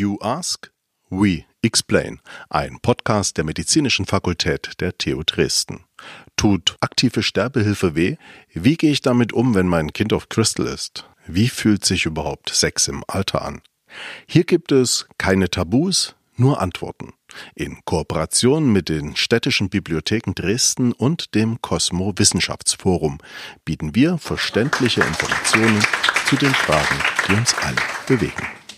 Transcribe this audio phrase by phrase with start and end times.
[0.00, 0.72] You Ask,
[1.10, 5.84] We Explain, ein Podcast der Medizinischen Fakultät der TU Dresden.
[6.36, 8.16] Tut aktive Sterbehilfe weh?
[8.54, 11.06] Wie gehe ich damit um, wenn mein Kind auf Crystal ist?
[11.26, 13.60] Wie fühlt sich überhaupt Sex im Alter an?
[14.26, 17.12] Hier gibt es keine Tabus, nur Antworten.
[17.54, 23.18] In Kooperation mit den städtischen Bibliotheken Dresden und dem Cosmo Wissenschaftsforum
[23.66, 25.84] bieten wir verständliche Informationen
[26.24, 26.96] zu den Fragen,
[27.28, 28.59] die uns alle bewegen.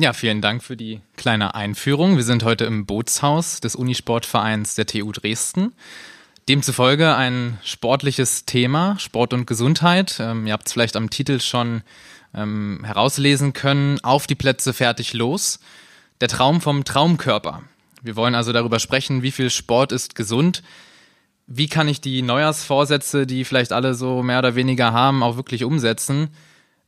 [0.00, 2.14] Ja, vielen Dank für die kleine Einführung.
[2.14, 5.72] Wir sind heute im Bootshaus des Unisportvereins der TU Dresden.
[6.48, 10.20] Demzufolge ein sportliches Thema, Sport und Gesundheit.
[10.20, 11.82] Ähm, ihr habt es vielleicht am Titel schon
[12.32, 13.98] ähm, herauslesen können.
[14.04, 15.58] Auf die Plätze, fertig, los.
[16.20, 17.62] Der Traum vom Traumkörper.
[18.00, 20.62] Wir wollen also darüber sprechen, wie viel Sport ist gesund.
[21.48, 25.64] Wie kann ich die Neujahrsvorsätze, die vielleicht alle so mehr oder weniger haben, auch wirklich
[25.64, 26.28] umsetzen?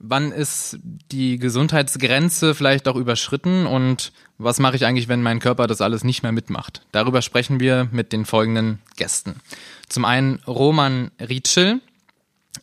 [0.01, 0.79] Wann ist
[1.13, 6.03] die Gesundheitsgrenze vielleicht auch überschritten und was mache ich eigentlich, wenn mein Körper das alles
[6.03, 6.83] nicht mehr mitmacht?
[6.91, 9.37] Darüber sprechen wir mit den folgenden Gästen.
[9.89, 11.81] Zum einen Roman Rietschel.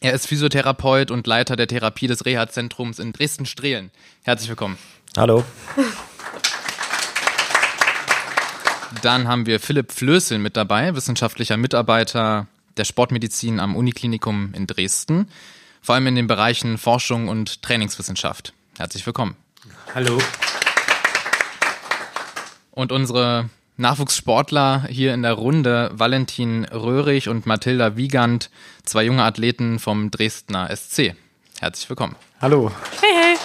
[0.02, 3.91] Er ist Physiotherapeut und Leiter der Therapie des Reha-Zentrums in Dresden-Strehlen.
[4.23, 4.77] Herzlich willkommen.
[5.15, 5.45] Hallo.
[9.03, 15.27] Dann haben wir Philipp Flößel mit dabei, wissenschaftlicher Mitarbeiter der Sportmedizin am Uniklinikum in Dresden
[15.88, 18.52] vor allem in den Bereichen Forschung und Trainingswissenschaft.
[18.77, 19.37] Herzlich willkommen.
[19.95, 20.17] Hallo.
[22.71, 28.49] Und unsere Nachwuchssportler hier in der Runde, Valentin Röhrig und Mathilda Wiegand,
[28.83, 31.15] zwei junge Athleten vom Dresdner SC.
[31.61, 32.17] Herzlich willkommen.
[32.42, 32.69] Hallo.
[32.99, 33.37] Hey, hey.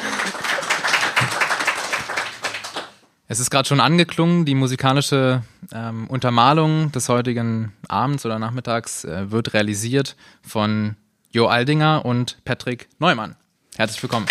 [3.28, 9.30] Es ist gerade schon angeklungen, die musikalische ähm, Untermalung des heutigen Abends oder Nachmittags äh,
[9.30, 10.96] wird realisiert von
[11.34, 13.36] Jo Aldinger und Patrick Neumann.
[13.76, 14.26] Herzlich willkommen.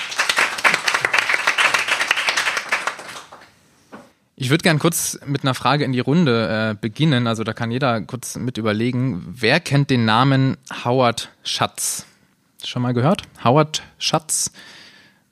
[4.36, 7.26] Ich würde gern kurz mit einer Frage in die Runde äh, beginnen.
[7.26, 9.24] Also da kann jeder kurz mit überlegen.
[9.28, 12.06] Wer kennt den Namen Howard Schatz?
[12.64, 13.24] Schon mal gehört?
[13.44, 14.52] Howard Schatz?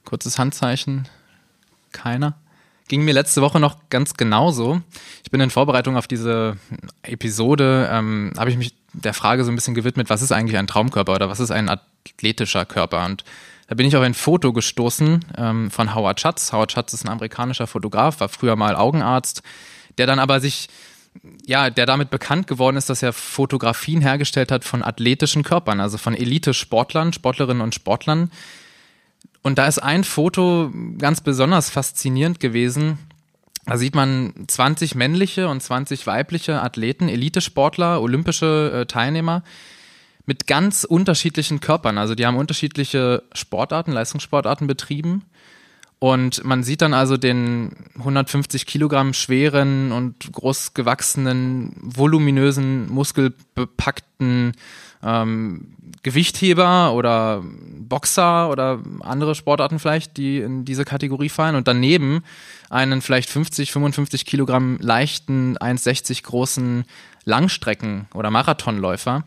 [0.06, 1.08] Kurzes Handzeichen.
[1.92, 2.34] Keiner?
[2.90, 4.82] Ging mir letzte Woche noch ganz genauso.
[5.24, 6.58] Ich bin in Vorbereitung auf diese
[7.04, 10.66] Episode, ähm, habe ich mich der Frage so ein bisschen gewidmet, was ist eigentlich ein
[10.66, 13.06] Traumkörper oder was ist ein athletischer Körper?
[13.06, 13.24] Und
[13.68, 16.52] da bin ich auf ein Foto gestoßen ähm, von Howard Schatz.
[16.52, 19.44] Howard Schatz ist ein amerikanischer Fotograf, war früher mal Augenarzt,
[20.00, 20.68] der dann aber sich,
[21.46, 26.00] ja, der damit bekannt geworden ist, dass er Fotografien hergestellt hat von athletischen Körpern, also
[26.00, 28.32] von Elite-Sportlern, Sportlerinnen und Sportlern.
[29.42, 32.98] Und da ist ein Foto ganz besonders faszinierend gewesen.
[33.66, 39.44] Da sieht man 20 männliche und 20 weibliche Athleten, Elitesportler, olympische äh, Teilnehmer
[40.26, 41.98] mit ganz unterschiedlichen Körpern.
[41.98, 45.24] Also die haben unterschiedliche Sportarten, Leistungssportarten betrieben.
[46.00, 54.54] Und man sieht dann also den 150 Kilogramm schweren und groß gewachsenen, voluminösen, muskelbepackten
[55.04, 55.74] ähm,
[56.04, 61.56] Gewichtheber oder Boxer oder andere Sportarten vielleicht, die in diese Kategorie fallen.
[61.56, 62.24] Und daneben
[62.70, 66.86] einen vielleicht 50, 55 Kilogramm leichten, 1,60 großen
[67.26, 69.24] Langstrecken- oder Marathonläufer.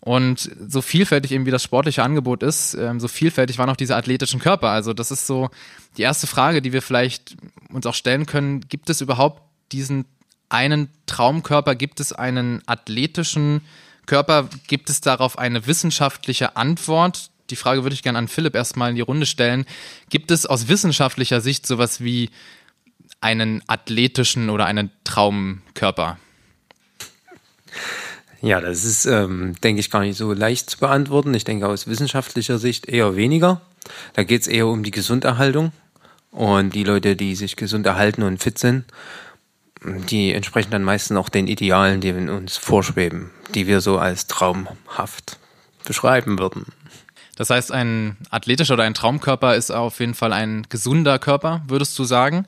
[0.00, 3.96] Und so vielfältig eben wie das sportliche Angebot ist, ähm, so vielfältig waren auch diese
[3.96, 4.68] athletischen Körper.
[4.68, 5.48] Also das ist so
[5.96, 7.36] die erste Frage, die wir vielleicht
[7.72, 8.60] uns auch stellen können.
[8.68, 10.04] Gibt es überhaupt diesen
[10.50, 11.74] einen Traumkörper?
[11.74, 13.83] Gibt es einen athletischen Körper?
[14.06, 17.30] Gibt es darauf eine wissenschaftliche Antwort?
[17.50, 19.66] Die Frage würde ich gerne an Philipp erstmal in die Runde stellen.
[20.08, 22.30] Gibt es aus wissenschaftlicher Sicht sowas wie
[23.20, 26.18] einen athletischen oder einen Traumkörper?
[28.40, 31.32] Ja, das ist, ähm, denke ich, gar nicht so leicht zu beantworten.
[31.32, 33.62] Ich denke aus wissenschaftlicher Sicht eher weniger.
[34.12, 35.72] Da geht es eher um die Gesunderhaltung.
[36.30, 38.84] Und die Leute, die sich gesund erhalten und fit sind,
[39.84, 45.38] die entsprechen dann meistens auch den Idealen, die uns vorschweben, die wir so als traumhaft
[45.84, 46.66] beschreiben würden.
[47.36, 51.98] Das heißt, ein athletischer oder ein Traumkörper ist auf jeden Fall ein gesunder Körper, würdest
[51.98, 52.46] du sagen?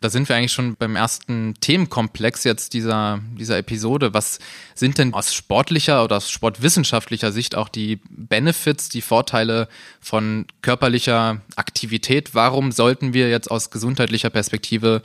[0.00, 4.14] Da sind wir eigentlich schon beim ersten Themenkomplex jetzt dieser, dieser Episode.
[4.14, 4.38] Was
[4.76, 9.68] sind denn aus sportlicher oder aus sportwissenschaftlicher Sicht auch die Benefits, die Vorteile
[10.00, 12.32] von körperlicher Aktivität?
[12.34, 15.02] Warum sollten wir jetzt aus gesundheitlicher Perspektive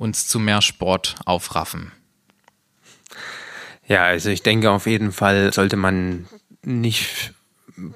[0.00, 1.92] uns zu mehr Sport aufraffen?
[3.86, 6.26] Ja, also ich denke auf jeden Fall sollte man
[6.64, 7.34] nicht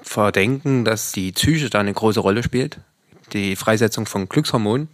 [0.03, 2.79] verdenken, dass die Psyche da eine große Rolle spielt.
[3.33, 4.87] Die Freisetzung von Glückshormonen.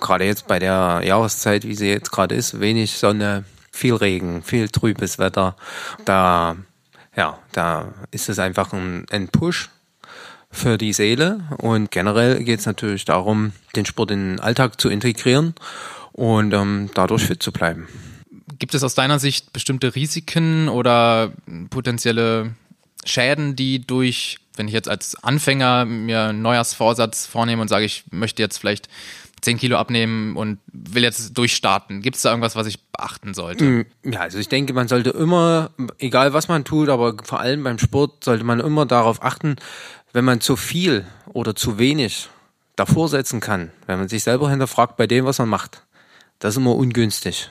[0.00, 4.70] Gerade jetzt bei der Jahreszeit, wie sie jetzt gerade ist, wenig Sonne, viel Regen, viel
[4.70, 5.56] trübes Wetter.
[6.06, 6.56] Da,
[7.14, 9.68] ja, da ist es einfach ein, ein Push
[10.50, 11.40] für die Seele.
[11.58, 15.54] Und generell geht es natürlich darum, den Sport in den Alltag zu integrieren
[16.12, 17.88] und ähm, dadurch fit zu bleiben.
[18.58, 21.32] Gibt es aus deiner Sicht bestimmte Risiken oder
[21.70, 22.54] potenzielle
[23.04, 28.04] Schäden, die durch, wenn ich jetzt als Anfänger mir einen Neujahrsvorsatz vornehme und sage, ich
[28.10, 28.88] möchte jetzt vielleicht
[29.40, 32.02] 10 Kilo abnehmen und will jetzt durchstarten.
[32.02, 33.64] Gibt es da irgendwas, was ich beachten sollte?
[33.64, 37.64] Mm, ja, also ich denke, man sollte immer, egal was man tut, aber vor allem
[37.64, 39.56] beim Sport sollte man immer darauf achten,
[40.12, 42.28] wenn man zu viel oder zu wenig
[42.76, 45.84] davor setzen kann, wenn man sich selber hinterfragt bei dem, was man macht,
[46.40, 47.50] das ist immer ungünstig.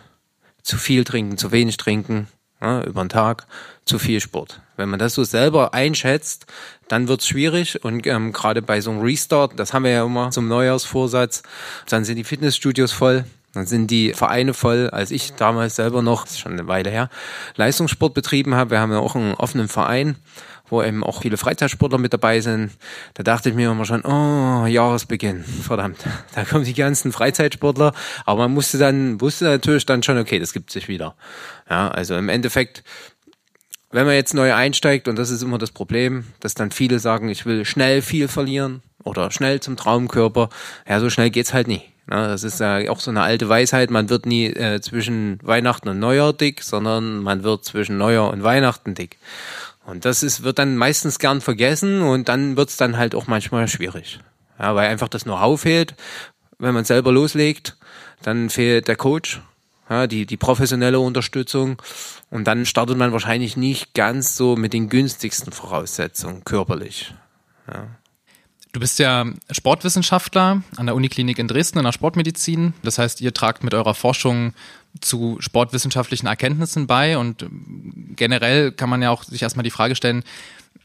[0.61, 2.27] Zu viel trinken, zu wenig trinken,
[2.61, 3.47] ja, über den Tag,
[3.85, 4.61] zu viel Sport.
[4.75, 6.45] Wenn man das so selber einschätzt,
[6.89, 10.31] dann wird's schwierig und ähm, gerade bei so einem Restart, das haben wir ja immer
[10.31, 11.43] zum Neujahrsvorsatz,
[11.87, 14.89] dann sind die Fitnessstudios voll, dann sind die Vereine voll.
[14.91, 17.09] Als ich damals selber noch, schon eine Weile her,
[17.55, 20.15] Leistungssport betrieben habe, wir haben ja auch einen offenen Verein,
[20.69, 22.71] wo eben auch viele Freizeitsportler mit dabei sind.
[23.13, 25.99] Da dachte ich mir immer schon, oh, Jahresbeginn, verdammt,
[26.35, 27.93] da kommen die ganzen Freizeitsportler.
[28.25, 31.15] Aber man musste dann, wusste natürlich dann schon, okay, das gibt sich wieder.
[31.69, 32.83] Ja, also im Endeffekt
[33.91, 37.29] wenn man jetzt neu einsteigt, und das ist immer das Problem, dass dann viele sagen,
[37.29, 40.49] ich will schnell viel verlieren oder schnell zum Traumkörper.
[40.87, 41.81] Ja, so schnell geht's halt nie.
[42.09, 45.99] Das ist ja auch so eine alte Weisheit, man wird nie äh, zwischen Weihnachten und
[45.99, 49.17] Neujahr dick, sondern man wird zwischen Neujahr und Weihnachten dick.
[49.89, 53.67] Und das ist, wird dann meistens gern vergessen und dann wird's dann halt auch manchmal
[53.67, 54.19] schwierig.
[54.59, 55.95] Ja, weil einfach das Know-how fehlt.
[56.59, 57.77] Wenn man selber loslegt,
[58.21, 59.41] dann fehlt der Coach,
[59.89, 61.81] ja, die, die professionelle Unterstützung.
[62.29, 67.13] Und dann startet man wahrscheinlich nicht ganz so mit den günstigsten Voraussetzungen körperlich.
[67.67, 67.87] Ja.
[68.71, 72.75] Du bist ja Sportwissenschaftler an der Uniklinik in Dresden in der Sportmedizin.
[72.83, 74.53] Das heißt, ihr tragt mit eurer Forschung
[75.01, 77.45] zu sportwissenschaftlichen Erkenntnissen bei und
[78.15, 80.23] generell kann man ja auch sich erstmal die Frage stellen,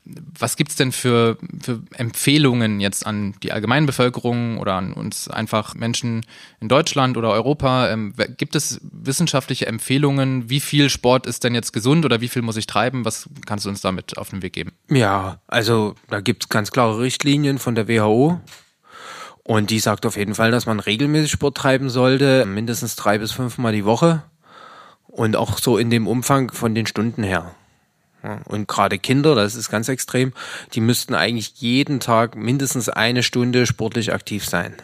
[0.06, 6.26] was gibt's denn für, für Empfehlungen jetzt an die Allgemeinbevölkerung oder an uns einfach Menschen
[6.60, 7.88] in Deutschland oder Europa?
[7.88, 10.50] Ähm, gibt es wissenschaftliche Empfehlungen?
[10.50, 13.06] Wie viel Sport ist denn jetzt gesund oder wie viel muss ich treiben?
[13.06, 14.72] Was kannst du uns damit auf den Weg geben?
[14.90, 18.40] Ja, also da gibt's ganz klare Richtlinien von der WHO.
[19.44, 23.32] Und die sagt auf jeden Fall, dass man regelmäßig Sport treiben sollte, mindestens drei bis
[23.32, 24.22] fünfmal die Woche.
[25.06, 27.54] Und auch so in dem Umfang von den Stunden her.
[28.46, 30.32] Und gerade Kinder, das ist ganz extrem,
[30.72, 34.74] die müssten eigentlich jeden Tag mindestens eine Stunde sportlich aktiv sein.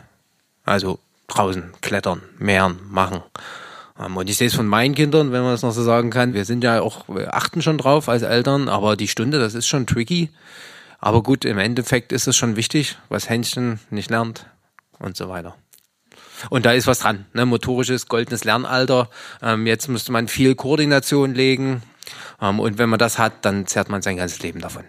[0.64, 3.22] Also draußen klettern, mehren, machen.
[3.98, 6.34] Ähm, und ich sehe es von meinen Kindern, wenn man das noch so sagen kann.
[6.34, 9.66] Wir sind ja auch, wir achten schon drauf als Eltern, aber die Stunde, das ist
[9.66, 10.30] schon tricky.
[11.00, 14.46] Aber gut, im Endeffekt ist es schon wichtig, was Händchen nicht lernt
[14.98, 15.56] und so weiter.
[16.48, 17.26] Und da ist was dran.
[17.32, 17.46] Ne?
[17.46, 19.10] Motorisches, goldenes Lernalter.
[19.42, 21.82] Ähm, jetzt müsste man viel Koordination legen,
[22.40, 24.84] ähm, und wenn man das hat, dann zerrt man sein ganzes Leben davon.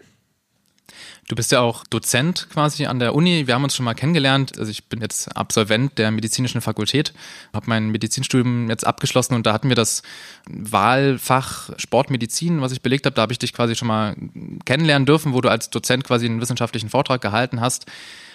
[1.31, 3.47] Du bist ja auch Dozent quasi an der Uni.
[3.47, 4.59] Wir haben uns schon mal kennengelernt.
[4.59, 7.13] Also ich bin jetzt Absolvent der medizinischen Fakultät,
[7.53, 10.01] habe mein Medizinstudium jetzt abgeschlossen und da hatten wir das
[10.49, 13.13] Wahlfach Sportmedizin, was ich belegt habe.
[13.13, 14.17] Da habe ich dich quasi schon mal
[14.65, 17.85] kennenlernen dürfen, wo du als Dozent quasi einen wissenschaftlichen Vortrag gehalten hast.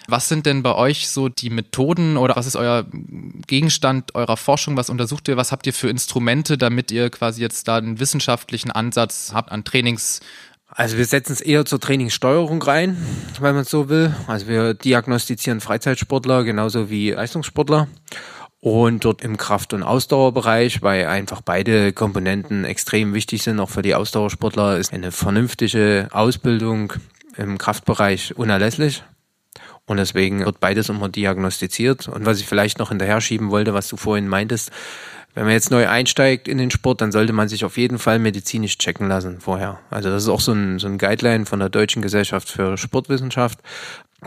[0.08, 2.86] Was sind denn bei euch so die Methoden oder was ist euer
[3.46, 4.78] Gegenstand eurer Forschung?
[4.78, 5.36] Was untersucht ihr?
[5.36, 9.64] Was habt ihr für Instrumente, damit ihr quasi jetzt da einen wissenschaftlichen Ansatz habt an
[9.64, 10.20] Trainings?
[10.78, 12.98] Also wir setzen es eher zur Trainingssteuerung rein,
[13.40, 14.14] wenn man so will.
[14.26, 17.88] Also wir diagnostizieren Freizeitsportler genauso wie Leistungssportler.
[18.60, 23.80] Und dort im Kraft- und Ausdauerbereich, weil einfach beide Komponenten extrem wichtig sind, auch für
[23.80, 26.92] die Ausdauersportler, ist eine vernünftige Ausbildung
[27.38, 29.02] im Kraftbereich unerlässlich.
[29.86, 32.06] Und deswegen wird beides immer diagnostiziert.
[32.08, 34.70] Und was ich vielleicht noch hinterher schieben wollte, was du vorhin meintest,
[35.36, 38.18] wenn man jetzt neu einsteigt in den Sport, dann sollte man sich auf jeden Fall
[38.18, 39.78] medizinisch checken lassen vorher.
[39.90, 43.58] Also das ist auch so ein, so ein Guideline von der Deutschen Gesellschaft für Sportwissenschaft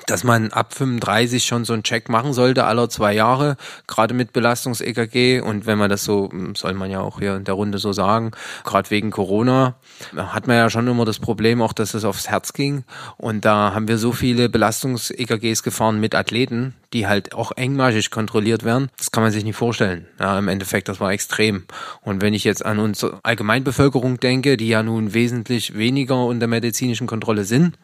[0.05, 4.33] dass man ab 35 schon so einen Check machen sollte, aller zwei Jahre, gerade mit
[4.33, 5.41] Belastungs-EKG.
[5.41, 8.31] Und wenn man das so, soll man ja auch hier in der Runde so sagen,
[8.63, 9.75] gerade wegen Corona,
[10.15, 12.83] hat man ja schon immer das Problem auch, dass es aufs Herz ging.
[13.17, 18.63] Und da haben wir so viele Belastungs-EKGs gefahren mit Athleten, die halt auch engmaschig kontrolliert
[18.63, 18.89] werden.
[18.97, 20.07] Das kann man sich nicht vorstellen.
[20.19, 21.65] Ja, im Endeffekt, das war extrem.
[22.01, 27.07] Und wenn ich jetzt an unsere Allgemeinbevölkerung denke, die ja nun wesentlich weniger unter medizinischen
[27.07, 27.77] Kontrolle sind,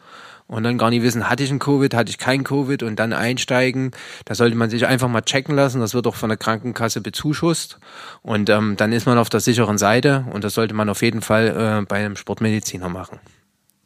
[0.47, 3.13] und dann gar nicht wissen, hatte ich ein Covid, hatte ich kein Covid und dann
[3.13, 3.91] einsteigen.
[4.25, 5.81] Da sollte man sich einfach mal checken lassen.
[5.81, 7.79] Das wird auch von der Krankenkasse bezuschusst.
[8.21, 11.21] Und ähm, dann ist man auf der sicheren Seite und das sollte man auf jeden
[11.21, 13.19] Fall äh, bei einem Sportmediziner machen.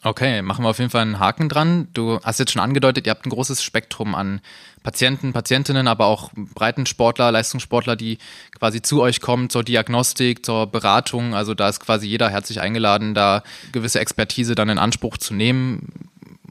[0.02, 1.90] Okay, machen wir auf jeden Fall einen Haken dran.
[1.94, 4.40] Du hast jetzt schon angedeutet, ihr habt ein großes Spektrum an
[4.82, 8.18] Patienten, Patientinnen, aber auch Breitensportler, Leistungssportler, die
[8.58, 11.34] quasi zu euch kommen zur Diagnostik, zur Beratung.
[11.34, 16.10] Also da ist quasi jeder herzlich eingeladen, da gewisse Expertise dann in Anspruch zu nehmen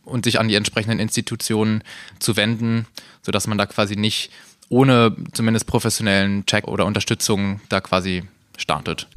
[0.08, 1.82] und sich an die entsprechenden Institutionen
[2.18, 2.86] zu wenden,
[3.22, 4.30] sodass man da quasi nicht
[4.68, 8.24] ohne zumindest professionellen Check oder Unterstützung da quasi
[8.56, 9.08] startet.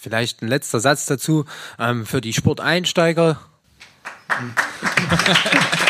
[0.00, 1.44] Vielleicht ein letzter Satz dazu
[1.78, 3.40] ähm, für die Sporteinsteiger.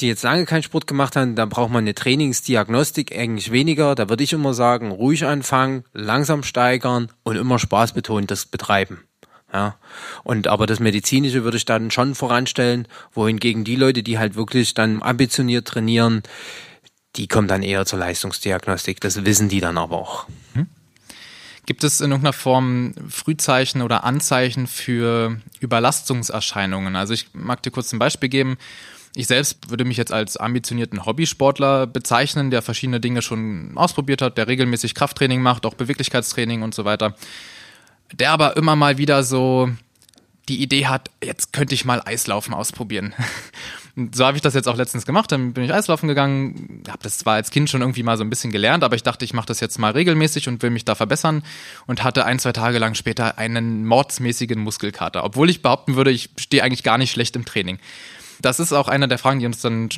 [0.00, 3.94] die jetzt lange keinen Sport gemacht haben, da braucht man eine Trainingsdiagnostik eigentlich weniger.
[3.94, 9.04] Da würde ich immer sagen, ruhig anfangen, langsam steigern und immer spaßbetont das betreiben.
[9.52, 9.76] Ja.
[10.22, 14.74] Und aber das Medizinische würde ich dann schon voranstellen, wohingegen die Leute, die halt wirklich
[14.74, 16.22] dann ambitioniert trainieren,
[17.16, 19.00] die kommen dann eher zur Leistungsdiagnostik.
[19.00, 20.26] Das wissen die dann aber auch.
[20.54, 20.68] Hm?
[21.70, 26.96] Gibt es in irgendeiner Form Frühzeichen oder Anzeichen für Überlastungserscheinungen?
[26.96, 28.58] Also ich mag dir kurz ein Beispiel geben.
[29.14, 34.36] Ich selbst würde mich jetzt als ambitionierten Hobbysportler bezeichnen, der verschiedene Dinge schon ausprobiert hat,
[34.36, 37.14] der regelmäßig Krafttraining macht, auch Beweglichkeitstraining und so weiter.
[38.14, 39.70] Der aber immer mal wieder so
[40.48, 43.14] die Idee hat, jetzt könnte ich mal Eislaufen ausprobieren.
[44.12, 45.32] so habe ich das jetzt auch letztens gemacht.
[45.32, 48.30] Dann bin ich Eislaufen gegangen, habe das zwar als Kind schon irgendwie mal so ein
[48.30, 50.94] bisschen gelernt, aber ich dachte, ich mache das jetzt mal regelmäßig und will mich da
[50.94, 51.42] verbessern
[51.86, 56.30] und hatte ein, zwei Tage lang später einen mordsmäßigen Muskelkater, obwohl ich behaupten würde, ich
[56.36, 57.78] stehe eigentlich gar nicht schlecht im Training.
[58.42, 59.88] Das ist auch eine der Fragen, die uns dann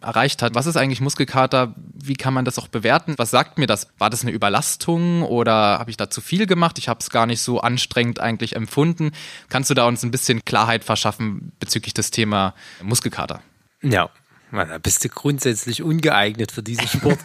[0.00, 0.54] erreicht hat.
[0.54, 1.74] Was ist eigentlich Muskelkater?
[1.94, 3.14] Wie kann man das auch bewerten?
[3.16, 3.88] Was sagt mir das?
[3.98, 6.78] War das eine Überlastung oder habe ich da zu viel gemacht?
[6.78, 9.12] Ich habe es gar nicht so anstrengend eigentlich empfunden.
[9.48, 13.40] Kannst du da uns ein bisschen Klarheit verschaffen bezüglich des Thema Muskelkater?
[13.82, 14.10] Ja,
[14.52, 17.18] da bist du grundsätzlich ungeeignet für diesen Sport.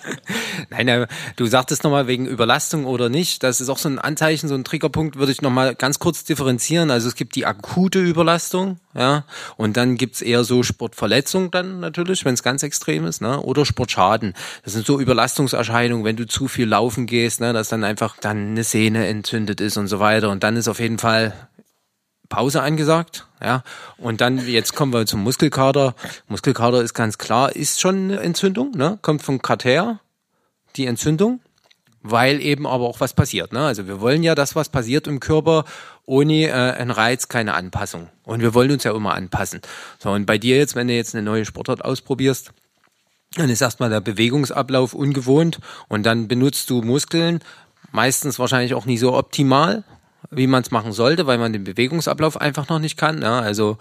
[0.70, 3.42] Nein, du sagtest nochmal wegen Überlastung oder nicht.
[3.42, 6.90] Das ist auch so ein Anzeichen, so ein Triggerpunkt, würde ich nochmal ganz kurz differenzieren.
[6.90, 9.24] Also es gibt die akute Überlastung, ja,
[9.56, 13.40] und dann gibt's eher so Sportverletzung dann natürlich, wenn es ganz extrem ist, ne?
[13.40, 14.34] Oder Sportschaden.
[14.64, 18.50] Das sind so Überlastungserscheinungen, wenn du zu viel laufen gehst, ne, dass dann einfach dann
[18.50, 20.30] eine Sehne entzündet ist und so weiter.
[20.30, 21.32] Und dann ist auf jeden Fall
[22.30, 23.62] Pause angesagt, ja.
[23.98, 25.94] Und dann, jetzt kommen wir zum Muskelkater.
[26.28, 28.98] Muskelkater ist ganz klar, ist schon eine Entzündung, ne?
[29.02, 30.00] Kommt vom Kater,
[30.76, 31.40] die Entzündung,
[32.02, 33.66] weil eben aber auch was passiert, ne?
[33.66, 35.64] Also wir wollen ja, dass was passiert im Körper,
[36.06, 38.08] ohne äh, einen Reiz keine Anpassung.
[38.22, 39.60] Und wir wollen uns ja immer anpassen.
[39.98, 42.52] So, und bei dir jetzt, wenn du jetzt eine neue Sportart ausprobierst,
[43.34, 45.58] dann ist erstmal der Bewegungsablauf ungewohnt
[45.88, 47.40] und dann benutzt du Muskeln,
[47.90, 49.84] meistens wahrscheinlich auch nicht so optimal,
[50.30, 53.22] wie man es machen sollte, weil man den Bewegungsablauf einfach noch nicht kann.
[53.22, 53.78] Ja, also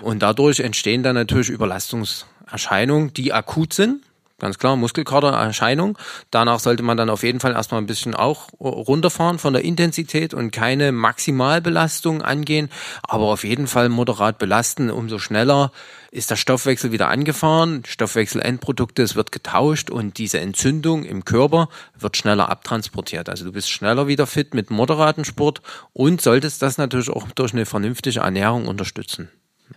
[0.00, 4.02] und dadurch entstehen dann natürlich Überlastungserscheinungen, die akut sind.
[4.38, 5.96] Ganz klar, Muskelkatererscheinung.
[6.30, 10.34] Danach sollte man dann auf jeden Fall erstmal ein bisschen auch runterfahren von der Intensität
[10.34, 12.68] und keine Maximalbelastung angehen,
[13.02, 14.90] aber auf jeden Fall moderat belasten.
[14.90, 15.72] Umso schneller
[16.10, 22.18] ist der Stoffwechsel wieder angefahren, Stoffwechselendprodukte, es wird getauscht und diese Entzündung im Körper wird
[22.18, 23.30] schneller abtransportiert.
[23.30, 25.62] Also du bist schneller wieder fit mit moderatem Sport
[25.94, 29.30] und solltest das natürlich auch durch eine vernünftige Ernährung unterstützen.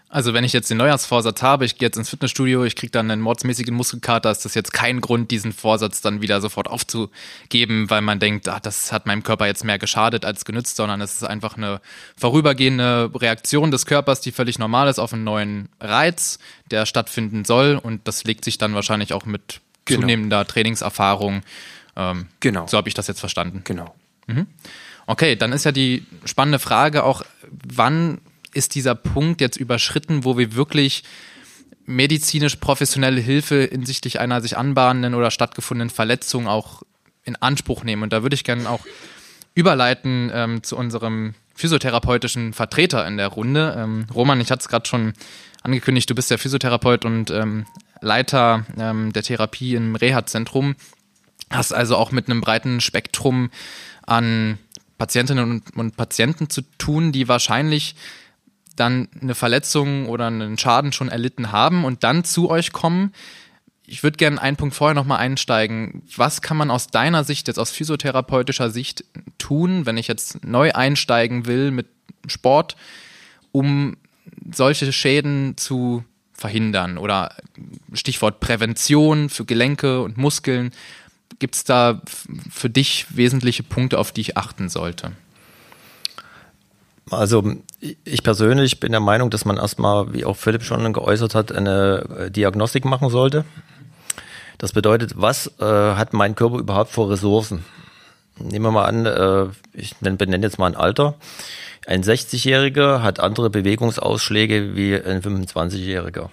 [0.08, 3.10] Also wenn ich jetzt den Neujahrsvorsatz habe, ich gehe jetzt ins Fitnessstudio, ich kriege dann
[3.10, 8.02] einen mordsmäßigen Muskelkater, ist das jetzt kein Grund, diesen Vorsatz dann wieder sofort aufzugeben, weil
[8.02, 11.24] man denkt, ach, das hat meinem Körper jetzt mehr geschadet als genützt, sondern es ist
[11.24, 11.80] einfach eine
[12.18, 16.40] vorübergehende Reaktion des Körpers, die völlig normal ist auf einen neuen Reiz,
[16.72, 20.02] der stattfinden soll und das legt sich dann wahrscheinlich auch mit genau.
[20.02, 21.42] zunehmender Trainingserfahrung.
[21.96, 22.68] Ähm, genau.
[22.68, 23.62] So habe ich das jetzt verstanden.
[23.64, 23.94] Genau.
[24.28, 24.48] Mhm.
[25.06, 28.20] Okay, dann ist ja die spannende Frage auch, wann
[28.54, 31.04] ist dieser Punkt jetzt überschritten, wo wir wirklich
[31.86, 36.84] medizinisch professionelle Hilfe hinsichtlich einer sich anbahnenden oder stattgefundenen Verletzung auch
[37.24, 38.04] in Anspruch nehmen.
[38.04, 38.86] Und da würde ich gerne auch
[39.56, 43.76] überleiten ähm, zu unserem physiotherapeutischen Vertreter in der Runde.
[43.78, 45.14] Ähm, Roman, ich hatte es gerade schon
[45.64, 47.66] angekündigt, du bist der Physiotherapeut und ähm,
[48.02, 50.76] Leiter ähm, der Therapie im Reha-Zentrum.
[51.50, 53.50] Hast also auch mit einem breiten Spektrum
[54.06, 54.58] an
[54.98, 57.96] Patientinnen und, und Patienten zu tun, die wahrscheinlich
[58.80, 63.14] dann eine Verletzung oder einen Schaden schon erlitten haben und dann zu euch kommen.
[63.86, 66.04] Ich würde gerne einen Punkt vorher nochmal einsteigen.
[66.16, 69.04] Was kann man aus deiner Sicht, jetzt aus physiotherapeutischer Sicht
[69.38, 71.88] tun, wenn ich jetzt neu einsteigen will mit
[72.28, 72.76] Sport,
[73.52, 73.98] um
[74.52, 76.98] solche Schäden zu verhindern?
[76.98, 77.36] Oder
[77.94, 80.72] Stichwort Prävention für Gelenke und Muskeln.
[81.40, 82.02] Gibt es da
[82.52, 85.14] für dich wesentliche Punkte, auf die ich achten sollte?
[87.12, 87.44] Also
[88.04, 92.06] ich persönlich bin der Meinung, dass man erstmal, wie auch Philipp schon geäußert hat, eine
[92.18, 93.46] äh, Diagnostik machen sollte.
[94.58, 97.66] Das bedeutet, was äh, hat mein Körper überhaupt vor Ressourcen?
[98.38, 101.16] Nehmen wir mal an, äh, ich benenne jetzt mal ein Alter.
[101.88, 106.30] Ein 60-Jähriger hat andere Bewegungsausschläge wie ein 25-Jähriger.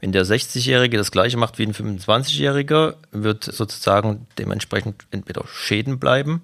[0.00, 6.42] Wenn der 60-Jährige das gleiche macht wie ein 25-Jähriger, wird sozusagen dementsprechend entweder Schäden bleiben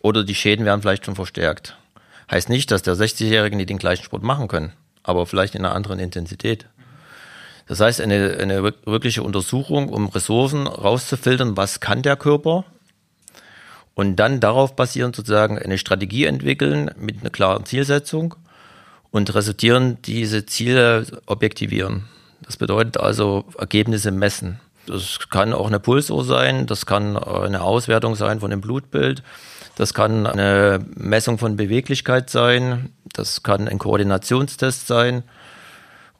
[0.00, 1.76] oder die Schäden werden vielleicht schon verstärkt.
[2.30, 5.74] Heißt nicht, dass der 60-Jährige nicht den gleichen Sport machen können, aber vielleicht in einer
[5.74, 6.66] anderen Intensität.
[7.66, 12.64] Das heißt, eine, eine wirkliche Untersuchung, um Ressourcen rauszufiltern, was kann der Körper
[13.94, 18.36] und dann darauf basierend sozusagen eine Strategie entwickeln mit einer klaren Zielsetzung
[19.10, 22.04] und resultieren diese Ziele objektivieren.
[22.42, 24.60] Das bedeutet also Ergebnisse messen.
[24.86, 29.22] Das kann auch eine Pulsuhr sein, das kann eine Auswertung sein von dem Blutbild,
[29.76, 35.22] das kann eine Messung von Beweglichkeit sein, das kann ein Koordinationstest sein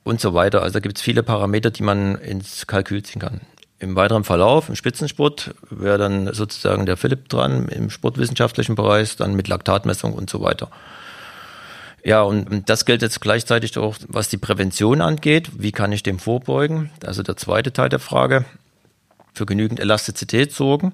[0.04, 0.62] und so weiter.
[0.62, 3.40] Also gibt es viele Parameter, die man ins Kalkül ziehen kann.
[3.78, 9.34] Im weiteren Verlauf, im Spitzensport, wäre dann sozusagen der Philipp dran, im sportwissenschaftlichen Bereich, dann
[9.34, 10.70] mit Laktatmessung und so weiter.
[12.04, 15.50] Ja, und das gilt jetzt gleichzeitig auch, was die Prävention angeht.
[15.58, 16.90] Wie kann ich dem vorbeugen?
[17.04, 18.44] Also der zweite Teil der Frage.
[19.34, 20.92] Für genügend Elastizität sorgen.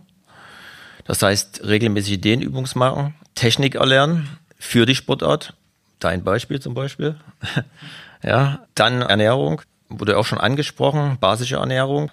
[1.04, 5.54] Das heißt, regelmäßig Dehnübungs machen, Technik erlernen für die Sportart.
[5.98, 7.16] Dein Beispiel zum Beispiel.
[8.22, 9.62] ja, dann Ernährung.
[9.88, 11.18] Wurde auch schon angesprochen.
[11.20, 12.10] Basische Ernährung.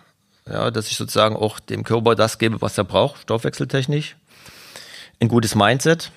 [0.48, 4.15] Ja, dass ich sozusagen auch dem Körper das gebe, was er braucht, stoffwechseltechnisch.
[5.19, 6.12] Ein gutes Mindset.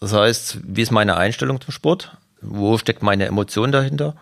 [0.00, 2.16] Das heißt, wie ist meine Einstellung zum Sport?
[2.40, 4.14] Wo steckt meine Emotion dahinter?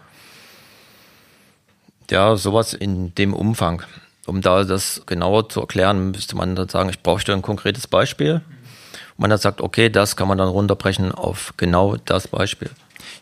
[2.10, 3.82] Ja, sowas in dem Umfang.
[4.26, 8.34] Um da das genauer zu erklären, müsste man dann sagen, ich brauche ein konkretes Beispiel.
[8.34, 12.70] Und man dann sagt, okay, das kann man dann runterbrechen auf genau das Beispiel.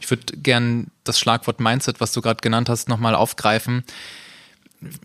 [0.00, 3.84] Ich würde gern das Schlagwort Mindset, was du gerade genannt hast, nochmal aufgreifen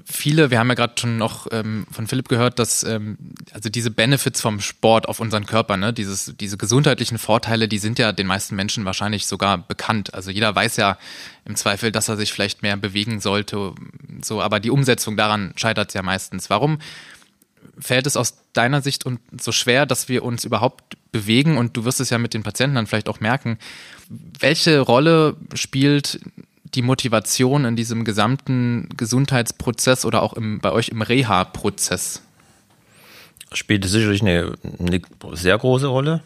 [0.06, 3.18] viele, wir haben ja gerade schon noch ähm, von Philipp gehört, dass ähm,
[3.54, 8.00] also diese Benefits vom Sport auf unseren Körper, ne, dieses, diese gesundheitlichen Vorteile, die sind
[8.00, 10.14] ja den meisten Menschen wahrscheinlich sogar bekannt.
[10.14, 10.98] Also jeder weiß ja
[11.46, 13.74] im Zweifel, dass er sich vielleicht mehr bewegen sollte,
[14.24, 16.50] so, aber die Umsetzung daran scheitert ja meistens.
[16.50, 16.80] Warum
[17.80, 21.58] fällt es aus deiner Sicht und so schwer, dass wir uns überhaupt bewegen?
[21.58, 23.58] Und du wirst es ja mit den Patienten dann vielleicht auch merken.
[24.10, 26.20] Welche Rolle spielt
[26.76, 32.22] die Motivation in diesem gesamten Gesundheitsprozess oder auch im, bei euch im Reha-Prozess?
[33.52, 35.02] Spielt sicherlich eine, eine
[35.34, 36.22] sehr große Rolle.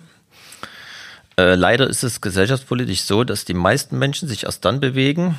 [1.38, 5.36] Äh, leider ist es gesellschaftspolitisch so, dass die meisten Menschen sich erst dann bewegen,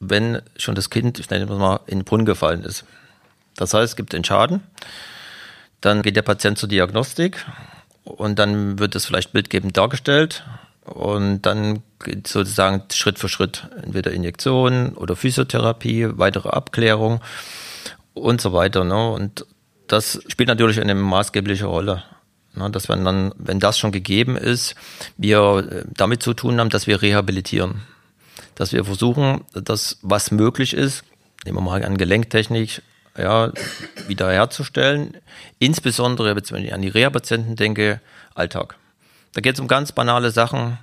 [0.00, 2.84] wenn schon das Kind, ich nenne es mal, in den Brunnen gefallen ist.
[3.56, 4.60] Das heißt, es gibt den Schaden,
[5.80, 7.44] dann geht der Patient zur Diagnostik
[8.04, 10.44] und dann wird es vielleicht bildgebend dargestellt
[10.84, 11.82] und dann
[12.26, 17.20] sozusagen Schritt für Schritt entweder Injektion oder Physiotherapie, weitere Abklärung
[18.14, 18.84] und so weiter.
[18.84, 19.10] Ne?
[19.10, 19.46] Und
[19.86, 22.02] das spielt natürlich eine maßgebliche Rolle.
[22.54, 22.70] Ne?
[22.70, 24.74] Dass wenn dann, wenn das schon gegeben ist,
[25.16, 27.82] wir äh, damit zu tun haben, dass wir rehabilitieren.
[28.54, 31.04] Dass wir versuchen, das, was möglich ist,
[31.44, 32.82] nehmen wir mal an Gelenktechnik,
[33.16, 33.52] ja,
[34.06, 35.16] wiederherzustellen.
[35.58, 38.00] Insbesondere, wenn ich an die Reha-Patienten denke,
[38.34, 38.76] Alltag.
[39.34, 40.78] Da geht es um ganz banale Sachen.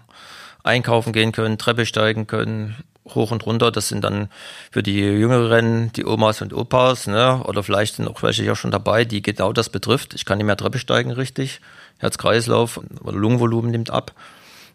[0.64, 2.76] Einkaufen gehen können, Treppe steigen können,
[3.08, 3.72] hoch und runter.
[3.72, 4.30] Das sind dann
[4.72, 7.44] für die Jüngeren die Omas und Opas, ne?
[7.46, 10.14] oder vielleicht sind auch welche ja schon dabei, die genau das betrifft.
[10.14, 11.62] Ich kann nicht mehr Treppe steigen richtig,
[12.00, 14.14] Herz-Kreislauf oder Lungenvolumen nimmt ab.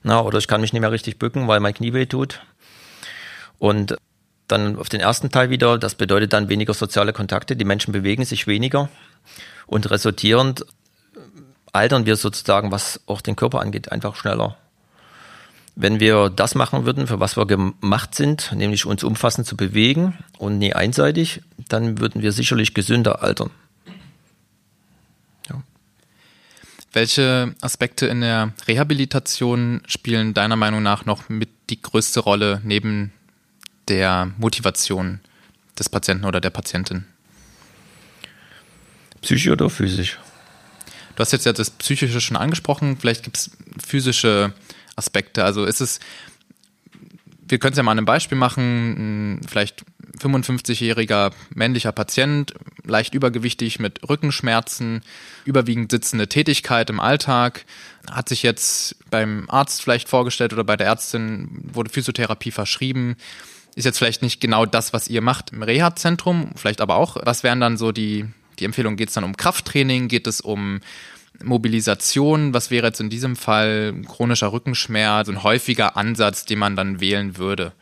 [0.03, 2.41] Na, oder ich kann mich nicht mehr richtig bücken, weil mein Knie weh tut.
[3.59, 3.97] Und
[4.47, 7.57] dann auf den ersten Teil wieder, das bedeutet dann weniger soziale Kontakte.
[7.57, 8.89] Die Menschen bewegen sich weniger
[9.67, 10.65] und resultierend
[11.73, 14.57] altern wir sozusagen, was auch den Körper angeht, einfach schneller.
[15.79, 20.17] Wenn wir das machen würden, für was wir gemacht sind, nämlich uns umfassend zu bewegen
[20.39, 23.51] und nie einseitig, dann würden wir sicherlich gesünder altern.
[25.51, 25.63] Ja.
[26.95, 33.13] Welche Aspekte in der Rehabilitation spielen deiner Meinung nach noch mit die größte Rolle neben
[33.89, 35.21] der Motivation
[35.79, 37.05] des Patienten oder der Patientin?
[39.21, 40.19] Psychisch oder physisch?
[41.17, 43.51] Du hast jetzt ja das Psychische schon angesprochen, vielleicht gibt es
[43.85, 44.55] physische
[44.97, 45.45] Aspekte.
[45.45, 46.01] Also ist es,
[47.49, 49.85] wir können es ja mal an einem Beispiel machen, vielleicht
[50.19, 52.55] 55-jähriger männlicher Patient,
[52.85, 55.03] leicht übergewichtig mit Rückenschmerzen,
[55.45, 57.65] überwiegend sitzende Tätigkeit im Alltag,
[58.11, 63.17] hat sich jetzt beim Arzt vielleicht vorgestellt oder bei der Ärztin wurde Physiotherapie verschrieben.
[63.75, 67.19] Ist jetzt vielleicht nicht genau das, was ihr macht im Reha-Zentrum, vielleicht aber auch.
[67.25, 68.25] Was wären dann so die,
[68.59, 68.97] die Empfehlungen?
[68.97, 70.09] Geht es dann um Krafttraining?
[70.09, 70.81] Geht es um
[71.43, 72.55] Mobilisation?
[72.55, 77.37] Was wäre jetzt in diesem Fall chronischer Rückenschmerz, ein häufiger Ansatz, den man dann wählen
[77.37, 77.73] würde?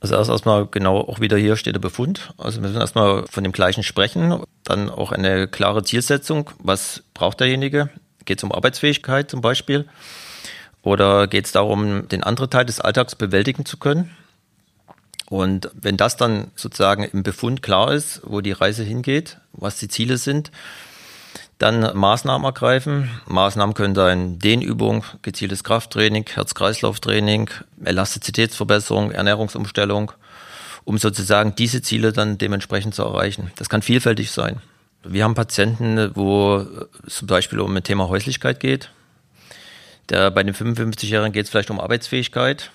[0.00, 2.32] Also erst erstmal genau auch wieder hier steht der Befund.
[2.38, 4.42] Also wir müssen erstmal von dem gleichen sprechen.
[4.64, 6.50] Dann auch eine klare Zielsetzung.
[6.58, 7.90] Was braucht derjenige?
[8.24, 9.86] Geht es um Arbeitsfähigkeit zum Beispiel?
[10.82, 14.10] Oder geht es darum, den anderen Teil des Alltags bewältigen zu können?
[15.28, 19.88] Und wenn das dann sozusagen im Befund klar ist, wo die Reise hingeht, was die
[19.88, 20.50] Ziele sind,
[21.60, 23.10] dann Maßnahmen ergreifen.
[23.26, 27.50] Maßnahmen können sein Dehnübung, gezieltes Krafttraining, Herz-Kreislauf-Training,
[27.84, 30.12] Elastizitätsverbesserung, Ernährungsumstellung,
[30.84, 33.52] um sozusagen diese Ziele dann dementsprechend zu erreichen.
[33.56, 34.62] Das kann vielfältig sein.
[35.04, 36.66] Wir haben Patienten, wo
[37.06, 38.90] es zum Beispiel um ein Thema Häuslichkeit geht.
[40.08, 42.70] Der, bei den 55-Jährigen geht es vielleicht um Arbeitsfähigkeit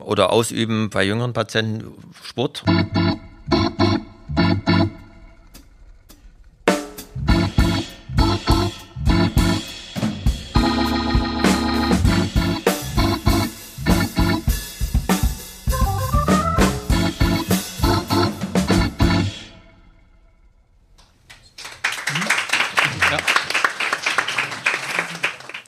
[0.00, 1.92] oder Ausüben bei jüngeren Patienten
[2.24, 2.64] Sport.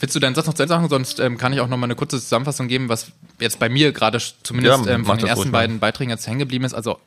[0.09, 0.89] Willst du deinen Satz noch zu Ende sagen?
[0.89, 3.93] Sonst ähm, kann ich auch noch mal eine kurze Zusammenfassung geben, was jetzt bei mir
[3.93, 6.73] gerade zumindest Ja, ähm, von den ersten beiden Beiträgen jetzt hängen geblieben ist.
[6.73, 6.99] Also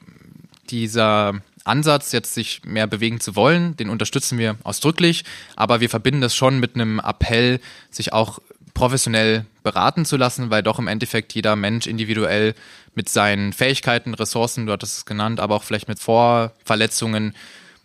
[0.69, 1.33] dieser
[1.63, 6.35] Ansatz, jetzt sich mehr bewegen zu wollen, den unterstützen wir ausdrücklich, aber wir verbinden das
[6.35, 7.59] schon mit einem Appell,
[7.89, 8.37] sich auch
[8.75, 12.53] professionell beraten zu lassen, weil doch im Endeffekt jeder Mensch individuell
[12.93, 17.33] mit seinen Fähigkeiten, Ressourcen, du hattest es genannt, aber auch vielleicht mit Vorverletzungen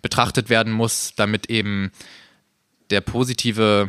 [0.02, 1.90] betrachtet werden muss, damit eben
[2.90, 3.88] der positive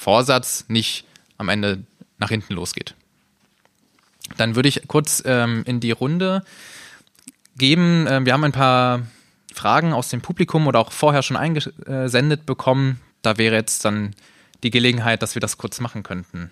[0.00, 1.04] Vorsatz nicht
[1.36, 1.84] am Ende
[2.18, 2.94] nach hinten losgeht.
[4.38, 6.42] Dann würde ich kurz ähm, in die Runde
[7.58, 8.06] geben.
[8.08, 9.02] Ähm, wir haben ein paar
[9.52, 12.98] Fragen aus dem Publikum oder auch vorher schon eingesendet bekommen.
[13.20, 14.14] Da wäre jetzt dann
[14.62, 16.50] die Gelegenheit, dass wir das kurz machen könnten.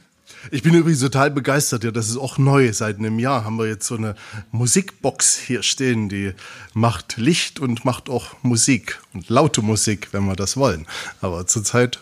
[0.51, 2.71] Ich bin übrigens total begeistert, ja, das ist auch neu.
[2.75, 4.15] Seit einem Jahr haben wir jetzt so eine
[4.53, 6.35] Musikbox hier stehen, die
[6.75, 10.87] macht Licht und macht auch Musik und laute Musik, wenn wir das wollen.
[11.23, 11.99] Aber zurzeit,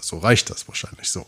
[0.00, 1.26] so reicht das wahrscheinlich so.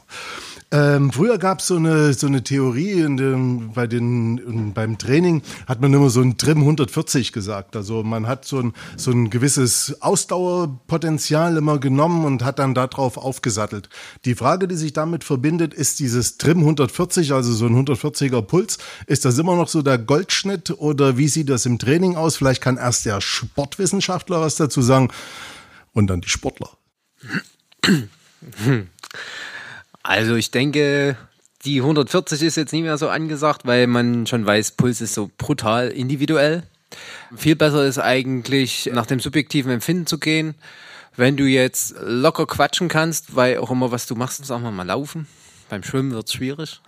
[0.71, 4.97] Ähm, früher gab es so eine, so eine Theorie in dem, bei den, in, beim
[4.97, 7.77] Training hat man immer so ein Trim 140 gesagt.
[7.77, 13.19] Also man hat so ein, so ein gewisses Ausdauerpotenzial immer genommen und hat dann darauf
[13.19, 13.91] aufgesattelt.
[14.25, 18.79] Die Frage, die sich damit verbindet, ist dieses Trim 140, also so ein 140er Puls.
[19.07, 22.37] Ist das immer noch so der Goldschnitt oder wie sieht das im Training aus?
[22.37, 25.11] Vielleicht kann erst der Sportwissenschaftler was dazu sagen
[25.93, 26.71] und dann die Sportler.
[30.03, 31.17] Also ich denke,
[31.65, 35.31] die 140 ist jetzt nicht mehr so angesagt, weil man schon weiß, Puls ist so
[35.39, 36.63] brutal individuell.
[37.35, 40.55] Viel besser ist eigentlich, nach dem subjektiven Empfinden zu gehen.
[41.17, 44.87] Wenn du jetzt locker quatschen kannst, weil auch immer was du machst, sagen wir mal
[44.87, 45.27] laufen.
[45.71, 46.81] Beim Schwimmen wird's schwierig.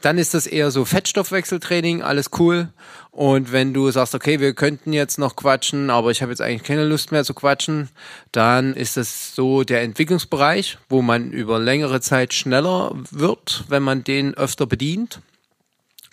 [0.00, 2.68] Dann ist das eher so Fettstoffwechseltraining, alles cool.
[3.12, 6.62] Und wenn du sagst, okay, wir könnten jetzt noch quatschen, aber ich habe jetzt eigentlich
[6.62, 7.88] keine Lust mehr zu quatschen,
[8.30, 14.04] dann ist das so der Entwicklungsbereich, wo man über längere Zeit schneller wird, wenn man
[14.04, 15.20] den öfter bedient.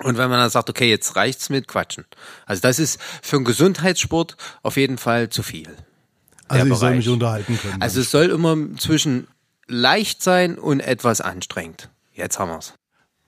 [0.03, 2.05] Und wenn man dann sagt, okay, jetzt reicht's mit Quatschen.
[2.45, 5.75] Also das ist für einen Gesundheitssport auf jeden Fall zu viel.
[6.47, 6.97] Also ich soll Bereich.
[6.97, 7.81] mich unterhalten können.
[7.81, 9.27] Also es soll immer zwischen
[9.67, 11.89] leicht sein und etwas anstrengend.
[12.13, 12.73] Jetzt haben wir's.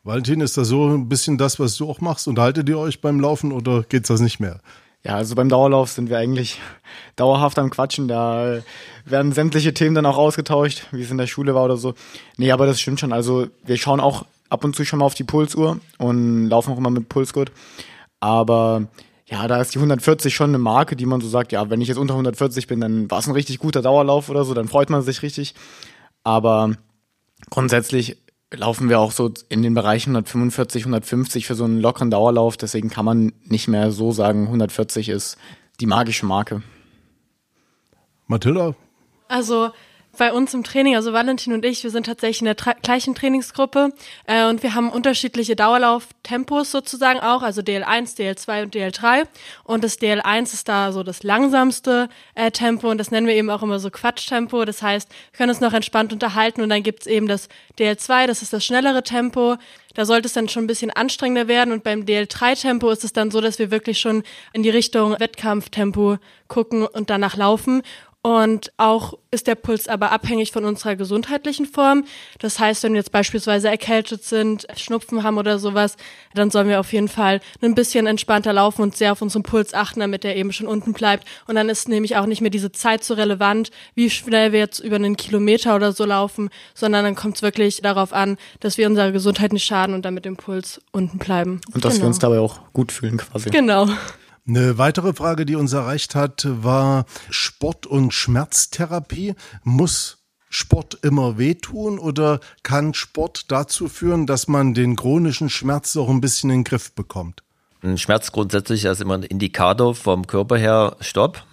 [0.04, 2.28] Valentin, ist das so ein bisschen das, was du auch machst?
[2.28, 4.60] Unterhaltet ihr euch beim Laufen oder geht's das nicht mehr?
[5.04, 6.60] Ja, also beim Dauerlauf sind wir eigentlich
[7.16, 8.08] dauerhaft am Quatschen.
[8.08, 8.60] Da
[9.06, 11.94] werden sämtliche Themen dann auch ausgetauscht, wie es in der Schule war oder so.
[12.38, 13.14] Nee, aber das stimmt schon.
[13.14, 16.78] Also wir schauen auch ab und zu schon mal auf die Pulsuhr und laufen auch
[16.78, 17.52] immer mit Pulsgurt.
[18.20, 18.88] Aber
[19.26, 21.88] ja, da ist die 140 schon eine Marke, die man so sagt, ja, wenn ich
[21.88, 24.90] jetzt unter 140 bin, dann war es ein richtig guter Dauerlauf oder so, dann freut
[24.90, 25.54] man sich richtig.
[26.24, 26.74] Aber
[27.50, 28.18] grundsätzlich
[28.54, 32.58] laufen wir auch so in den Bereichen 145, 150 für so einen lockeren Dauerlauf.
[32.58, 35.38] Deswegen kann man nicht mehr so sagen, 140 ist
[35.80, 36.64] die magische Marke.
[38.28, 38.76] Mathilda?
[39.28, 39.70] Also
[40.20, 43.16] bei uns im Training, also Valentin und ich, wir sind tatsächlich in der tra gleichen
[43.16, 43.94] Trainingsgruppe
[44.28, 49.24] äh, und wir haben unterschiedliche Dauerlauftempos sozusagen auch, also DL1, DL2 und DL3.
[49.64, 53.50] Und das DL1 ist da so das langsamste äh, Tempo und das nennen wir eben
[53.50, 54.66] auch immer so Quatschtempo.
[54.66, 57.48] Das heißt, wir können uns noch entspannt unterhalten und dann gibt's eben das
[57.80, 59.56] DL2, das ist das schnellere Tempo.
[59.96, 63.32] Da sollte es dann schon ein bisschen anstrengender werden und beim DL3-Tempo ist es dann
[63.32, 67.82] so, dass wir wirklich schon in die Richtung Wettkampftempo gucken und danach laufen.
[68.22, 72.04] Und auch ist der Puls aber abhängig von unserer gesundheitlichen Form.
[72.40, 75.96] Das heißt, wenn wir jetzt beispielsweise erkältet sind, Schnupfen haben oder sowas,
[76.34, 79.74] dann sollen wir auf jeden Fall ein bisschen entspannter laufen und sehr auf unseren Puls
[79.74, 81.26] achten, damit er eben schon unten bleibt.
[81.48, 84.80] Und dann ist nämlich auch nicht mehr diese Zeit so relevant, wie schnell wir jetzt
[84.80, 88.88] über einen Kilometer oder so laufen, sondern dann kommt es wirklich darauf an, dass wir
[88.88, 91.62] unserer Gesundheit nicht schaden und damit dem Puls unten bleiben.
[91.74, 92.04] Und dass genau.
[92.04, 93.50] wir uns dabei auch gut fühlen quasi.
[93.50, 93.88] Genau.
[94.50, 99.36] Eine weitere Frage, die uns erreicht hat, war Sport- und Schmerztherapie.
[99.64, 100.18] Muss
[100.50, 106.20] Sport immer wehtun oder kann Sport dazu führen, dass man den chronischen Schmerz auch ein
[106.20, 107.44] bisschen in den Griff bekommt?
[107.84, 111.44] Ein Schmerz grundsätzlich ist immer ein Indikator vom Körper her Stopp.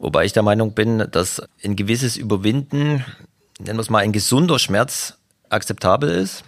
[0.00, 3.04] Wobei ich der Meinung bin, dass ein gewisses Überwinden,
[3.60, 5.16] nennen wir es mal ein gesunder Schmerz,
[5.48, 6.42] akzeptabel ist.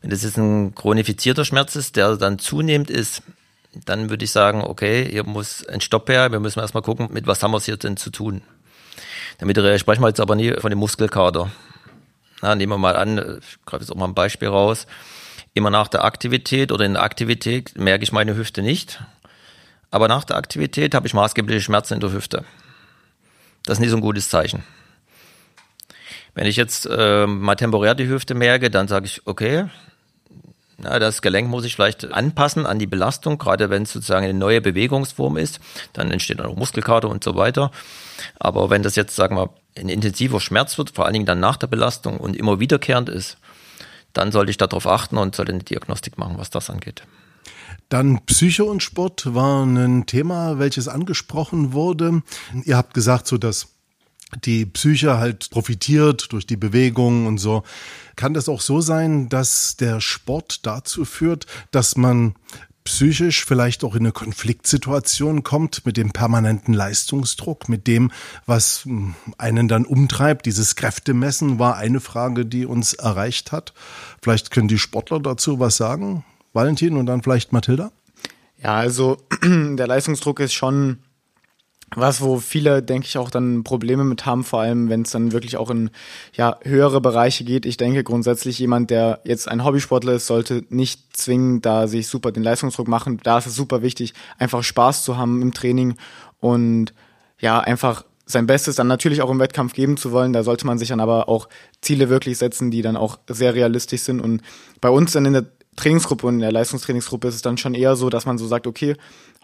[0.00, 3.22] Wenn das jetzt ein chronifizierter Schmerz ist, der dann zunehmend ist,
[3.84, 7.26] dann würde ich sagen, okay, hier muss ein Stopp her, wir müssen erstmal gucken, mit
[7.26, 8.42] was haben wir es hier denn zu tun.
[9.38, 11.50] Damit sprechen wir jetzt aber nie von dem Muskelkater.
[12.42, 14.86] Na, nehmen wir mal an, ich greife jetzt auch mal ein Beispiel raus.
[15.54, 19.02] Immer nach der Aktivität oder in der Aktivität merke ich meine Hüfte nicht.
[19.90, 22.44] Aber nach der Aktivität habe ich maßgebliche Schmerzen in der Hüfte.
[23.64, 24.64] Das ist nicht so ein gutes Zeichen.
[26.34, 29.66] Wenn ich jetzt äh, mal temporär die Hüfte merke, dann sage ich, okay,
[30.84, 34.38] na, das Gelenk muss sich vielleicht anpassen an die Belastung, gerade wenn es sozusagen eine
[34.38, 35.60] neue Bewegungsform ist,
[35.92, 37.70] dann entsteht auch Muskelkater und so weiter.
[38.38, 41.56] Aber wenn das jetzt, sagen wir, ein intensiver Schmerz wird, vor allen Dingen dann nach
[41.56, 43.38] der Belastung und immer wiederkehrend ist,
[44.12, 47.02] dann sollte ich darauf achten und sollte eine Diagnostik machen, was das angeht.
[47.88, 52.22] Dann Psyche und Sport war ein Thema, welches angesprochen wurde.
[52.64, 53.73] Ihr habt gesagt, so dass
[54.44, 57.62] die Psyche halt profitiert durch die Bewegung und so.
[58.16, 62.34] Kann das auch so sein, dass der Sport dazu führt, dass man
[62.84, 68.12] psychisch vielleicht auch in eine Konfliktsituation kommt mit dem permanenten Leistungsdruck, mit dem,
[68.44, 70.44] was hm, einen dann umtreibt.
[70.46, 73.72] Dieses Kräftemessen war eine Frage, die uns erreicht hat.
[74.22, 77.90] Vielleicht können die Sportler dazu was sagen, Valentin und dann vielleicht Mathilda?
[78.62, 80.98] Ja, also der Leistungsdruck ist schon
[81.96, 85.32] was, wo viele, denke ich, auch dann Probleme mit haben, vor allem wenn es dann
[85.32, 85.90] wirklich auch in
[86.34, 87.66] ja, höhere Bereiche geht.
[87.66, 92.32] Ich denke grundsätzlich, jemand, der jetzt ein Hobbysportler ist, sollte nicht zwingend da sich super
[92.32, 93.20] den Leistungsdruck machen.
[93.22, 95.96] Da ist es super wichtig, einfach Spaß zu haben im Training
[96.40, 96.92] und
[97.38, 100.32] ja, einfach sein Bestes dann natürlich auch im Wettkampf geben zu wollen.
[100.32, 101.48] Da sollte man sich dann aber auch
[101.80, 104.20] Ziele wirklich setzen, die dann auch sehr realistisch sind.
[104.20, 104.42] Und
[104.80, 105.44] bei uns dann in der
[105.76, 108.66] Trainingsgruppe und in der Leistungstrainingsgruppe ist es dann schon eher so, dass man so sagt,
[108.66, 108.96] okay,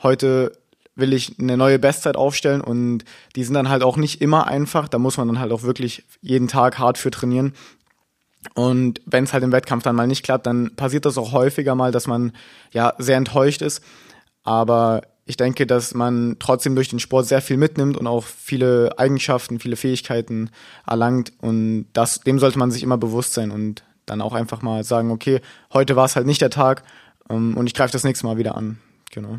[0.02, 0.52] heute
[0.94, 3.04] will ich eine neue Bestzeit aufstellen und
[3.36, 4.88] die sind dann halt auch nicht immer einfach.
[4.88, 7.54] Da muss man dann halt auch wirklich jeden Tag hart für trainieren.
[8.54, 11.74] Und wenn es halt im Wettkampf dann mal nicht klappt, dann passiert das auch häufiger
[11.74, 12.32] mal, dass man
[12.72, 13.82] ja sehr enttäuscht ist.
[14.42, 18.98] Aber ich denke, dass man trotzdem durch den Sport sehr viel mitnimmt und auch viele
[18.98, 20.50] Eigenschaften, viele Fähigkeiten
[20.86, 21.32] erlangt.
[21.40, 25.10] Und das, dem sollte man sich immer bewusst sein und dann auch einfach mal sagen,
[25.10, 25.40] okay,
[25.72, 26.82] heute war es halt nicht der Tag
[27.28, 28.78] ähm, und ich greife das nächste Mal wieder an.
[29.12, 29.38] Genau.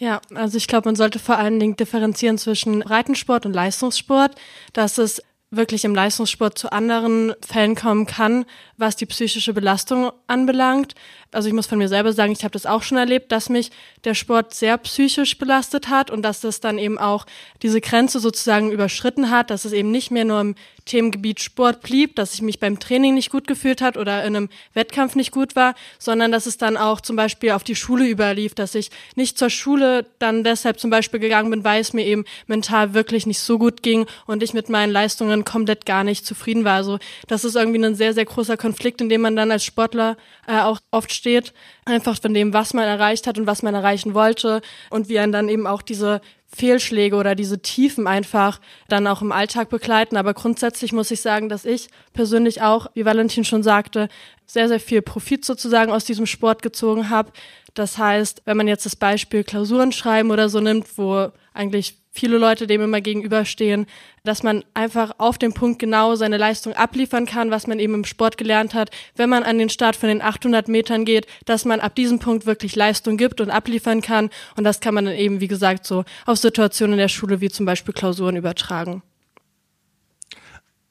[0.00, 4.34] Ja, also ich glaube, man sollte vor allen Dingen differenzieren zwischen Breitensport und Leistungssport,
[4.72, 8.46] dass es wirklich im Leistungssport zu anderen Fällen kommen kann,
[8.78, 10.94] was die psychische Belastung anbelangt.
[11.32, 13.70] Also ich muss von mir selber sagen, ich habe das auch schon erlebt, dass mich
[14.04, 17.24] der Sport sehr psychisch belastet hat und dass das dann eben auch
[17.62, 20.54] diese Grenze sozusagen überschritten hat, dass es eben nicht mehr nur im
[20.86, 24.48] Themengebiet Sport blieb, dass ich mich beim Training nicht gut gefühlt hat oder in einem
[24.74, 28.54] Wettkampf nicht gut war, sondern dass es dann auch zum Beispiel auf die Schule überlief,
[28.54, 32.24] dass ich nicht zur Schule dann deshalb zum Beispiel gegangen bin, weil es mir eben
[32.48, 36.64] mental wirklich nicht so gut ging und ich mit meinen Leistungen komplett gar nicht zufrieden
[36.64, 36.76] war.
[36.76, 40.16] Also das ist irgendwie ein sehr, sehr großer Konflikt, in dem man dann als Sportler
[40.48, 41.52] äh, auch oft steht,
[41.84, 45.32] einfach von dem, was man erreicht hat und was man erreichen wollte und wie einen
[45.32, 50.16] dann eben auch diese Fehlschläge oder diese Tiefen einfach dann auch im Alltag begleiten.
[50.16, 54.08] Aber grundsätzlich muss ich sagen, dass ich persönlich auch, wie Valentin schon sagte,
[54.46, 57.30] sehr, sehr viel Profit sozusagen aus diesem Sport gezogen habe.
[57.74, 62.38] Das heißt, wenn man jetzt das Beispiel Klausuren schreiben oder so nimmt, wo eigentlich viele
[62.38, 63.86] Leute dem immer gegenüberstehen,
[64.24, 68.04] dass man einfach auf dem Punkt genau seine Leistung abliefern kann, was man eben im
[68.04, 68.90] Sport gelernt hat.
[69.16, 72.46] Wenn man an den Start von den 800 Metern geht, dass man ab diesem Punkt
[72.46, 74.30] wirklich Leistung gibt und abliefern kann.
[74.56, 77.48] Und das kann man dann eben, wie gesagt, so auf Situationen in der Schule wie
[77.48, 79.02] zum Beispiel Klausuren übertragen.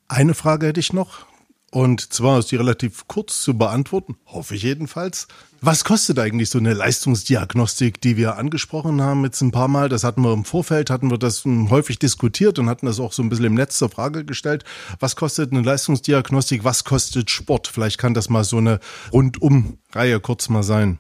[0.08, 1.26] Eine Frage hätte ich noch.
[1.72, 5.28] Und zwar ist die relativ kurz zu beantworten, hoffe ich jedenfalls.
[5.62, 9.88] Was kostet eigentlich so eine Leistungsdiagnostik, die wir angesprochen haben jetzt ein paar Mal?
[9.88, 13.14] Das hatten wir im Vorfeld, hatten wir das hm, häufig diskutiert und hatten das auch
[13.14, 14.64] so ein bisschen im Netz zur Frage gestellt.
[15.00, 16.64] Was kostet eine Leistungsdiagnostik?
[16.64, 17.68] Was kostet Sport?
[17.68, 18.80] Vielleicht kann das mal so eine
[19.12, 20.98] Rundum-Reihe kurz mal sein.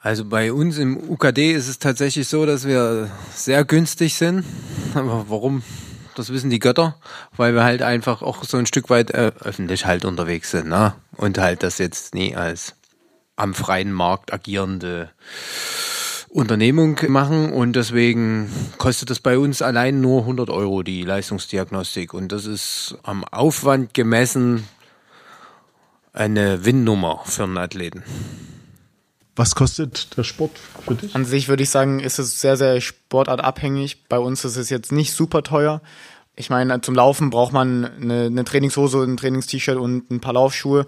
[0.00, 4.44] Also bei uns im UKD ist es tatsächlich so, dass wir sehr günstig sind.
[4.94, 5.62] Aber warum
[6.14, 6.96] das wissen die Götter,
[7.36, 10.94] weil wir halt einfach auch so ein Stück weit äh, öffentlich halt unterwegs sind, ne?
[11.16, 12.74] Und halt das jetzt nie als
[13.36, 15.10] am freien Markt agierende
[16.28, 22.32] Unternehmung machen und deswegen kostet das bei uns allein nur 100 Euro die Leistungsdiagnostik und
[22.32, 24.66] das ist am Aufwand gemessen
[26.12, 28.02] eine Win-Nummer für einen Athleten.
[29.36, 30.52] Was kostet der Sport
[30.84, 31.14] für dich?
[31.14, 34.04] An sich würde ich sagen, ist es sehr, sehr sportartabhängig.
[34.08, 35.80] Bei uns ist es jetzt nicht super teuer.
[36.36, 40.86] Ich meine, zum Laufen braucht man eine, eine Trainingshose, ein Trainingst-T-Shirt und ein paar Laufschuhe.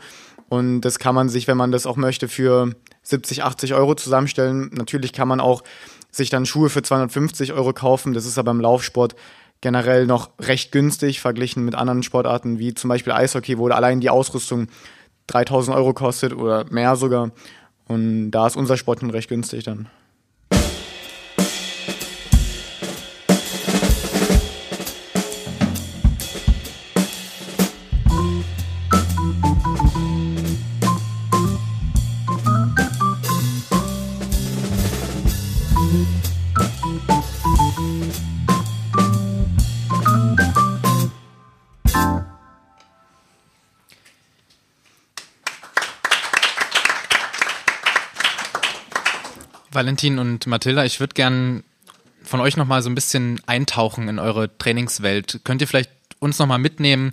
[0.48, 4.70] Und das kann man sich, wenn man das auch möchte, für 70, 80 Euro zusammenstellen.
[4.72, 5.62] Natürlich kann man auch
[6.10, 8.14] sich dann Schuhe für 250 Euro kaufen.
[8.14, 9.16] Das ist aber im Laufsport
[9.60, 14.10] generell noch recht günstig verglichen mit anderen Sportarten wie zum Beispiel Eishockey, wo allein die
[14.10, 14.68] Ausrüstung
[15.28, 17.30] 3000 Euro kostet oder mehr sogar.
[17.88, 19.88] Und da ist unser Sport recht günstig dann.
[49.76, 51.62] Valentin und Mathilda, ich würde gern
[52.24, 55.40] von euch nochmal so ein bisschen eintauchen in eure Trainingswelt.
[55.44, 57.12] Könnt ihr vielleicht uns nochmal mitnehmen,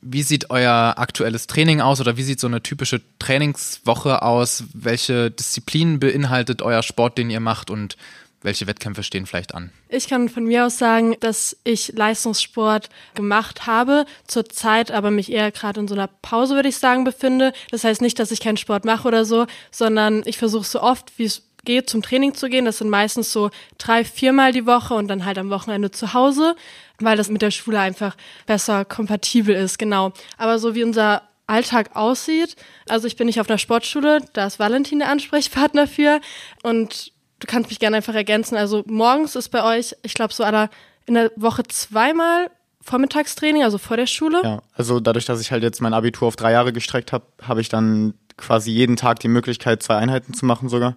[0.00, 4.64] wie sieht euer aktuelles Training aus oder wie sieht so eine typische Trainingswoche aus?
[4.72, 7.96] Welche Disziplinen beinhaltet euer Sport, den ihr macht und
[8.42, 9.70] welche Wettkämpfe stehen vielleicht an?
[9.88, 15.52] Ich kann von mir aus sagen, dass ich Leistungssport gemacht habe, zurzeit aber mich eher
[15.52, 17.52] gerade in so einer Pause, würde ich sagen, befinde.
[17.70, 21.12] Das heißt nicht, dass ich keinen Sport mache oder so, sondern ich versuche so oft,
[21.18, 22.64] wie es geht, zum Training zu gehen.
[22.64, 26.56] Das sind meistens so drei, viermal die Woche und dann halt am Wochenende zu Hause,
[26.98, 30.12] weil das mit der Schule einfach besser kompatibel ist, genau.
[30.38, 32.56] Aber so wie unser Alltag aussieht,
[32.88, 36.20] also ich bin nicht auf einer Sportschule, da ist Valentin der Ansprechpartner für
[36.62, 38.56] und du kannst mich gerne einfach ergänzen.
[38.56, 40.70] Also morgens ist bei euch, ich glaube so aller
[41.06, 44.40] in der Woche zweimal Vormittagstraining, also vor der Schule.
[44.42, 47.60] Ja, also dadurch, dass ich halt jetzt mein Abitur auf drei Jahre gestreckt habe, habe
[47.60, 50.96] ich dann quasi jeden Tag die Möglichkeit, zwei Einheiten zu machen sogar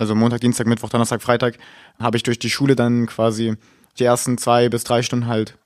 [0.00, 1.58] also Montag, Dienstag, Mittwoch, Donnerstag, Freitag,
[1.98, 3.56] habe ich durch die Schule dann quasi
[3.98, 5.58] die ersten zwei bis drei Stunden halt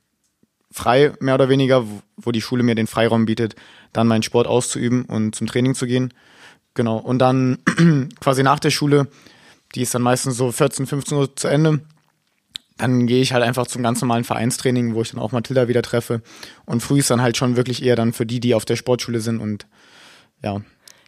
[0.73, 1.85] frei, mehr oder weniger,
[2.17, 3.55] wo die Schule mir den Freiraum bietet,
[3.93, 6.13] dann meinen Sport auszuüben und zum Training zu gehen.
[6.75, 6.97] Genau.
[6.97, 7.59] Und dann
[8.21, 9.07] quasi nach der Schule,
[9.77, 11.81] die ist dann meistens so 14, 15 Uhr zu Ende.
[12.77, 15.83] Dann gehe ich halt einfach zum ganz normalen Vereinstraining, wo ich dann auch Mathilda wieder
[15.83, 16.23] treffe.
[16.67, 19.21] Und früh ist dann halt schon wirklich eher dann für die, die auf der Sportschule
[19.21, 19.69] sind und
[20.43, 20.61] ja,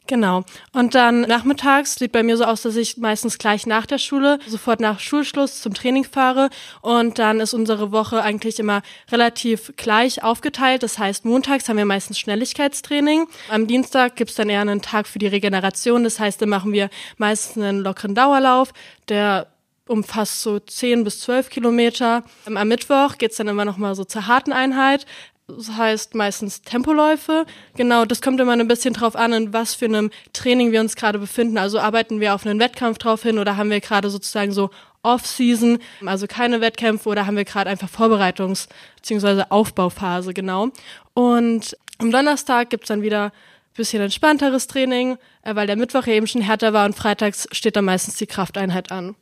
[0.06, 0.44] Genau.
[0.72, 4.38] Und dann nachmittags sieht bei mir so aus, dass ich meistens gleich nach der Schule,
[4.46, 6.50] sofort nach Schulschluss zum Training fahre.
[6.80, 10.82] Und dann ist unsere Woche eigentlich immer relativ gleich aufgeteilt.
[10.82, 13.26] Das heißt, montags haben wir meistens Schnelligkeitstraining.
[13.50, 16.04] Am Dienstag gibt's dann eher einen Tag für die Regeneration.
[16.04, 18.72] Das heißt, dann machen wir meistens einen lockeren Dauerlauf,
[19.08, 19.48] der
[19.88, 22.24] umfasst so 10 bis 12 Kilometer.
[22.44, 25.06] Am Mittwoch geht's dann immer noch mal so zur harten Einheit
[25.48, 27.46] das heißt meistens Tempoläufe.
[27.76, 30.96] Genau, das kommt immer ein bisschen drauf an, in was für einem Training wir uns
[30.96, 31.56] gerade befinden.
[31.58, 34.70] Also arbeiten wir auf einen Wettkampf drauf hin oder haben wir gerade sozusagen so
[35.02, 39.44] Off-Season, also keine Wettkämpfe oder haben wir gerade einfach Vorbereitungs- bzw.
[39.50, 40.70] Aufbauphase, genau.
[41.14, 43.32] Und am Donnerstag gibt's dann wieder ein
[43.76, 47.84] bisschen entspannteres Training, äh, weil der Mittwoch eben schon härter war und freitags steht dann
[47.84, 49.14] meistens die Krafteinheit an.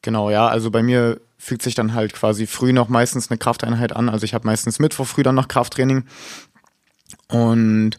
[0.00, 3.94] Genau, ja, also bei mir fügt sich dann halt quasi früh noch meistens eine Krafteinheit
[3.94, 4.08] an.
[4.08, 6.04] Also ich habe meistens Mittwoch früh dann noch Krafttraining
[7.28, 7.92] und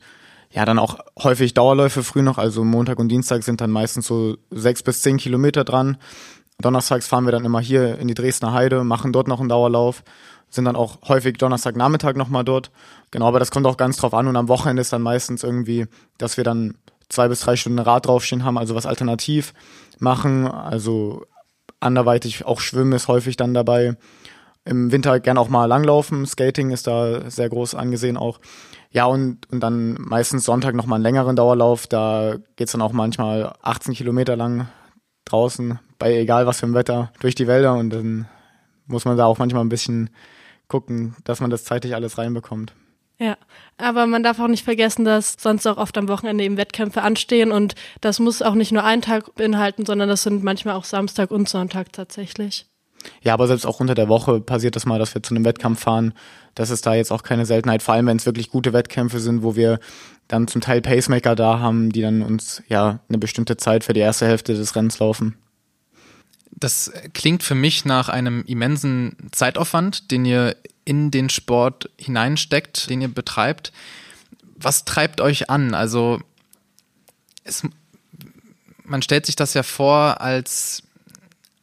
[0.52, 2.38] ja, dann auch häufig Dauerläufe früh noch.
[2.38, 5.98] Also Montag und Dienstag sind dann meistens so sechs bis zehn Kilometer dran.
[6.62, 10.04] Donnerstags fahren wir dann immer hier in die Dresdner Heide, machen dort noch einen Dauerlauf,
[10.50, 12.72] sind dann auch häufig Donnerstagnachmittag nochmal dort.
[13.12, 15.86] Genau, aber das kommt auch ganz drauf an und am Wochenende ist dann meistens irgendwie,
[16.18, 16.76] dass wir dann
[17.08, 19.54] zwei bis drei Stunden Rad draufstehen haben, also was alternativ
[20.00, 20.48] machen.
[20.48, 21.26] Also
[21.80, 23.96] anderweitig auch Schwimmen ist häufig dann dabei.
[24.66, 26.26] Im Winter gern auch mal langlaufen.
[26.26, 28.40] Skating ist da sehr groß angesehen auch.
[28.92, 31.88] Ja, und, und dann meistens Sonntag nochmal einen längeren Dauerlauf.
[31.88, 34.68] Da geht's dann auch manchmal 18 Kilometer lang
[35.26, 37.76] draußen, bei egal was für ein Wetter, durch die Wälder.
[37.76, 38.28] Und dann
[38.88, 40.10] muss man da auch manchmal ein bisschen
[40.68, 42.74] gucken, dass man das zeitlich alles reinbekommt.
[43.20, 43.38] Ja,
[43.78, 47.52] aber man darf auch nicht vergessen, dass sonst auch oft am Wochenende eben Wettkämpfe anstehen
[47.52, 51.30] und das muss auch nicht nur einen Tag beinhalten, sondern das sind manchmal auch Samstag
[51.30, 52.66] und Sonntag tatsächlich.
[53.22, 55.82] Ja, aber selbst auch unter der Woche passiert das mal, dass wir zu einem Wettkampf
[55.82, 56.14] fahren.
[56.56, 59.44] Das ist da jetzt auch keine Seltenheit, vor allem wenn es wirklich gute Wettkämpfe sind,
[59.44, 59.80] wo wir
[60.28, 64.02] dann zum Teil Pacemaker da haben, die dann uns ja eine bestimmte Zeit für die
[64.02, 65.38] erste Hälfte des Rennens laufen.
[66.52, 70.56] Das klingt für mich nach einem immensen Zeitaufwand, den ihr
[70.90, 73.72] in den Sport hineinsteckt, den ihr betreibt.
[74.56, 75.76] Was treibt euch an?
[75.76, 76.20] Also
[77.44, 77.62] es,
[78.84, 80.82] man stellt sich das ja vor als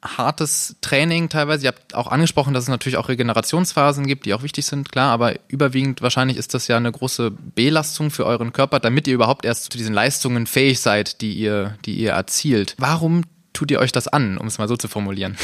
[0.00, 1.64] hartes Training teilweise.
[1.64, 5.10] Ihr habt auch angesprochen, dass es natürlich auch Regenerationsphasen gibt, die auch wichtig sind, klar,
[5.10, 9.44] aber überwiegend wahrscheinlich ist das ja eine große Belastung für euren Körper, damit ihr überhaupt
[9.44, 12.76] erst zu diesen Leistungen fähig seid, die ihr, die ihr erzielt.
[12.78, 15.36] Warum tut ihr euch das an, um es mal so zu formulieren?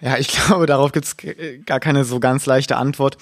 [0.00, 1.16] Ja, ich glaube, darauf gibt's
[1.66, 3.16] gar keine so ganz leichte Antwort.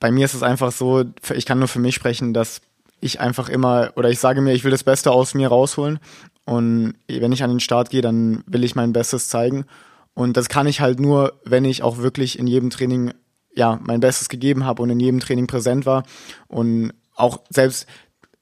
[0.00, 1.04] Bei mir ist es einfach so,
[1.34, 2.60] ich kann nur für mich sprechen, dass
[3.00, 5.98] ich einfach immer, oder ich sage mir, ich will das Beste aus mir rausholen.
[6.44, 9.66] Und wenn ich an den Start gehe, dann will ich mein Bestes zeigen.
[10.14, 13.12] Und das kann ich halt nur, wenn ich auch wirklich in jedem Training
[13.54, 16.04] ja mein Bestes gegeben habe und in jedem Training präsent war
[16.48, 17.86] und auch selbst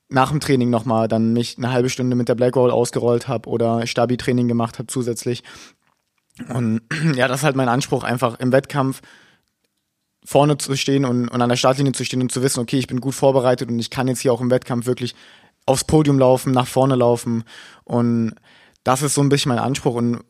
[0.08, 3.48] nach dem Training nochmal dann mich eine halbe Stunde mit der Black Roll ausgerollt habe
[3.48, 5.42] oder Stabi-Training gemacht habe zusätzlich.
[6.48, 6.82] Und
[7.14, 9.02] ja, das ist halt mein Anspruch, einfach im Wettkampf
[10.24, 12.88] vorne zu stehen und, und an der Startlinie zu stehen und zu wissen, okay, ich
[12.88, 15.14] bin gut vorbereitet und ich kann jetzt hier auch im Wettkampf wirklich
[15.66, 17.44] aufs Podium laufen, nach vorne laufen.
[17.84, 18.34] Und
[18.84, 19.94] das ist so ein bisschen mein Anspruch.
[19.94, 20.24] Und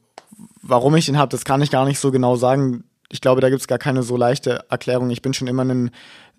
[0.63, 2.85] warum ich den habe, das kann ich gar nicht so genau sagen.
[3.11, 5.11] Ich glaube, da gibt es gar keine so leichte Erklärung.
[5.11, 5.91] Ich bin schon immer ein,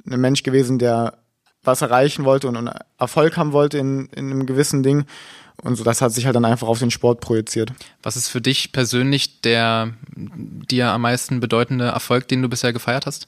[0.06, 1.18] ein Mensch gewesen, der
[1.64, 5.06] was erreichen wollte und, und Erfolg haben wollte in, in einem gewissen Ding.
[5.64, 7.74] Und so, das hat sich halt dann einfach auf den Sport projiziert.
[8.04, 13.06] Was ist für dich persönlich der dir am meisten bedeutende Erfolg, den du bisher gefeiert
[13.06, 13.28] hast?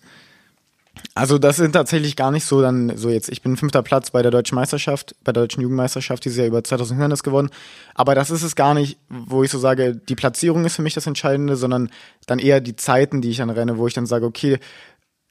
[1.16, 3.30] Also das sind tatsächlich gar nicht so dann so jetzt.
[3.30, 6.64] Ich bin fünfter Platz bei der deutschen Meisterschaft, bei der deutschen Jugendmeisterschaft dieses Jahr über
[6.64, 7.50] 2000 Hindernis gewonnen.
[7.96, 10.94] Aber das ist es gar nicht, wo ich so sage, die Platzierung ist für mich
[10.94, 11.90] das Entscheidende, sondern
[12.26, 14.60] dann eher die Zeiten, die ich dann renne, wo ich dann sage, okay,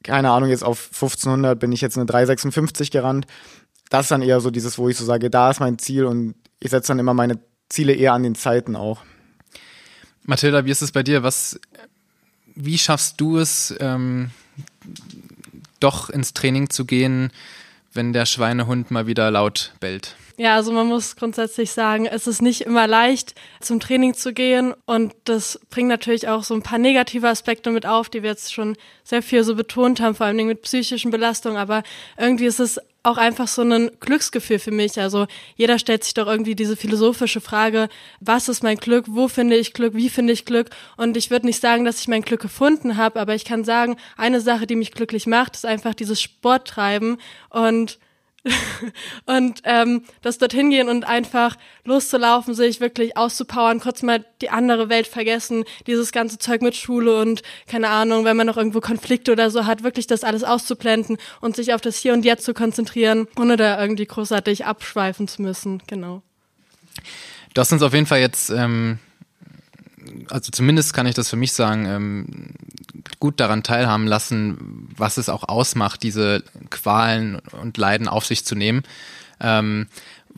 [0.02, 3.26] keine Ahnung, jetzt auf 1500 bin ich jetzt eine 356 gerannt.
[3.90, 6.34] Das ist dann eher so dieses, wo ich so sage, da ist mein Ziel und
[6.60, 7.38] ich setze dann immer meine
[7.68, 9.02] Ziele eher an den Zeiten auch.
[10.24, 11.22] Mathilda, wie ist es bei dir?
[11.22, 11.58] Was,
[12.54, 14.30] wie schaffst du es, ähm,
[15.80, 17.30] doch ins Training zu gehen,
[17.92, 20.16] wenn der Schweinehund mal wieder laut bellt?
[20.36, 24.72] Ja, also man muss grundsätzlich sagen, es ist nicht immer leicht, zum Training zu gehen
[24.86, 28.54] und das bringt natürlich auch so ein paar negative Aspekte mit auf, die wir jetzt
[28.54, 31.82] schon sehr viel so betont haben, vor allem mit psychischen Belastungen, aber
[32.16, 35.00] irgendwie ist es auch einfach so ein Glücksgefühl für mich.
[35.00, 35.26] Also
[35.56, 37.88] jeder stellt sich doch irgendwie diese philosophische Frage,
[38.20, 40.70] was ist mein Glück, wo finde ich Glück, wie finde ich Glück?
[40.96, 43.96] Und ich würde nicht sagen, dass ich mein Glück gefunden habe, aber ich kann sagen,
[44.16, 47.18] eine Sache, die mich glücklich macht, ist einfach dieses Sporttreiben
[47.50, 47.98] und
[49.26, 54.88] und ähm, das dorthin gehen und einfach loszulaufen, sich wirklich auszupowern, kurz mal die andere
[54.88, 59.32] Welt vergessen, dieses ganze Zeug mit Schule und keine Ahnung, wenn man noch irgendwo Konflikte
[59.32, 62.54] oder so hat, wirklich das alles auszublenden und sich auf das Hier und Jetzt zu
[62.54, 65.82] konzentrieren, ohne da irgendwie großartig abschweifen zu müssen.
[65.86, 66.22] Genau.
[67.54, 68.98] Du hast auf jeden Fall jetzt ähm,
[70.28, 72.54] also zumindest kann ich das für mich sagen, ähm,
[73.20, 78.54] gut daran teilhaben lassen, was es auch ausmacht, diese Qualen und Leiden auf sich zu
[78.54, 78.82] nehmen.
[79.40, 79.86] Ähm,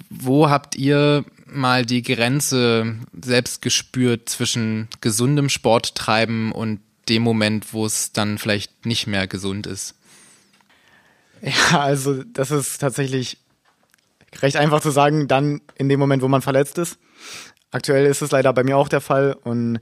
[0.09, 7.87] wo habt ihr mal die Grenze selbst gespürt zwischen gesundem Sporttreiben und dem Moment, wo
[7.87, 9.95] es dann vielleicht nicht mehr gesund ist?
[11.43, 13.39] Ja, also das ist tatsächlich
[14.43, 16.99] recht einfach zu sagen, dann in dem Moment, wo man verletzt ist.
[17.71, 19.81] Aktuell ist es leider bei mir auch der Fall und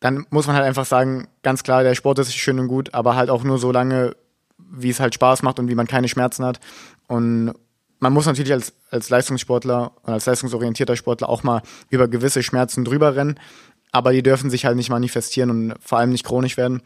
[0.00, 3.16] dann muss man halt einfach sagen, ganz klar, der Sport ist schön und gut, aber
[3.16, 4.14] halt auch nur so lange,
[4.58, 6.60] wie es halt Spaß macht und wie man keine Schmerzen hat.
[7.08, 7.54] Und
[8.00, 12.84] man muss natürlich als, als Leistungssportler und als leistungsorientierter Sportler auch mal über gewisse Schmerzen
[12.84, 13.40] drüber rennen,
[13.92, 16.82] aber die dürfen sich halt nicht manifestieren und vor allem nicht chronisch werden.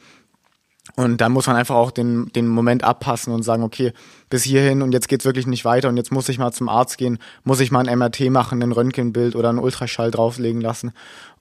[0.96, 3.92] Und dann muss man einfach auch den, den Moment abpassen und sagen, okay,
[4.30, 6.98] bis hierhin und jetzt geht's wirklich nicht weiter und jetzt muss ich mal zum Arzt
[6.98, 10.92] gehen, muss ich mal ein MRT machen, ein Röntgenbild oder einen Ultraschall drauflegen lassen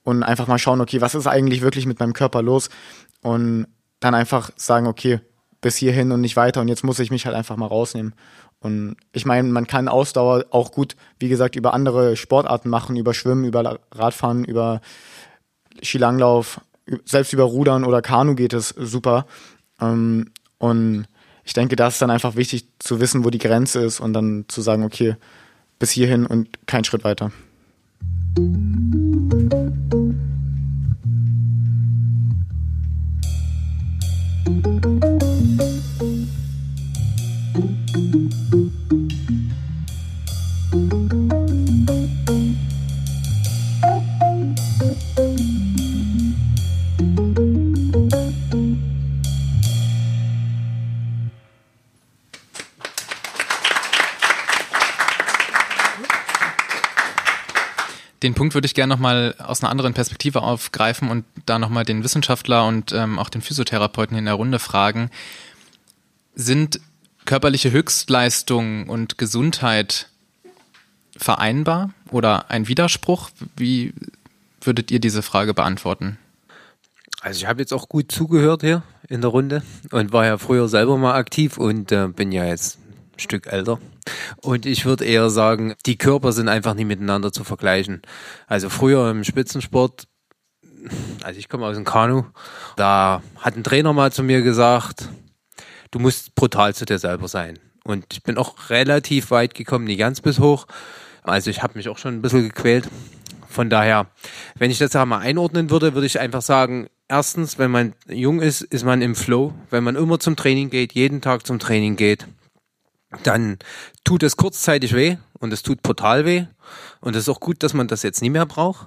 [0.04, 2.68] und einfach mal schauen, okay, was ist eigentlich wirklich mit meinem Körper los?
[3.22, 3.66] Und
[4.00, 5.20] dann einfach sagen, okay,
[5.60, 8.14] bis hierhin und nicht weiter und jetzt muss ich mich halt einfach mal rausnehmen.
[8.60, 13.14] Und ich meine, man kann Ausdauer auch gut, wie gesagt, über andere Sportarten machen, über
[13.14, 14.80] Schwimmen, über Radfahren, über
[15.82, 16.60] Skilanglauf,
[17.04, 19.26] selbst über Rudern oder Kanu geht es super.
[19.80, 21.06] Ähm, und
[21.44, 24.44] ich denke, da ist dann einfach wichtig zu wissen, wo die Grenze ist und dann
[24.48, 25.16] zu sagen, okay,
[25.78, 27.30] bis hierhin und kein Schritt weiter.
[58.28, 62.04] Den Punkt würde ich gerne nochmal aus einer anderen Perspektive aufgreifen und da nochmal den
[62.04, 65.08] Wissenschaftler und ähm, auch den Physiotherapeuten in der Runde fragen.
[66.34, 66.78] Sind
[67.24, 70.10] körperliche Höchstleistung und Gesundheit
[71.16, 73.30] vereinbar oder ein Widerspruch?
[73.56, 73.94] Wie
[74.60, 76.18] würdet ihr diese Frage beantworten?
[77.22, 80.68] Also ich habe jetzt auch gut zugehört hier in der Runde und war ja früher
[80.68, 83.78] selber mal aktiv und äh, bin ja jetzt ein Stück älter.
[84.42, 88.02] Und ich würde eher sagen, die Körper sind einfach nicht miteinander zu vergleichen.
[88.46, 90.06] Also früher im Spitzensport,
[91.22, 92.24] also ich komme aus dem Kanu,
[92.76, 95.08] da hat ein Trainer mal zu mir gesagt,
[95.90, 97.58] du musst brutal zu dir selber sein.
[97.84, 100.66] Und ich bin auch relativ weit gekommen, nicht ganz bis hoch.
[101.22, 102.88] Also ich habe mich auch schon ein bisschen gequält.
[103.48, 104.06] Von daher,
[104.56, 108.60] wenn ich das mal einordnen würde, würde ich einfach sagen, erstens, wenn man jung ist,
[108.60, 109.54] ist man im Flow.
[109.70, 112.26] Wenn man immer zum Training geht, jeden Tag zum Training geht,
[113.22, 113.58] dann
[114.04, 116.46] tut es kurzzeitig weh und es tut brutal weh.
[117.00, 118.86] Und es ist auch gut, dass man das jetzt nie mehr braucht.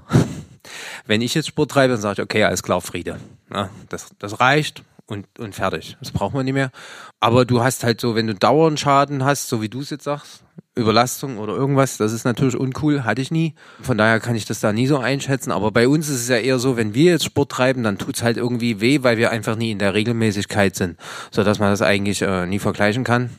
[1.08, 3.20] Wenn ich jetzt Sport treibe, dann sage ich, okay, alles klar, Friede.
[3.52, 5.98] Ja, das, das reicht und, und fertig.
[6.00, 6.72] Das braucht man nicht mehr.
[7.20, 10.04] Aber du hast halt so, wenn du dauernd Schaden hast, so wie du es jetzt
[10.04, 10.44] sagst,
[10.76, 13.56] Überlastung oder irgendwas, das ist natürlich uncool, hatte ich nie.
[13.82, 15.52] Von daher kann ich das da nie so einschätzen.
[15.52, 18.22] Aber bei uns ist es ja eher so, wenn wir jetzt Sport treiben, dann tut's
[18.22, 20.98] halt irgendwie weh, weil wir einfach nie in der Regelmäßigkeit sind,
[21.32, 23.32] so dass man das eigentlich äh, nie vergleichen kann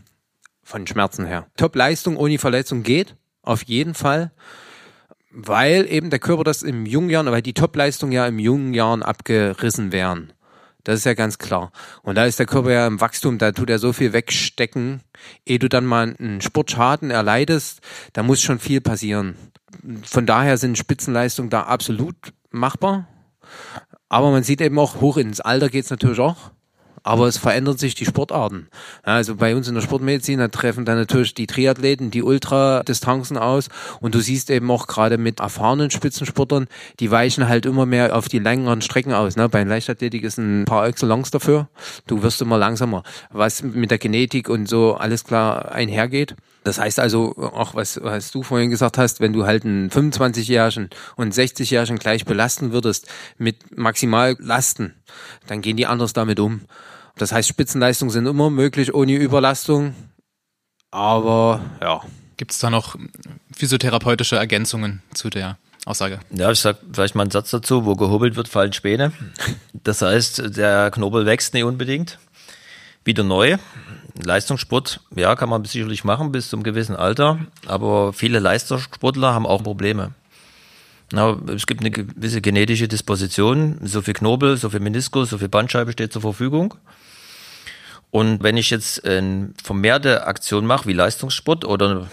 [0.72, 1.46] von Schmerzen her.
[1.56, 4.32] Top-Leistung ohne Verletzung geht, auf jeden Fall,
[5.30, 9.02] weil eben der Körper das im jungen Jahren, weil die Top-Leistung ja im jungen Jahren
[9.02, 10.32] abgerissen wären.
[10.84, 11.70] Das ist ja ganz klar.
[12.02, 15.00] Und da ist der Körper ja im Wachstum, da tut er so viel wegstecken,
[15.46, 17.80] ehe du dann mal einen Sportschaden erleidest,
[18.14, 19.36] da muss schon viel passieren.
[20.02, 22.16] Von daher sind Spitzenleistungen da absolut
[22.50, 23.06] machbar.
[24.08, 26.50] Aber man sieht eben auch, hoch ins Alter geht's natürlich auch
[27.02, 28.68] aber es verändern sich die Sportarten.
[29.02, 33.68] Also bei uns in der Sportmedizin, da treffen dann natürlich die Triathleten die Ultradistanzen aus
[34.00, 36.68] und du siehst eben auch gerade mit erfahrenen Spitzensportlern,
[37.00, 39.36] die weichen halt immer mehr auf die längeren Strecken aus.
[39.36, 39.48] Ne?
[39.48, 41.68] Bei Leichtathletik ist ein paar Excellence dafür.
[42.06, 46.36] Du wirst immer langsamer, was mit der Genetik und so alles klar einhergeht.
[46.64, 50.90] Das heißt also, auch was, was du vorhin gesagt hast, wenn du halt einen 25-Jährigen
[51.16, 54.94] und 60-Jährigen gleich belasten würdest mit Maximallasten,
[55.48, 56.60] dann gehen die anders damit um.
[57.16, 59.94] Das heißt, Spitzenleistungen sind immer möglich ohne Überlastung.
[60.90, 62.02] Aber ja.
[62.36, 62.96] Gibt es da noch
[63.54, 66.20] physiotherapeutische Ergänzungen zu der Aussage?
[66.30, 67.84] Ja, ich sag vielleicht mal einen Satz dazu.
[67.84, 69.12] Wo gehobelt wird, fallen Späne.
[69.84, 72.18] Das heißt, der Knobel wächst nicht unbedingt.
[73.04, 73.58] Wieder neu.
[74.22, 77.38] Leistungssport, ja, kann man sicherlich machen bis zum gewissen Alter.
[77.66, 80.12] Aber viele Leistungssportler haben auch Probleme.
[81.12, 83.78] Na, es gibt eine gewisse genetische Disposition.
[83.82, 86.74] So viel Knobel, so viel Meniskus, so viel Bandscheibe steht zur Verfügung.
[88.12, 92.08] Und wenn ich jetzt eine vermehrte Aktion mache, wie Leistungssport oder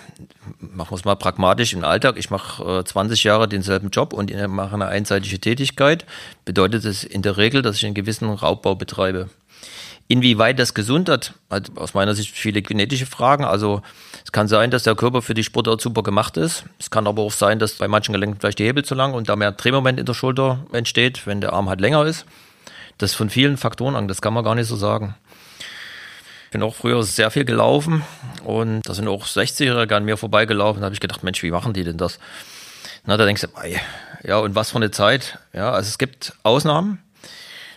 [0.62, 4.76] machen wir es mal pragmatisch im Alltag, ich mache 20 Jahre denselben Job und mache
[4.76, 6.06] eine einseitige Tätigkeit,
[6.46, 9.30] bedeutet es in der Regel, dass ich einen gewissen Raubbau betreibe.
[10.08, 13.44] Inwieweit das gesund hat, hat aus meiner Sicht viele genetische Fragen.
[13.44, 13.82] Also
[14.24, 16.64] es kann sein, dass der Körper für die Sportart super gemacht ist.
[16.80, 19.28] Es kann aber auch sein, dass bei manchen Gelenken vielleicht die Hebel zu lang und
[19.28, 22.26] da mehr Drehmoment in der Schulter entsteht, wenn der Arm halt länger ist.
[23.00, 25.16] Das ist von vielen Faktoren an, das kann man gar nicht so sagen.
[26.50, 28.04] Ich bin auch früher sehr viel gelaufen
[28.44, 30.82] und da sind auch 60-Jährige an mir vorbeigelaufen.
[30.82, 32.18] Da habe ich gedacht, Mensch, wie machen die denn das?
[33.06, 33.48] Na, da denkst du,
[34.28, 35.38] ja, und was für eine Zeit.
[35.54, 37.04] Ja, also es gibt Ausnahmen.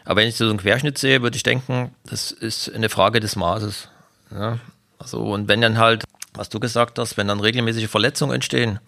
[0.06, 3.36] Aber wenn ich so einen Querschnitt sehe, würde ich denken, das ist eine Frage des
[3.36, 3.88] Maßes.
[4.34, 4.58] Ja,
[4.98, 8.78] also, und wenn dann halt, was du gesagt hast, wenn dann regelmäßige Verletzungen entstehen,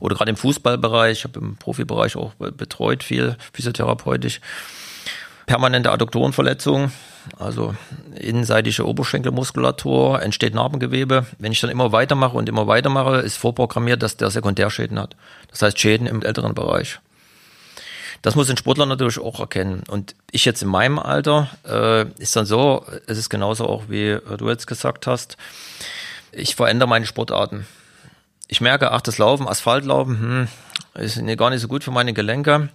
[0.00, 4.40] oder gerade im Fußballbereich, ich habe im Profibereich auch betreut viel physiotherapeutisch,
[5.48, 6.92] permanente Adduktorenverletzungen,
[7.38, 7.74] also
[8.14, 11.26] innenseitige Oberschenkelmuskulatur, entsteht Narbengewebe.
[11.38, 15.16] Wenn ich dann immer weitermache und immer weitermache, ist vorprogrammiert, dass der Sekundärschäden hat.
[15.50, 17.00] Das heißt Schäden im älteren Bereich.
[18.20, 19.84] Das muss ein Sportler natürlich auch erkennen.
[19.88, 24.18] Und ich jetzt in meinem Alter äh, ist dann so, es ist genauso auch wie
[24.36, 25.38] du jetzt gesagt hast,
[26.30, 27.66] ich verändere meine Sportarten.
[28.50, 30.48] Ich merke, ach, das Laufen, Asphaltlaufen, hm,
[31.02, 32.70] ist gar nicht so gut für meine Gelenke.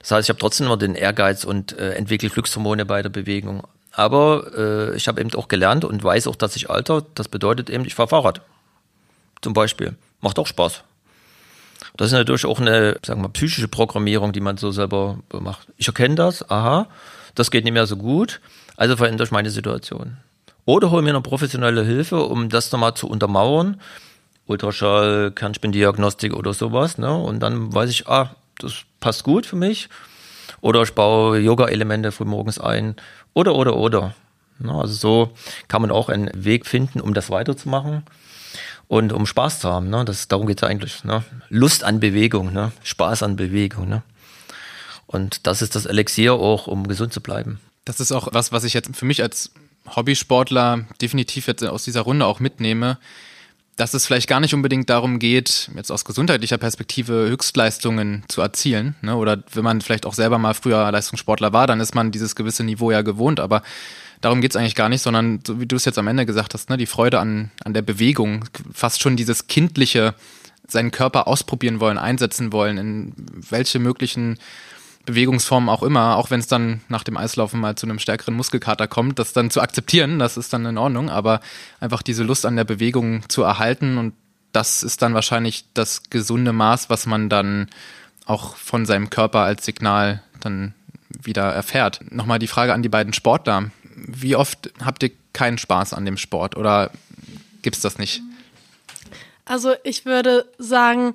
[0.00, 3.62] Das heißt, ich habe trotzdem immer den Ehrgeiz und äh, entwickle Glückshormone bei der Bewegung.
[3.92, 7.06] Aber äh, ich habe eben auch gelernt und weiß auch, dass ich alter.
[7.14, 8.40] Das bedeutet eben, ich fahre Fahrrad.
[9.40, 9.94] Zum Beispiel.
[10.20, 10.82] Macht auch Spaß.
[11.96, 15.68] Das ist natürlich auch eine, sagen wir mal, psychische Programmierung, die man so selber macht.
[15.76, 16.88] Ich erkenne das, aha,
[17.36, 18.40] das geht nicht mehr so gut,
[18.76, 20.16] also verändere ich meine Situation.
[20.64, 23.80] Oder hole mir eine professionelle Hilfe, um das nochmal zu untermauern.
[24.46, 27.14] Ultraschall, Kernspindiagnostik oder sowas, ne?
[27.14, 29.88] Und dann weiß ich, ah, das passt gut für mich.
[30.60, 32.96] Oder ich baue Yoga-Elemente frühmorgens ein.
[33.32, 34.14] Oder, oder, oder.
[34.58, 34.72] Ne?
[34.72, 35.32] Also so
[35.68, 38.04] kann man auch einen Weg finden, um das weiterzumachen.
[38.88, 39.88] und um Spaß zu haben.
[39.90, 40.04] Ne?
[40.04, 41.04] Das, darum geht's ja eigentlich.
[41.04, 41.24] Ne?
[41.48, 42.72] Lust an Bewegung, ne?
[42.82, 43.88] Spaß an Bewegung.
[43.88, 44.02] Ne?
[45.06, 47.60] Und das ist das Elixier auch, um gesund zu bleiben.
[47.84, 49.50] Das ist auch was, was ich jetzt für mich als
[49.94, 52.98] Hobbysportler definitiv jetzt aus dieser Runde auch mitnehme,
[53.76, 58.94] dass es vielleicht gar nicht unbedingt darum geht, jetzt aus gesundheitlicher Perspektive Höchstleistungen zu erzielen.
[59.02, 59.16] Ne?
[59.16, 62.62] Oder wenn man vielleicht auch selber mal früher Leistungssportler war, dann ist man dieses gewisse
[62.62, 63.40] Niveau ja gewohnt.
[63.40, 63.62] Aber
[64.20, 66.70] darum geht's eigentlich gar nicht, sondern so wie du es jetzt am Ende gesagt hast,
[66.70, 70.14] ne, die Freude an, an der Bewegung, fast schon dieses kindliche,
[70.68, 73.12] seinen Körper ausprobieren wollen, einsetzen wollen, in
[73.50, 74.38] welche möglichen
[75.06, 78.88] Bewegungsformen auch immer, auch wenn es dann nach dem Eislaufen mal zu einem stärkeren Muskelkater
[78.88, 81.40] kommt, das dann zu akzeptieren, das ist dann in Ordnung, aber
[81.80, 84.14] einfach diese Lust an der Bewegung zu erhalten und
[84.52, 87.68] das ist dann wahrscheinlich das gesunde Maß, was man dann
[88.24, 90.74] auch von seinem Körper als Signal dann
[91.08, 92.00] wieder erfährt.
[92.10, 93.70] Nochmal die Frage an die beiden Sportler.
[93.94, 96.90] Wie oft habt ihr keinen Spaß an dem Sport oder
[97.62, 98.22] gibt's das nicht?
[99.44, 101.14] Also ich würde sagen,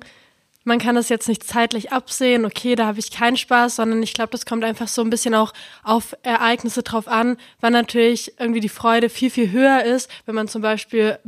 [0.64, 4.12] man kann das jetzt nicht zeitlich absehen, okay, da habe ich keinen Spaß, sondern ich
[4.12, 5.52] glaube, das kommt einfach so ein bisschen auch
[5.82, 10.48] auf Ereignisse drauf an, weil natürlich irgendwie die Freude viel, viel höher ist, wenn man
[10.48, 11.18] zum Beispiel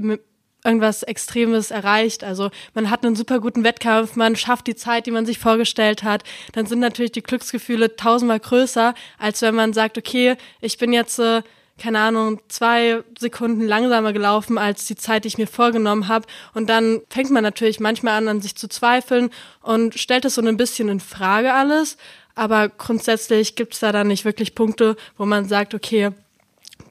[0.64, 2.24] irgendwas Extremes erreicht.
[2.24, 6.02] Also man hat einen super guten Wettkampf, man schafft die Zeit, die man sich vorgestellt
[6.02, 6.22] hat.
[6.52, 11.18] Dann sind natürlich die Glücksgefühle tausendmal größer, als wenn man sagt, okay, ich bin jetzt
[11.18, 11.42] äh,
[11.82, 16.28] keine Ahnung, zwei Sekunden langsamer gelaufen als die Zeit, die ich mir vorgenommen habe.
[16.54, 19.30] Und dann fängt man natürlich manchmal an, an sich zu zweifeln
[19.62, 21.96] und stellt es so ein bisschen in Frage alles.
[22.36, 26.10] Aber grundsätzlich gibt es da dann nicht wirklich Punkte, wo man sagt, okay,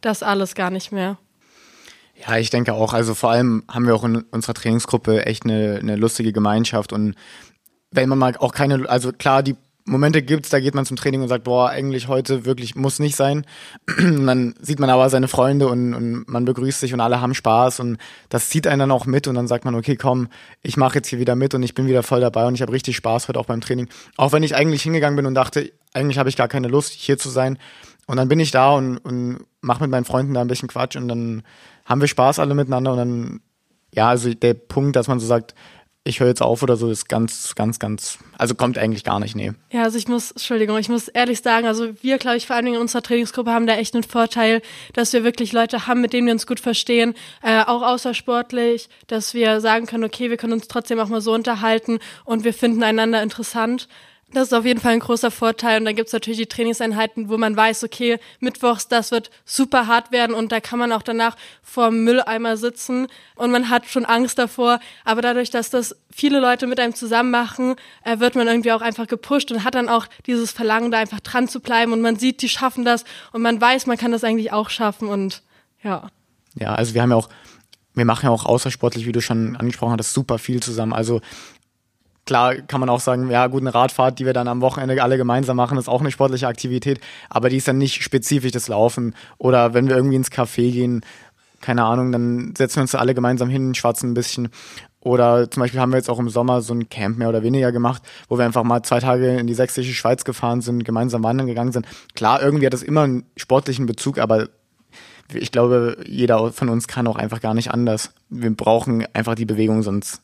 [0.01, 1.17] das alles gar nicht mehr.
[2.27, 2.91] Ja, ich denke auch.
[2.93, 7.15] Also vor allem haben wir auch in unserer Trainingsgruppe echt eine, eine lustige Gemeinschaft und
[7.91, 9.55] wenn man mal auch keine, also klar, die
[9.85, 13.15] Momente gibt's, da geht man zum Training und sagt, boah, eigentlich heute wirklich muss nicht
[13.15, 13.45] sein.
[13.97, 17.33] Und dann sieht man aber seine Freunde und, und man begrüßt sich und alle haben
[17.33, 17.97] Spaß und
[18.29, 20.27] das zieht einen dann auch mit und dann sagt man, okay, komm,
[20.61, 22.71] ich mache jetzt hier wieder mit und ich bin wieder voll dabei und ich habe
[22.71, 23.87] richtig Spaß heute auch beim Training.
[24.17, 27.17] Auch wenn ich eigentlich hingegangen bin und dachte, eigentlich habe ich gar keine Lust, hier
[27.17, 27.57] zu sein.
[28.07, 30.95] Und dann bin ich da und, und mache mit meinen Freunden da ein bisschen Quatsch
[30.95, 31.43] und dann
[31.85, 33.41] haben wir Spaß alle miteinander und dann,
[33.93, 35.55] ja, also der Punkt, dass man so sagt,
[36.03, 39.35] ich höre jetzt auf oder so, ist ganz, ganz, ganz, also kommt eigentlich gar nicht,
[39.35, 39.51] nee.
[39.71, 42.65] Ja, also ich muss, Entschuldigung, ich muss ehrlich sagen, also wir, glaube ich, vor allen
[42.65, 46.13] Dingen in unserer Trainingsgruppe haben da echt einen Vorteil, dass wir wirklich Leute haben, mit
[46.13, 50.53] denen wir uns gut verstehen, äh, auch außersportlich, dass wir sagen können, okay, wir können
[50.53, 53.87] uns trotzdem auch mal so unterhalten und wir finden einander interessant.
[54.33, 55.79] Das ist auf jeden Fall ein großer Vorteil.
[55.79, 60.11] Und dann gibt's natürlich die Trainingseinheiten, wo man weiß, okay, mittwochs, das wird super hart
[60.11, 64.05] werden und da kann man auch danach vor dem Mülleimer sitzen und man hat schon
[64.05, 64.79] Angst davor.
[65.03, 68.81] Aber dadurch, dass das viele Leute mit einem zusammen machen, äh, wird man irgendwie auch
[68.81, 72.15] einfach gepusht und hat dann auch dieses Verlangen, da einfach dran zu bleiben und man
[72.15, 73.03] sieht, die schaffen das
[73.33, 75.41] und man weiß, man kann das eigentlich auch schaffen und
[75.83, 76.09] ja.
[76.55, 77.29] Ja, also wir haben ja auch
[77.93, 80.93] wir machen ja auch außersportlich, wie du schon angesprochen hast, super viel zusammen.
[80.93, 81.21] Also
[82.31, 85.17] Klar kann man auch sagen, ja gut, eine Radfahrt, die wir dann am Wochenende alle
[85.17, 89.15] gemeinsam machen, ist auch eine sportliche Aktivität, aber die ist dann nicht spezifisch das Laufen.
[89.37, 91.01] Oder wenn wir irgendwie ins Café gehen,
[91.59, 94.47] keine Ahnung, dann setzen wir uns alle gemeinsam hin, schwatzen ein bisschen.
[95.01, 97.73] Oder zum Beispiel haben wir jetzt auch im Sommer so ein Camp mehr oder weniger
[97.73, 101.47] gemacht, wo wir einfach mal zwei Tage in die sächsische Schweiz gefahren sind, gemeinsam wandern
[101.47, 101.85] gegangen sind.
[102.15, 104.47] Klar, irgendwie hat das immer einen sportlichen Bezug, aber
[105.33, 108.13] ich glaube, jeder von uns kann auch einfach gar nicht anders.
[108.29, 110.21] Wir brauchen einfach die Bewegung, sonst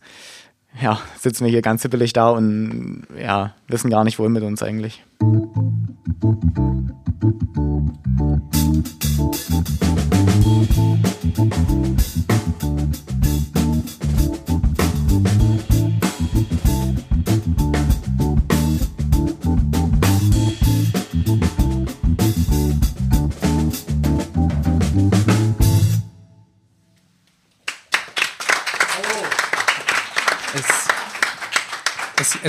[0.82, 4.62] ja, sitzen wir hier ganz hippelig da und ja, wissen gar nicht, wohin mit uns
[4.62, 5.04] eigentlich.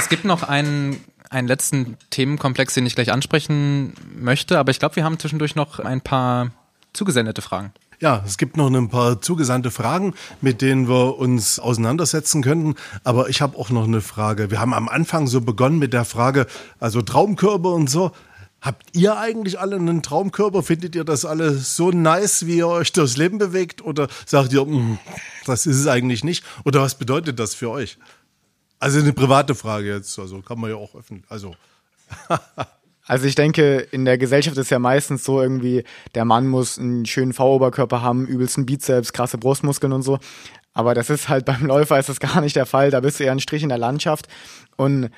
[0.09, 4.97] Es gibt noch einen, einen letzten Themenkomplex, den ich gleich ansprechen möchte, aber ich glaube,
[4.97, 6.51] wir haben zwischendurch noch ein paar
[6.95, 7.75] zugesendete Fragen.
[8.01, 12.75] Ja, es gibt noch ein paar zugesandte Fragen, mit denen wir uns auseinandersetzen könnten.
[13.05, 14.51] Aber ich habe auch noch eine Frage.
[14.51, 16.47] Wir haben am Anfang so begonnen mit der Frage,
[16.81, 18.13] also Traumkörper und so.
[18.63, 20.63] Habt ihr eigentlich alle einen Traumkörper?
[20.63, 23.85] Findet ihr das alle so nice, wie ihr euch durchs Leben bewegt?
[23.85, 24.99] Oder sagt ihr, mm,
[25.45, 26.47] das ist es eigentlich nicht?
[26.65, 27.99] Oder was bedeutet das für euch?
[28.81, 31.25] Also eine private Frage jetzt, also kann man ja auch öffnen.
[31.29, 31.55] Also.
[33.11, 35.83] Also ich denke, in der Gesellschaft ist ja meistens so irgendwie,
[36.15, 40.19] der Mann muss einen schönen V-Oberkörper haben, übelsten Bizeps, krasse Brustmuskeln und so.
[40.75, 42.91] Aber das ist halt beim Läufer ist das gar nicht der Fall.
[42.91, 44.29] Da bist du eher ein Strich in der Landschaft.
[44.77, 45.09] Und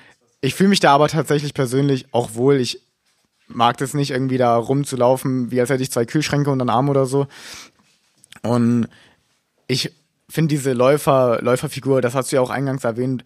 [0.41, 2.61] ich fühle mich da aber tatsächlich persönlich auch wohl.
[2.61, 2.81] Ich
[3.49, 6.89] mag das nicht, irgendwie da rumzulaufen, wie als hätte ich zwei Kühlschränke unter den Arm
[6.89, 7.27] oder so.
[8.43, 8.89] Und
[9.67, 9.93] ich
[10.31, 13.25] finde diese Läufer, Läuferfigur, das hast du ja auch eingangs erwähnt,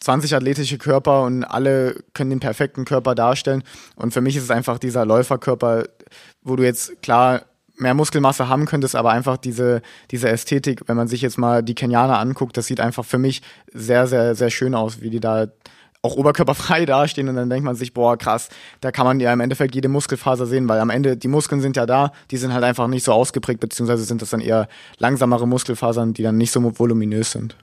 [0.00, 3.62] 20 athletische Körper und alle können den perfekten Körper darstellen.
[3.96, 5.84] Und für mich ist es einfach dieser Läuferkörper,
[6.42, 7.42] wo du jetzt klar
[7.76, 11.74] mehr Muskelmasse haben könntest, aber einfach diese, diese Ästhetik, wenn man sich jetzt mal die
[11.74, 15.46] Kenianer anguckt, das sieht einfach für mich sehr, sehr, sehr schön aus, wie die da
[16.02, 18.48] auch oberkörperfrei dastehen und dann denkt man sich, boah, krass,
[18.80, 21.76] da kann man ja im Endeffekt jede Muskelfaser sehen, weil am Ende die Muskeln sind
[21.76, 25.46] ja da, die sind halt einfach nicht so ausgeprägt, beziehungsweise sind das dann eher langsamere
[25.46, 27.56] Muskelfasern, die dann nicht so voluminös sind.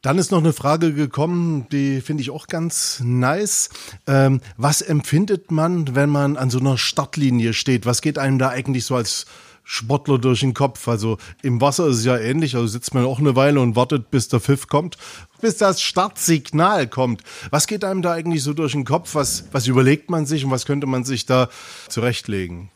[0.00, 3.68] Dann ist noch eine Frage gekommen, die finde ich auch ganz nice.
[4.06, 7.84] Ähm, was empfindet man, wenn man an so einer Startlinie steht?
[7.84, 9.26] Was geht einem da eigentlich so als
[9.70, 10.88] Sportler durch den Kopf?
[10.88, 14.10] Also im Wasser ist es ja ähnlich, also sitzt man auch eine Weile und wartet,
[14.10, 14.96] bis der Pfiff kommt,
[15.42, 17.22] bis das Startsignal kommt.
[17.50, 19.14] Was geht einem da eigentlich so durch den Kopf?
[19.14, 21.50] Was, was überlegt man sich und was könnte man sich da
[21.88, 22.70] zurechtlegen?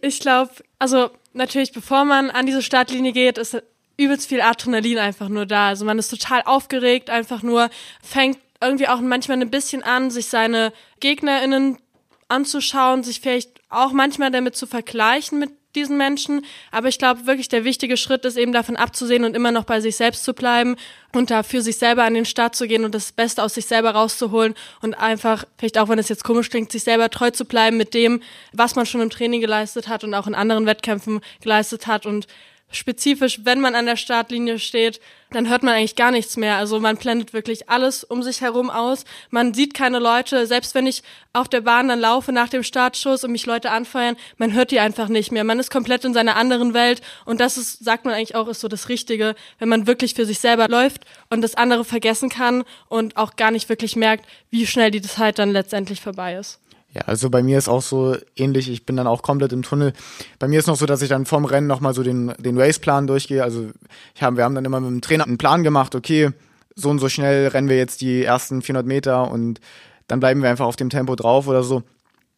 [0.00, 3.62] Ich glaube, also natürlich, bevor man an diese Startlinie geht, ist
[3.96, 5.68] übelst viel Adrenalin einfach nur da.
[5.68, 7.70] Also man ist total aufgeregt, einfach nur
[8.02, 11.78] fängt irgendwie auch manchmal ein bisschen an, sich seine GegnerInnen
[12.26, 16.44] anzuschauen, sich vielleicht auch manchmal damit zu vergleichen mit diesen Menschen.
[16.70, 19.80] Aber ich glaube wirklich, der wichtige Schritt ist eben davon abzusehen und immer noch bei
[19.80, 20.76] sich selbst zu bleiben
[21.12, 23.66] und da für sich selber an den Start zu gehen und das Beste aus sich
[23.66, 27.44] selber rauszuholen und einfach, vielleicht auch wenn es jetzt komisch klingt, sich selber treu zu
[27.44, 28.22] bleiben mit dem,
[28.52, 32.26] was man schon im Training geleistet hat und auch in anderen Wettkämpfen geleistet hat und
[32.74, 35.00] spezifisch, wenn man an der Startlinie steht,
[35.30, 36.56] dann hört man eigentlich gar nichts mehr.
[36.56, 39.04] Also man blendet wirklich alles um sich herum aus.
[39.30, 40.46] Man sieht keine Leute.
[40.46, 41.02] Selbst wenn ich
[41.32, 44.78] auf der Bahn dann laufe nach dem Startschuss und mich Leute anfeuern, man hört die
[44.78, 45.44] einfach nicht mehr.
[45.44, 47.02] Man ist komplett in seiner anderen Welt.
[47.24, 50.26] Und das ist, sagt man eigentlich auch, ist so das Richtige, wenn man wirklich für
[50.26, 54.66] sich selber läuft und das andere vergessen kann und auch gar nicht wirklich merkt, wie
[54.66, 56.60] schnell die Zeit dann letztendlich vorbei ist.
[56.94, 58.70] Ja, also bei mir ist auch so ähnlich.
[58.70, 59.92] Ich bin dann auch komplett im Tunnel.
[60.38, 63.08] Bei mir ist noch so, dass ich dann vorm Rennen nochmal so den, den Race-Plan
[63.08, 63.42] durchgehe.
[63.42, 63.70] Also
[64.14, 65.96] ich hab, wir haben dann immer mit dem Trainer einen Plan gemacht.
[65.96, 66.30] Okay,
[66.76, 69.60] so und so schnell rennen wir jetzt die ersten 400 Meter und
[70.06, 71.82] dann bleiben wir einfach auf dem Tempo drauf oder so.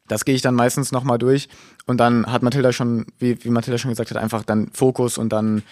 [0.09, 1.49] Das gehe ich dann meistens nochmal durch.
[1.87, 5.31] Und dann hat Mathilda schon, wie, wie Mathilda schon gesagt hat, einfach dann Fokus und
[5.31, 5.63] dann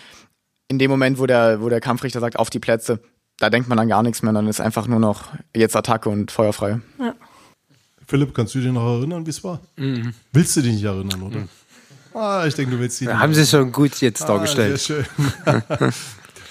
[0.68, 3.01] in dem Moment, wo der, wo der Kampfrichter sagt, auf die Plätze,
[3.39, 4.32] da denkt man dann gar nichts mehr.
[4.32, 6.80] Dann ist einfach nur noch jetzt Attacke und feuerfrei.
[6.99, 7.14] Ja.
[8.07, 9.61] Philipp, kannst du dich noch erinnern, wie es war?
[9.76, 10.14] Mhm.
[10.32, 11.38] Willst du dich nicht erinnern, oder?
[11.40, 11.48] Mhm.
[12.14, 13.09] Ah, ich denke, du willst dich.
[13.09, 14.78] Haben sie schon gut jetzt ah, dargestellt.
[14.78, 15.62] Sehr schön.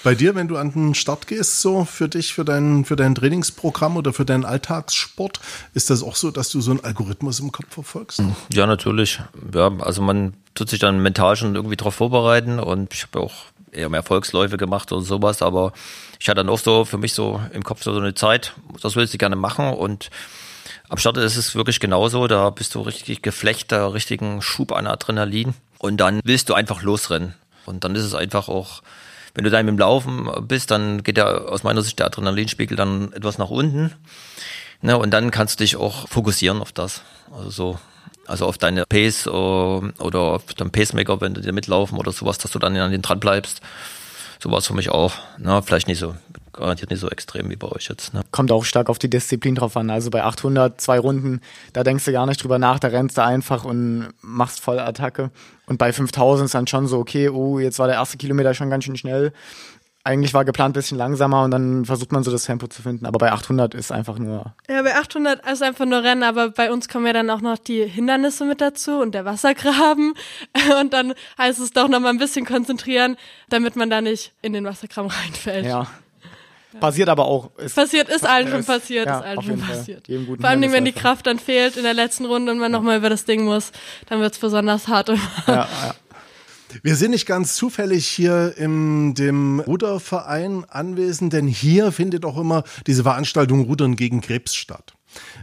[0.04, 3.14] Bei dir, wenn du an den Start gehst, so für dich, für dein, für dein
[3.14, 5.40] Trainingsprogramm oder für deinen Alltagssport,
[5.72, 8.22] ist das auch so, dass du so einen Algorithmus im Kopf verfolgst?
[8.52, 9.20] Ja, natürlich.
[9.54, 13.32] Ja, also man tut sich dann mental schon irgendwie darauf vorbereiten und ich habe auch
[13.72, 15.72] eher mehr Volksläufe gemacht oder sowas, aber
[16.20, 19.14] ich hatte dann auch so für mich so im Kopf so eine Zeit, das willst
[19.14, 20.10] du gerne machen und
[20.88, 22.26] am Start ist es wirklich genauso.
[22.26, 25.54] Da bist du richtig geflecht, da richtigen Schub an Adrenalin.
[25.78, 27.34] Und dann willst du einfach losrennen.
[27.66, 28.82] Und dann ist es einfach auch,
[29.34, 33.12] wenn du da im Laufen bist, dann geht ja aus meiner Sicht der Adrenalinspiegel dann
[33.12, 33.92] etwas nach unten.
[34.80, 37.02] Ne, und dann kannst du dich auch fokussieren auf das.
[37.32, 37.78] Also so,
[38.26, 42.50] also auf deine Pace oder auf deinen Pacemaker, wenn du dir mitlaufen oder sowas, dass
[42.52, 43.60] du dann an den dran bleibst.
[44.40, 45.14] So war es für mich auch.
[45.38, 46.14] Na, vielleicht nicht so
[46.54, 48.14] garantiert nicht so extrem wie bei euch jetzt.
[48.14, 48.22] Ne?
[48.30, 49.90] Kommt auch stark auf die Disziplin drauf an.
[49.90, 51.40] Also bei 800, zwei Runden,
[51.72, 55.30] da denkst du gar nicht drüber nach, da rennst du einfach und machst voll Attacke.
[55.66, 58.70] Und bei 5000 ist dann schon so, okay, oh, jetzt war der erste Kilometer schon
[58.70, 59.32] ganz schön schnell.
[60.06, 63.06] Eigentlich war geplant ein bisschen langsamer und dann versucht man so das Tempo zu finden.
[63.06, 64.54] Aber bei 800 ist einfach nur.
[64.68, 67.56] Ja, bei 800 ist einfach nur Rennen, aber bei uns kommen ja dann auch noch
[67.56, 70.12] die Hindernisse mit dazu und der Wassergraben.
[70.80, 73.16] Und dann heißt es doch noch mal ein bisschen konzentrieren,
[73.48, 75.64] damit man da nicht in den Wassergraben reinfällt.
[75.64, 75.86] Ja.
[76.80, 77.56] Passiert aber auch.
[77.58, 80.06] Ist, passiert, ist allen schon passiert, ja, ist allen schon passiert.
[80.06, 82.78] Vor allem, wenn die Kraft dann fehlt in der letzten Runde und man ja.
[82.78, 83.72] nochmal über das Ding muss,
[84.08, 85.08] dann wird es besonders hart.
[85.08, 85.16] Ja,
[85.46, 85.94] ja.
[86.82, 92.64] Wir sind nicht ganz zufällig hier in dem Ruderverein anwesend, denn hier findet auch immer
[92.86, 94.94] diese Veranstaltung Rudern gegen Krebs statt.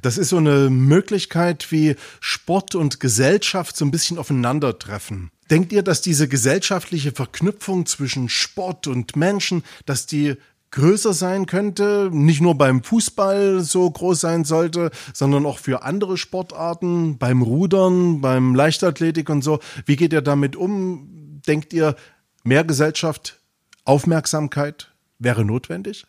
[0.02, 5.32] Das ist so eine Möglichkeit, wie Sport und Gesellschaft so ein bisschen aufeinandertreffen.
[5.50, 10.36] Denkt ihr, dass diese gesellschaftliche Verknüpfung zwischen Sport und Menschen, dass die
[10.72, 16.18] größer sein könnte, nicht nur beim Fußball so groß sein sollte, sondern auch für andere
[16.18, 19.60] Sportarten, beim Rudern, beim Leichtathletik und so.
[19.86, 21.42] Wie geht ihr damit um?
[21.48, 21.96] Denkt ihr,
[22.44, 23.40] mehr Gesellschaft,
[23.84, 26.06] Aufmerksamkeit wäre notwendig?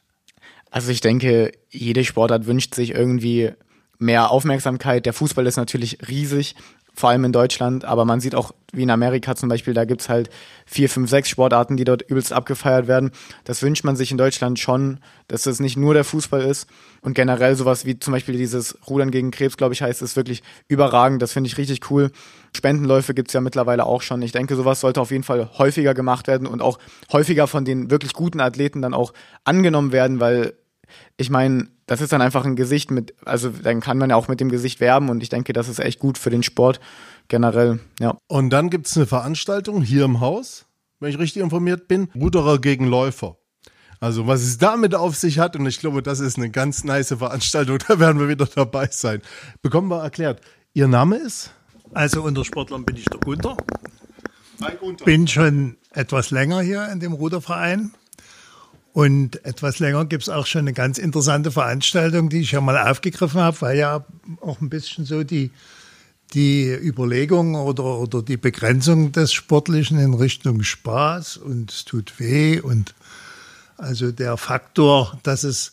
[0.70, 3.52] Also ich denke, jede Sportart wünscht sich irgendwie
[3.98, 5.06] mehr Aufmerksamkeit.
[5.06, 6.54] Der Fußball ist natürlich riesig
[6.94, 10.08] vor allem in Deutschland, aber man sieht auch, wie in Amerika zum Beispiel, da gibt's
[10.08, 10.30] halt
[10.66, 13.10] vier, fünf, sechs Sportarten, die dort übelst abgefeiert werden.
[13.44, 16.68] Das wünscht man sich in Deutschland schon, dass es nicht nur der Fußball ist.
[17.00, 20.42] Und generell sowas wie zum Beispiel dieses Rudern gegen Krebs, glaube ich, heißt, ist wirklich
[20.68, 21.20] überragend.
[21.20, 22.10] Das finde ich richtig cool.
[22.54, 24.22] Spendenläufe gibt's ja mittlerweile auch schon.
[24.22, 26.78] Ich denke, sowas sollte auf jeden Fall häufiger gemacht werden und auch
[27.10, 29.12] häufiger von den wirklich guten Athleten dann auch
[29.44, 30.54] angenommen werden, weil
[31.16, 34.28] ich meine, das ist dann einfach ein Gesicht mit, also dann kann man ja auch
[34.28, 36.80] mit dem Gesicht werben und ich denke, das ist echt gut für den Sport
[37.28, 38.16] generell, ja.
[38.28, 40.66] Und dann gibt es eine Veranstaltung hier im Haus,
[41.00, 43.36] wenn ich richtig informiert bin, Ruderer gegen Läufer.
[44.00, 47.14] Also was es damit auf sich hat und ich glaube, das ist eine ganz nice
[47.16, 49.22] Veranstaltung, da werden wir wieder dabei sein.
[49.62, 50.40] Bekommen wir erklärt.
[50.74, 51.52] Ihr Name ist?
[51.92, 53.56] Also unter Sportlern bin ich der Gunter.
[55.04, 57.92] Bin schon etwas länger hier in dem Ruderverein.
[58.92, 62.76] Und etwas länger gibt es auch schon eine ganz interessante Veranstaltung, die ich ja mal
[62.76, 64.04] aufgegriffen habe, weil ja
[64.40, 65.50] auch ein bisschen so die,
[66.34, 72.60] die Überlegung oder, oder die Begrenzung des Sportlichen in Richtung Spaß und es tut weh
[72.60, 72.94] und
[73.78, 75.72] also der Faktor, dass es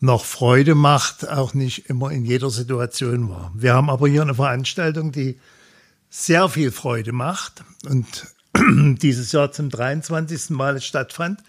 [0.00, 3.52] noch Freude macht, auch nicht immer in jeder Situation war.
[3.54, 5.38] Wir haben aber hier eine Veranstaltung, die
[6.10, 8.26] sehr viel Freude macht und
[9.00, 10.50] dieses Jahr zum 23.
[10.50, 11.40] Mal stattfand.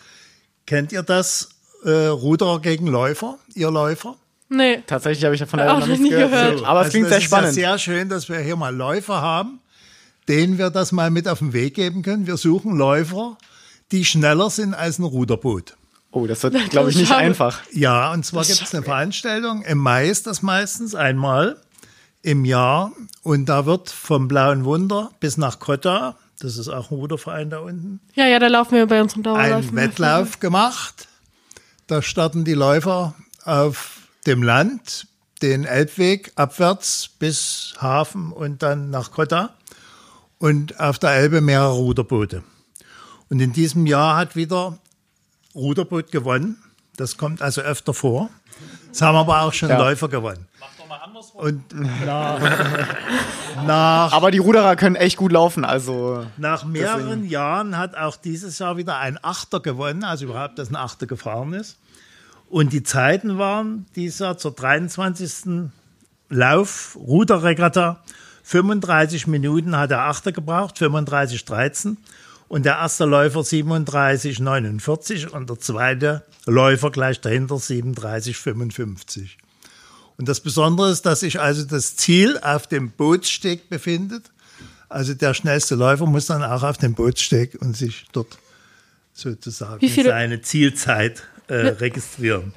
[0.70, 1.50] Kennt ihr das
[1.84, 4.16] äh, Ruderer gegen Läufer, ihr Läufer?
[4.50, 4.84] Nee.
[4.86, 6.30] Tatsächlich habe ich davon leider Auch noch nichts nie gehört.
[6.32, 6.60] gehört.
[6.60, 7.48] So, Aber es Also klingt das sehr ist spannend.
[7.48, 9.62] Ja sehr schön, dass wir hier mal Läufer haben,
[10.28, 12.28] denen wir das mal mit auf den Weg geben können.
[12.28, 13.36] Wir suchen Läufer,
[13.92, 15.76] die schneller sind als ein Ruderboot.
[16.12, 17.62] Oh, das wird, glaube ich, nicht einfach.
[17.72, 19.64] Ja, und zwar gibt es eine Veranstaltung.
[19.64, 21.58] Im Mai ist das meistens einmal
[22.22, 22.92] im Jahr.
[23.24, 27.60] Und da wird vom Blauen Wunder bis nach Kotta, das ist auch ein Ruderverein da
[27.60, 29.70] unten, Ja, ja, da laufen wir bei unseren Dauerläufen.
[29.72, 31.08] ein Wettlauf gemacht.
[31.88, 35.08] Da starten die Läufer auf dem Land
[35.42, 39.56] den Elbweg abwärts bis Hafen und dann nach Kotta
[40.38, 42.44] und auf der Elbe mehrere Ruderboote.
[43.30, 44.78] Und in diesem Jahr hat wieder
[45.56, 46.58] Ruderboot gewonnen.
[46.98, 48.30] Das kommt also öfter vor.
[48.92, 49.78] Es haben aber auch schon Ja.
[49.78, 50.48] Läufer gewonnen.
[51.34, 52.40] Und nach,
[53.66, 58.60] nach Aber die Ruderer können echt gut laufen, also nach mehreren Jahren hat auch dieses
[58.60, 61.78] Jahr wieder ein Achter gewonnen, also überhaupt, dass ein Achter gefahren ist.
[62.50, 65.70] Und die Zeiten waren dieses Jahr zur 23.
[66.30, 68.04] Lauf Ruderregatta
[68.44, 71.98] 35 Minuten hat der Achter gebraucht, 35 13
[72.48, 79.38] und der erste Läufer 37 49 und der zweite Läufer gleich dahinter 37 55.
[80.20, 84.32] Und das Besondere ist, dass sich also das Ziel auf dem Bootssteg befindet.
[84.90, 88.38] Also der schnellste Läufer muss dann auch auf dem Bootssteg und sich dort
[89.14, 92.54] sozusagen seine Zielzeit äh, registrieren.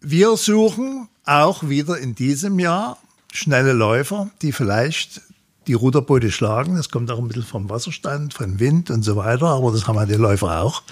[0.00, 2.98] Wir suchen auch wieder in diesem Jahr
[3.32, 5.20] schnelle Läufer, die vielleicht
[5.68, 6.74] die Ruderboote schlagen.
[6.74, 9.96] Das kommt auch ein bisschen vom Wasserstand, von Wind und so weiter, aber das haben
[9.98, 10.82] ja die Läufer auch.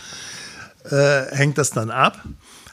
[0.88, 2.22] Äh, hängt das dann ab.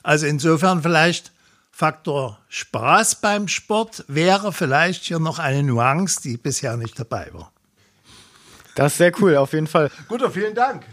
[0.03, 1.32] Also insofern vielleicht
[1.80, 7.53] Faktor Spaß beim Sport wäre vielleicht hier noch eine Nuance, die bisher nicht dabei war.
[8.75, 9.89] das ist sehr cool, auf jeden Fall.
[10.09, 10.84] Guter, vielen Dank.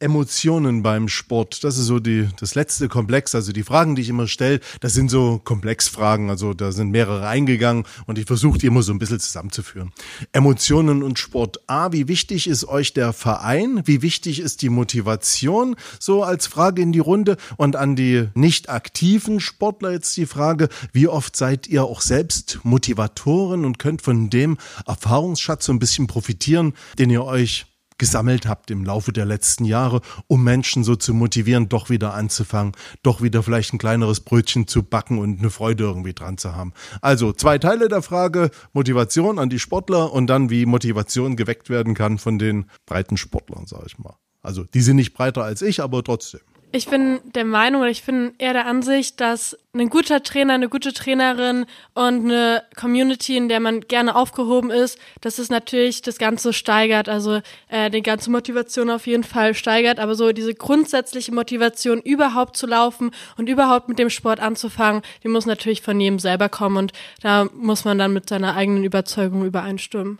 [0.00, 3.34] Emotionen beim Sport, das ist so die, das letzte Komplex.
[3.34, 6.30] Also die Fragen, die ich immer stelle, das sind so Komplexfragen.
[6.30, 9.92] Also da sind mehrere eingegangen und ich versuche die immer so ein bisschen zusammenzuführen.
[10.30, 11.58] Emotionen und Sport.
[11.66, 13.82] A, wie wichtig ist euch der Verein?
[13.86, 15.74] Wie wichtig ist die Motivation?
[15.98, 17.36] So als Frage in die Runde.
[17.56, 22.60] Und an die nicht aktiven Sportler jetzt die Frage, wie oft seid ihr auch selbst
[22.62, 27.66] Motivatoren und könnt von dem Erfahrungsschatz so ein bisschen profitieren, den ihr euch
[27.98, 32.72] gesammelt habt im Laufe der letzten Jahre, um Menschen so zu motivieren, doch wieder anzufangen,
[33.02, 36.72] doch wieder vielleicht ein kleineres Brötchen zu backen und eine Freude irgendwie dran zu haben.
[37.02, 41.94] Also zwei Teile der Frage, Motivation an die Sportler und dann wie Motivation geweckt werden
[41.94, 44.16] kann von den breiten Sportlern, sage ich mal.
[44.40, 46.40] Also die sind nicht breiter als ich, aber trotzdem.
[46.70, 50.68] Ich bin der Meinung oder ich bin eher der Ansicht, dass ein guter Trainer, eine
[50.68, 51.64] gute Trainerin
[51.94, 57.08] und eine Community, in der man gerne aufgehoben ist, dass es natürlich das Ganze steigert,
[57.08, 62.54] also äh, die ganze Motivation auf jeden Fall steigert, aber so diese grundsätzliche Motivation überhaupt
[62.54, 66.76] zu laufen und überhaupt mit dem Sport anzufangen, die muss natürlich von jedem selber kommen.
[66.76, 66.92] Und
[67.22, 70.18] da muss man dann mit seiner eigenen Überzeugung übereinstimmen.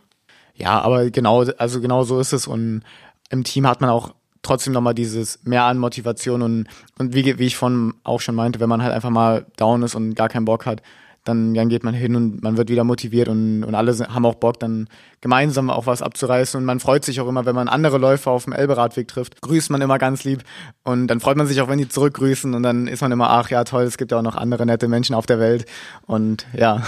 [0.55, 2.46] Ja, aber genau, also genau so ist es.
[2.46, 2.84] Und
[3.28, 6.66] im Team hat man auch trotzdem nochmal dieses mehr an Motivation und,
[6.99, 9.95] und wie, wie ich von auch schon meinte, wenn man halt einfach mal down ist
[9.95, 10.82] und gar keinen Bock hat,
[11.28, 14.36] dann, dann geht man hin und man wird wieder motiviert und, und alle haben auch
[14.36, 14.89] Bock, dann
[15.20, 16.59] gemeinsam auch was abzureißen.
[16.59, 19.70] Und man freut sich auch immer, wenn man andere Läufer auf dem Elberadweg trifft, grüßt
[19.70, 20.43] man immer ganz lieb.
[20.84, 23.51] Und dann freut man sich auch, wenn die zurückgrüßen und dann ist man immer, ach
[23.51, 25.66] ja toll, es gibt ja auch noch andere nette Menschen auf der Welt.
[26.07, 26.82] Und ja.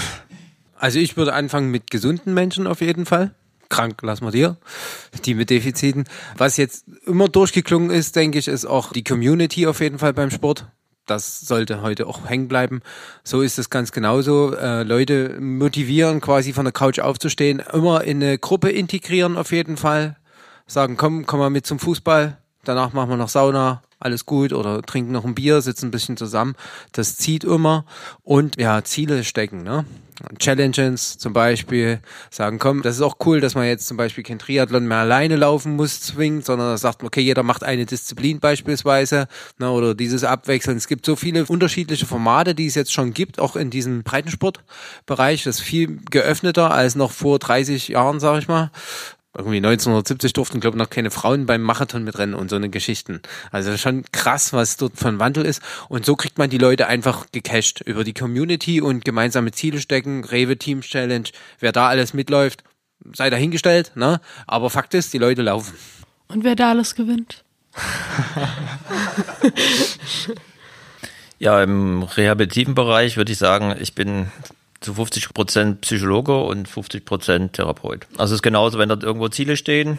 [0.77, 3.35] Also ich würde anfangen mit gesunden Menschen auf jeden Fall
[3.71, 4.57] krank lassen wir dir,
[5.25, 6.05] die mit Defiziten.
[6.37, 10.31] Was jetzt immer durchgeklungen ist, denke ich, ist auch die Community auf jeden Fall beim
[10.31, 10.67] Sport.
[11.07, 12.83] Das sollte heute auch hängen bleiben.
[13.25, 14.55] So ist es ganz genauso.
[14.55, 19.77] Äh, Leute motivieren, quasi von der Couch aufzustehen, immer in eine Gruppe integrieren auf jeden
[19.77, 20.17] Fall.
[20.67, 22.39] Sagen, komm, komm mal mit zum Fußball.
[22.63, 26.17] Danach machen wir noch Sauna, alles gut oder trinken noch ein Bier, sitzen ein bisschen
[26.17, 26.57] zusammen.
[26.93, 27.85] Das zieht immer
[28.25, 29.85] und ja, Ziele stecken, ne?
[30.39, 34.39] Challenges zum Beispiel, sagen, komm, das ist auch cool, dass man jetzt zum Beispiel kein
[34.39, 39.29] Triathlon mehr alleine laufen muss, zwingend, sondern sagt, okay, jeder macht eine Disziplin beispielsweise,
[39.59, 40.77] ne, oder dieses Abwechseln.
[40.77, 45.45] Es gibt so viele unterschiedliche Formate, die es jetzt schon gibt, auch in diesem Breitensportbereich.
[45.45, 48.71] Das ist viel geöffneter als noch vor 30 Jahren, sag ich mal
[49.37, 53.21] irgendwie 1970 durften, glaube ich, noch keine Frauen beim Marathon mitrennen und so eine Geschichten.
[53.53, 55.63] Also schon krass, was dort von Wandel ist.
[55.89, 60.25] Und so kriegt man die Leute einfach gecached über die Community und gemeinsame Ziele stecken,
[60.25, 61.29] Rewe Team Challenge,
[61.61, 62.65] wer da alles mitläuft,
[63.15, 64.21] sei dahingestellt, ne?
[64.47, 65.75] Aber Fakt ist, die Leute laufen.
[66.29, 67.45] Und wer da alles gewinnt?
[71.39, 74.33] ja, im rehabilitativen Bereich würde ich sagen, ich bin
[74.81, 78.07] zu 50 Prozent Psychologe und 50 Prozent Therapeut.
[78.13, 79.99] Also es ist genauso, wenn dort irgendwo Ziele stehen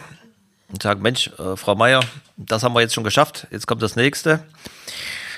[0.70, 2.00] und sagen, Mensch, äh, Frau Meier,
[2.36, 4.44] das haben wir jetzt schon geschafft, jetzt kommt das nächste.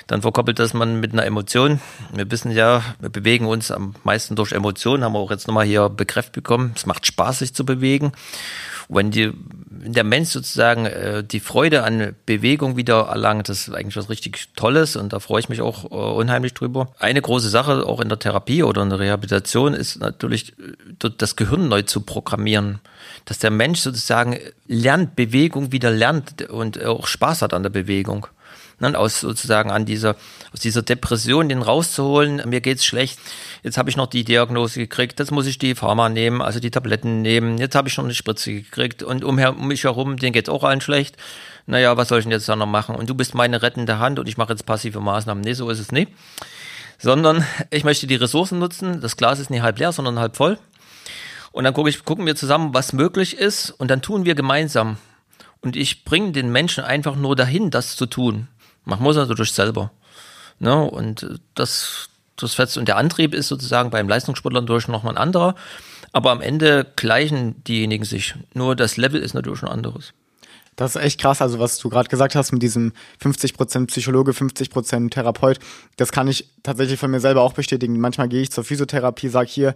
[0.07, 1.81] Dann verkoppelt das man mit einer Emotion.
[2.13, 5.65] Wir wissen ja, wir bewegen uns am meisten durch Emotionen, haben wir auch jetzt nochmal
[5.65, 6.73] hier bekräftigt bekommen.
[6.75, 8.11] Es macht Spaß, sich zu bewegen
[8.89, 9.31] wenn, die,
[9.69, 14.09] wenn der Mensch sozusagen äh, die Freude an Bewegung wieder erlangt, das ist eigentlich was
[14.09, 16.89] richtig Tolles und da freue ich mich auch äh, unheimlich drüber.
[16.99, 21.35] Eine große Sache auch in der Therapie oder in der Rehabilitation ist natürlich äh, das
[21.35, 22.79] Gehirn neu zu programmieren,
[23.25, 28.27] dass der Mensch sozusagen lernt, Bewegung wieder lernt und auch Spaß hat an der Bewegung
[28.81, 30.15] aus sozusagen an dieser,
[30.53, 33.19] aus dieser Depression den rauszuholen, mir geht's schlecht,
[33.65, 36.69] jetzt habe ich noch die Diagnose gekriegt, jetzt muss ich die Pharma nehmen, also die
[36.69, 40.33] Tabletten nehmen, jetzt habe ich noch eine Spritze gekriegt und um, um mich herum, denen
[40.33, 41.17] geht's auch allen schlecht.
[41.65, 42.95] Naja, was soll ich denn jetzt da noch machen?
[42.95, 45.43] Und du bist meine rettende Hand und ich mache jetzt passive Maßnahmen.
[45.43, 46.11] Nee, so ist es nicht.
[46.99, 49.01] Sondern ich möchte die Ressourcen nutzen.
[49.01, 50.59] Das Glas ist nicht halb leer, sondern halb voll.
[51.51, 53.71] Und dann gucke ich, gucken wir zusammen, was möglich ist.
[53.71, 54.97] Und dann tun wir gemeinsam.
[55.61, 58.47] Und ich bringe den Menschen einfach nur dahin, das zu tun.
[58.83, 59.91] Man muss also durch selber.
[60.59, 60.83] Ne?
[60.83, 62.77] Und das, das fetzt.
[62.77, 65.55] Und der Antrieb ist sozusagen beim Leistungssportler durch nochmal ein anderer.
[66.11, 68.35] Aber am Ende gleichen diejenigen sich.
[68.53, 70.13] Nur das Level ist natürlich ein anderes.
[70.75, 72.91] Das ist echt krass, also was du gerade gesagt hast mit diesem
[73.23, 75.59] 50% Psychologe, 50% Therapeut,
[75.95, 77.97] das kann ich tatsächlich von mir selber auch bestätigen.
[77.99, 79.75] Manchmal gehe ich zur Physiotherapie, sage hier,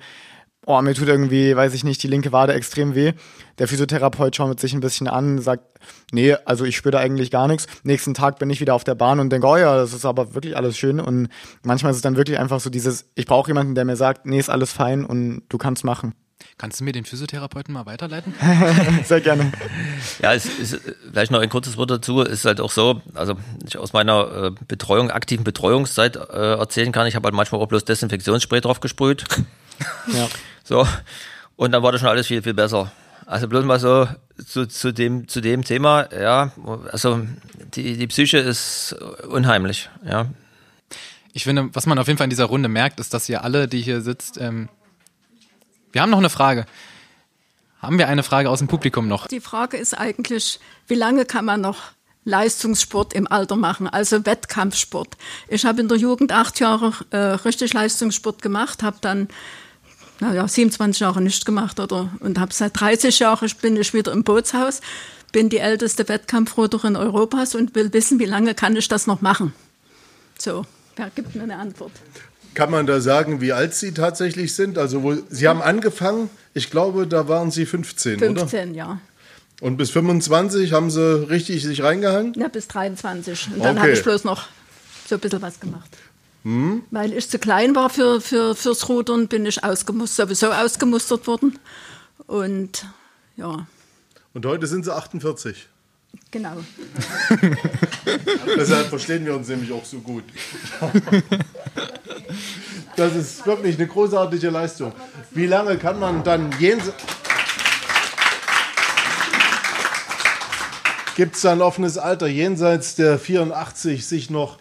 [0.69, 3.13] oh, mir tut irgendwie, weiß ich nicht, die linke Wade extrem weh.
[3.57, 5.63] Der Physiotherapeut schaut sich ein bisschen an, sagt,
[6.11, 7.65] nee, also ich spüre da eigentlich gar nichts.
[7.81, 10.35] Nächsten Tag bin ich wieder auf der Bahn und denke, oh ja, das ist aber
[10.35, 10.99] wirklich alles schön.
[10.99, 11.29] Und
[11.63, 14.37] manchmal ist es dann wirklich einfach so dieses, ich brauche jemanden, der mir sagt, nee,
[14.37, 16.13] ist alles fein und du kannst machen.
[16.59, 18.35] Kannst du mir den Physiotherapeuten mal weiterleiten?
[19.03, 19.51] Sehr gerne.
[20.21, 20.79] Ja, es ist
[21.11, 22.21] vielleicht noch ein kurzes Wort dazu.
[22.21, 23.33] Es ist halt auch so, also
[23.65, 27.67] ich aus meiner äh, Betreuung, aktiven Betreuungszeit äh, erzählen kann, ich habe halt manchmal auch
[27.67, 29.25] bloß Desinfektionsspray drauf gesprüht.
[30.07, 30.27] Ja.
[30.63, 30.87] So.
[31.55, 32.91] Und dann war das schon alles viel, viel besser.
[33.25, 34.07] Also bloß mal so
[34.47, 36.51] zu, zu, dem, zu dem Thema, ja,
[36.91, 37.25] also
[37.75, 38.95] die, die Psyche ist
[39.27, 40.27] unheimlich, ja.
[41.33, 43.67] Ich finde, was man auf jeden Fall in dieser Runde merkt, ist, dass ihr alle,
[43.67, 44.69] die hier sitzt, ähm,
[45.91, 46.65] wir haben noch eine Frage.
[47.81, 49.27] Haben wir eine Frage aus dem Publikum noch?
[49.27, 51.77] Die Frage ist eigentlich, wie lange kann man noch
[52.25, 55.17] Leistungssport im Alter machen, also Wettkampfsport.
[55.47, 59.29] Ich habe in der Jugend acht Jahre äh, richtig Leistungssport gemacht, habe dann
[60.19, 64.23] naja, 27 Jahre nicht gemacht oder und habe seit 30 Jahren bin ich wieder im
[64.23, 64.81] Bootshaus,
[65.31, 69.53] bin die älteste Wettkampfroderin Europas und will wissen, wie lange kann ich das noch machen.
[70.37, 70.65] So,
[70.95, 71.91] wer gibt mir eine Antwort?
[72.53, 74.77] Kann man da sagen, wie alt Sie tatsächlich sind?
[74.77, 78.39] Also wo, Sie haben angefangen, ich glaube, da waren Sie 15, 15 oder?
[78.41, 78.99] 15, ja.
[79.61, 82.33] Und bis 25 haben Sie richtig sich reingehalten?
[82.39, 83.49] Ja, bis 23.
[83.53, 83.79] Und dann okay.
[83.79, 84.47] habe ich bloß noch
[85.07, 85.89] so ein bisschen was gemacht.
[86.43, 86.83] Hm?
[86.91, 91.59] Weil ich zu klein war für, für, fürs Rudern, bin ich ausgemustert, sowieso ausgemustert worden.
[92.27, 92.85] Und
[93.35, 93.67] ja.
[94.33, 95.67] Und heute sind sie 48.
[96.31, 96.57] Genau.
[98.57, 100.23] Deshalb verstehen wir uns nämlich auch so gut.
[102.95, 104.91] Das ist wirklich eine großartige Leistung.
[105.31, 106.97] Wie lange kann man dann jenseits.
[111.15, 114.59] Gibt es da ein offenes Alter jenseits der 84 sich noch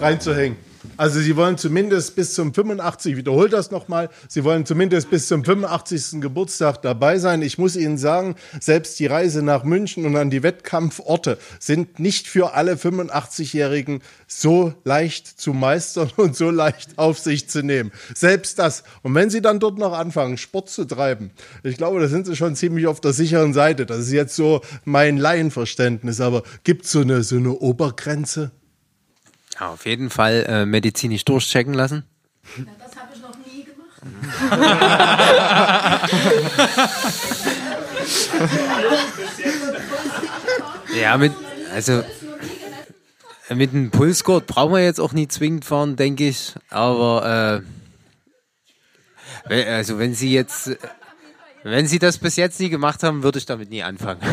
[0.00, 0.56] reinzuhängen?
[0.96, 5.44] Also sie wollen zumindest bis zum 85, ich das nochmal, sie wollen zumindest bis zum
[5.44, 6.20] 85.
[6.20, 7.42] Geburtstag dabei sein.
[7.42, 12.28] Ich muss Ihnen sagen, selbst die Reise nach München und an die Wettkampforte sind nicht
[12.28, 17.92] für alle 85-Jährigen so leicht zu meistern und so leicht auf sich zu nehmen.
[18.14, 18.82] Selbst das.
[19.02, 21.30] Und wenn sie dann dort noch anfangen, Sport zu treiben,
[21.62, 23.86] ich glaube, da sind sie schon ziemlich auf der sicheren Seite.
[23.86, 26.20] Das ist jetzt so mein Laienverständnis.
[26.20, 28.52] Aber gibt es so eine, so eine Obergrenze?
[29.60, 32.04] Ja, auf jeden Fall äh, medizinisch durchchecken lassen.
[32.56, 34.00] Ja, das habe ich noch nie gemacht.
[40.98, 41.32] Ja, mit,
[41.74, 42.02] also
[43.50, 46.54] mit einem Pulsgurt brauchen wir jetzt auch nicht zwingend fahren, denke ich.
[46.70, 47.62] Aber
[49.48, 50.70] äh, also wenn Sie jetzt,
[51.64, 54.20] wenn Sie das bis jetzt nie gemacht haben, würde ich damit nie anfangen.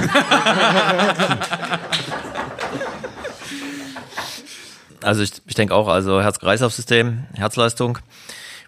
[5.02, 8.00] Also ich, ich denke auch, also Herz-Kreislauf-System, Herzleistung,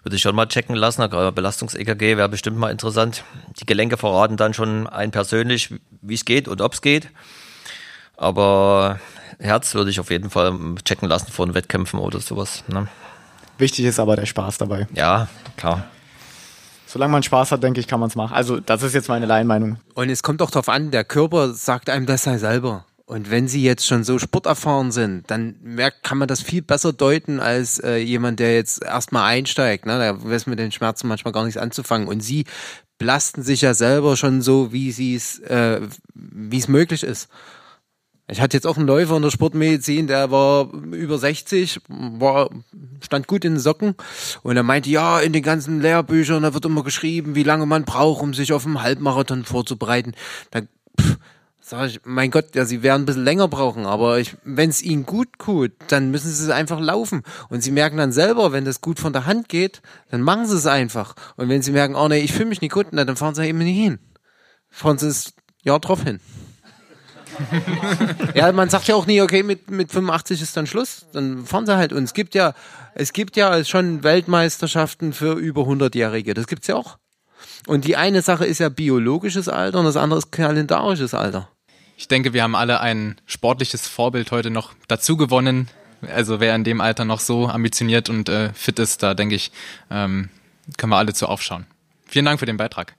[0.02, 1.08] würde ich schon mal checken lassen.
[1.08, 3.24] Belastungs-EKG wäre bestimmt mal interessant.
[3.60, 7.08] Die Gelenke verraten dann schon ein persönlich, wie es geht und ob es geht.
[8.16, 9.00] Aber
[9.38, 10.54] Herz würde ich auf jeden Fall
[10.84, 12.64] checken lassen vor den Wettkämpfen oder sowas.
[12.68, 12.88] Ne?
[13.58, 14.86] Wichtig ist aber der Spaß dabei.
[14.94, 15.84] Ja, klar.
[16.86, 18.34] Solange man Spaß hat, denke ich, kann man es machen.
[18.34, 19.78] Also das ist jetzt meine Laienmeinung.
[19.94, 22.84] Und es kommt doch darauf an, der Körper sagt einem das sei selber.
[23.10, 26.92] Und wenn Sie jetzt schon so sporterfahren sind, dann merkt, kann man das viel besser
[26.92, 29.84] deuten als äh, jemand, der jetzt erstmal einsteigt.
[29.84, 29.98] Ne?
[29.98, 32.06] Da weiß mit den Schmerzen manchmal gar nichts anzufangen.
[32.06, 32.44] Und Sie
[32.98, 35.80] belasten sich ja selber schon so, wie sie es, äh,
[36.14, 37.28] wie es möglich ist.
[38.28, 42.48] Ich hatte jetzt auch einen Läufer in der Sportmedizin, der war über 60, war,
[43.00, 43.96] stand gut in den Socken
[44.44, 47.84] und er meinte, ja, in den ganzen Lehrbüchern, da wird immer geschrieben, wie lange man
[47.84, 50.12] braucht, um sich auf einen Halbmarathon vorzubereiten.
[50.52, 50.60] Da
[51.70, 55.06] sag ich, mein Gott, ja, sie werden ein bisschen länger brauchen, aber wenn es ihnen
[55.06, 57.22] gut tut, dann müssen sie es einfach laufen.
[57.48, 60.56] Und sie merken dann selber, wenn das gut von der Hand geht, dann machen sie
[60.56, 61.14] es einfach.
[61.36, 63.46] Und wenn sie merken, oh nee, ich fühle mich nicht gut, na, dann fahren sie
[63.46, 64.00] eben nicht hin.
[64.68, 66.18] Fahren sie das Jahr drauf hin.
[68.34, 71.66] ja, man sagt ja auch nie, okay, mit, mit 85 ist dann Schluss, dann fahren
[71.66, 71.92] sie halt.
[71.92, 72.52] Und es gibt ja,
[72.94, 76.34] es gibt ja schon Weltmeisterschaften für über 100-Jährige.
[76.34, 76.98] Das gibt's ja auch.
[77.68, 81.48] Und die eine Sache ist ja biologisches Alter und das andere ist kalendarisches Alter.
[82.00, 85.68] Ich denke, wir haben alle ein sportliches Vorbild heute noch dazu gewonnen.
[86.00, 89.52] Also wer in dem Alter noch so ambitioniert und äh, fit ist, da denke ich,
[89.90, 90.30] ähm,
[90.78, 91.66] können wir alle zu aufschauen.
[92.06, 92.94] Vielen Dank für den Beitrag.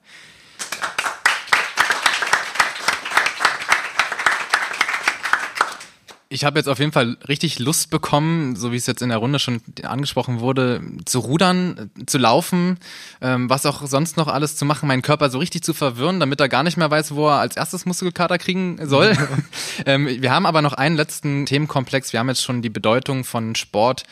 [6.32, 9.18] Ich habe jetzt auf jeden Fall richtig Lust bekommen, so wie es jetzt in der
[9.18, 12.78] Runde schon angesprochen wurde, zu rudern, äh, zu laufen,
[13.20, 16.40] ähm, was auch sonst noch alles zu machen, meinen Körper so richtig zu verwirren, damit
[16.40, 19.12] er gar nicht mehr weiß, wo er als erstes Muskelkater kriegen soll.
[19.86, 22.14] ähm, wir haben aber noch einen letzten Themenkomplex.
[22.14, 24.04] Wir haben jetzt schon die Bedeutung von Sport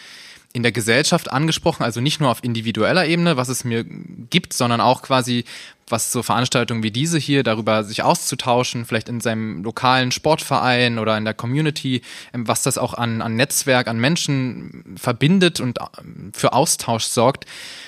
[0.52, 4.80] in der Gesellschaft angesprochen, also nicht nur auf individueller Ebene, was es mir gibt, sondern
[4.80, 5.44] auch quasi,
[5.91, 11.16] was so Veranstaltungen wie diese hier, darüber sich auszutauschen, vielleicht in seinem lokalen Sportverein oder
[11.16, 16.32] in der Community, ähm, was das auch an, an Netzwerk, an Menschen verbindet und ähm,
[16.34, 17.47] für Austausch sorgt.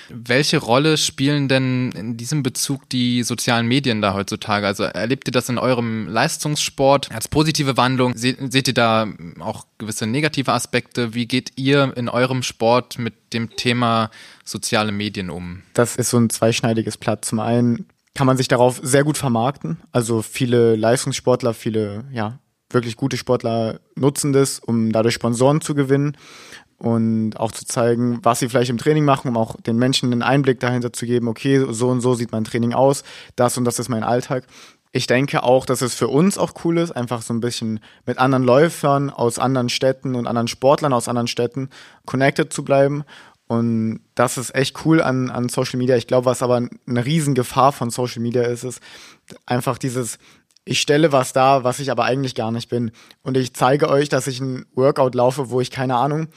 [0.09, 4.67] Welche Rolle spielen denn in diesem Bezug die sozialen Medien da heutzutage?
[4.67, 8.13] Also erlebt ihr das in eurem Leistungssport als positive Wandlung?
[8.15, 9.09] Se seht ihr da
[9.41, 11.15] auch gewisse negative Aspekte?
[11.15, 14.11] Wie geht ihr in eurem Sport mit dem Thema
[14.45, 15.63] soziale Medien um?
[15.73, 17.25] Das ist so ein zweischneidiges Blatt.
[17.25, 19.81] Zum einen kann man sich darauf sehr gut vermarkten.
[19.91, 22.39] Also viele Leistungssportler, viele ja
[22.71, 26.17] wirklich gute Sportler nutzen das, um dadurch Sponsoren zu gewinnen
[26.79, 30.23] und auch zu zeigen, was sie vielleicht im Training machen, um auch den Menschen einen
[30.23, 33.05] Einblick dahinter zu geben, okay, so und so sieht mein Training aus,
[33.37, 34.47] das und das ist mein Alltag.
[34.95, 38.19] Ich denke auch, dass es für uns auch cool ist, einfach so ein bisschen mit
[38.19, 41.71] anderen Läufern aus anderen Städten und anderen Sportlern aus anderen Städten
[42.05, 43.05] connected zu bleiben.
[43.49, 45.97] Und das ist echt cool an, an Social Media.
[45.97, 48.81] Ich glaube, was aber eine Riesengefahr von Social Media ist, ist
[49.45, 50.19] einfach dieses,
[50.65, 52.93] ich stelle was da, was ich aber eigentlich gar nicht bin.
[53.23, 56.29] Und ich zeige euch, dass ich ein Workout laufe, wo ich, keine Ahnung,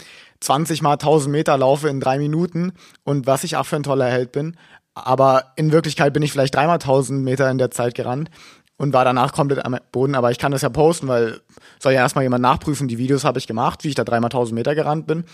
[0.42, 2.74] 20 mal 1000 Meter laufe in drei Minuten
[3.04, 4.58] und was ich auch für ein toller Held bin.
[4.94, 8.30] Aber in Wirklichkeit bin ich vielleicht dreimal 1000 Meter in der Zeit gerannt
[8.78, 10.16] und war danach komplett am Boden.
[10.16, 11.42] Aber ich kann das ja posten, weil
[11.80, 12.88] soll ja erstmal jemand nachprüfen.
[12.88, 15.26] Die Videos habe ich gemacht, wie ich da dreimal 1000 Meter gerannt bin.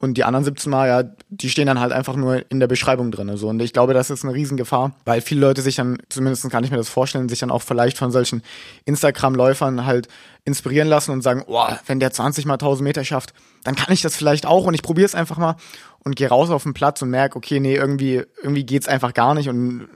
[0.00, 3.10] Und die anderen 17 Mal, ja, die stehen dann halt einfach nur in der Beschreibung
[3.10, 3.36] drin.
[3.36, 3.48] So.
[3.48, 6.70] Und ich glaube, das ist eine Riesengefahr, weil viele Leute sich dann, zumindest kann ich
[6.70, 8.42] mir das vorstellen, sich dann auch vielleicht von solchen
[8.84, 10.06] Instagram-Läufern halt
[10.44, 13.34] inspirieren lassen und sagen, oh, wenn der 20 mal 1000 Meter schafft,
[13.64, 15.56] dann kann ich das vielleicht auch und ich probiere es einfach mal
[16.04, 19.34] und gehe raus auf den Platz und merke, okay, nee, irgendwie, irgendwie geht's einfach gar
[19.34, 19.88] nicht und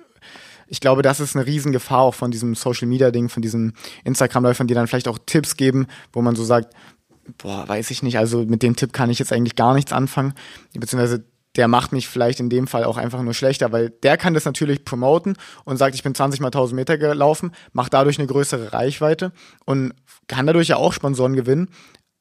[0.72, 3.74] ich glaube, das ist eine Riesengefahr auch von diesem Social Media Ding, von diesen
[4.04, 6.72] Instagram-Läufern, die dann vielleicht auch Tipps geben, wo man so sagt,
[7.38, 8.18] boah, weiß ich nicht.
[8.18, 10.34] Also mit dem Tipp kann ich jetzt eigentlich gar nichts anfangen.
[10.74, 11.24] Beziehungsweise
[11.56, 14.44] der macht mich vielleicht in dem Fall auch einfach nur schlechter, weil der kann das
[14.44, 18.72] natürlich promoten und sagt, ich bin 20 mal 1000 Meter gelaufen, macht dadurch eine größere
[18.72, 19.32] Reichweite
[19.66, 19.92] und
[20.28, 21.68] kann dadurch ja auch Sponsoren gewinnen.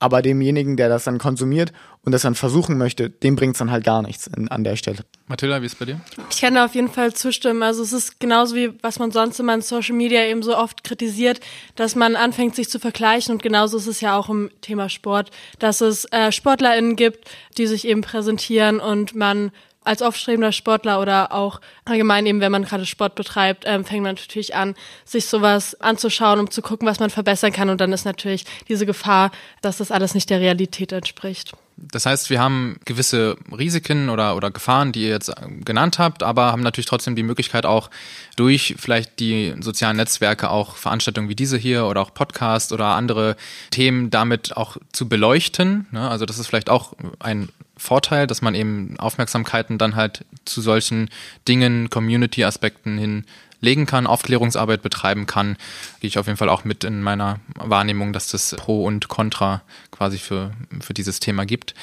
[0.02, 1.72] Aber demjenigen, der das dann konsumiert
[2.04, 4.76] und das dann versuchen möchte, dem bringt es dann halt gar nichts in, an der
[4.76, 5.06] Stelle.
[5.28, 6.02] Mathilda, wie ist es bei dir?
[6.32, 7.62] Ich kann da auf jeden Fall zustimmen.
[7.62, 10.84] Also es ist genauso wie was man sonst immer in Social Media eben so oft
[10.84, 11.40] kritisiert,
[11.76, 13.36] dass man anfängt, sich zu vergleichen.
[13.36, 15.30] Und genauso ist es ja auch im Thema Sport,
[15.60, 17.30] dass es äh, SportlerInnen gibt,
[17.60, 19.52] die sich eben präsentieren und man
[19.84, 24.16] als aufstrebender Sportler oder auch allgemein eben, wenn man gerade Sport betreibt, ähm, fängt man
[24.16, 24.76] natürlich an,
[25.06, 27.70] sich sowas anzuschauen, um zu gucken, was man verbessern kann.
[27.70, 29.32] Und dann ist natürlich diese Gefahr,
[29.62, 31.54] dass das alles nicht der Realität entspricht.
[31.78, 35.32] Das heißt, wir haben gewisse Risiken oder, oder Gefahren, die ihr jetzt
[35.66, 37.90] genannt habt, aber haben natürlich trotzdem die Möglichkeit auch
[38.36, 43.36] durch vielleicht die sozialen Netzwerke auch Veranstaltungen wie diese hier oder auch Podcast oder andere
[43.72, 45.88] Themen damit auch zu beleuchten.
[45.92, 46.08] Ne?
[46.08, 47.50] Also das ist vielleicht auch ein
[47.82, 51.10] Vorteil, dass man eben Aufmerksamkeiten dann halt zu solchen
[51.48, 53.26] Dingen, Community-Aspekten hin
[53.60, 55.58] legen kann, Aufklärungsarbeit betreiben kann,
[56.00, 59.64] gehe ich auf jeden Fall auch mit in meiner Wahrnehmung, dass das Pro und Contra
[59.90, 61.74] quasi für, für dieses Thema gibt.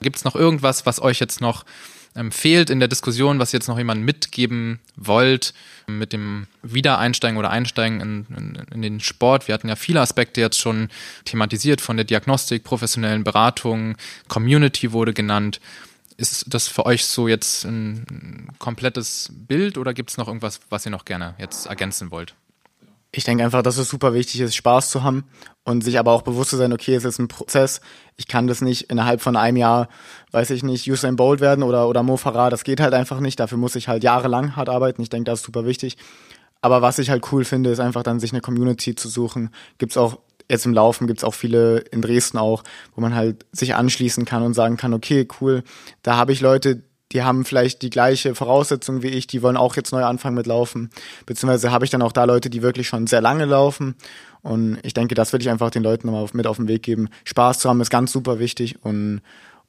[0.00, 1.64] Gibt es noch irgendwas, was euch jetzt noch
[2.16, 5.54] ähm, fehlt in der Diskussion, was jetzt noch jemand mitgeben wollt
[5.86, 9.48] mit dem Wiedereinsteigen oder Einsteigen in, in, in, den Sport?
[9.48, 10.88] Wir hatten ja viele Aspekte jetzt schon
[11.24, 13.96] thematisiert von der Diagnostik, professionellen Beratung,
[14.28, 15.60] Community wurde genannt.
[16.16, 20.86] Ist das für euch so jetzt ein komplettes Bild oder gibt es noch irgendwas, was
[20.86, 22.34] ihr noch gerne jetzt ergänzen wollt?
[23.16, 25.24] Ich denke einfach, dass es super wichtig ist, Spaß zu haben
[25.64, 27.80] und sich aber auch bewusst zu sein, okay, es ist ein Prozess.
[28.16, 29.88] Ich kann das nicht innerhalb von einem Jahr,
[30.34, 32.50] weiß ich nicht, Usain Bolt werden oder, oder Mo Farah.
[32.50, 33.38] Das geht halt einfach nicht.
[33.38, 35.00] Dafür muss ich halt jahrelang hart arbeiten.
[35.00, 35.96] Ich denke, das ist super wichtig.
[36.60, 39.50] Aber was ich halt cool finde, ist einfach dann sich eine Community zu suchen.
[39.78, 40.18] Gibt's auch
[40.50, 44.42] jetzt im Laufen gibt's auch viele in Dresden auch, wo man halt sich anschließen kann
[44.42, 45.62] und sagen kann, okay, cool,
[46.02, 46.82] da habe ich Leute,
[47.12, 50.46] die haben vielleicht die gleiche Voraussetzung wie ich, die wollen auch jetzt neu anfangen mit
[50.46, 50.90] Laufen.
[51.24, 53.94] Beziehungsweise habe ich dann auch da Leute, die wirklich schon sehr lange laufen.
[54.42, 57.08] Und ich denke, das würde ich einfach den Leuten nochmal mit auf den Weg geben.
[57.24, 59.22] Spaß zu haben ist ganz super wichtig und,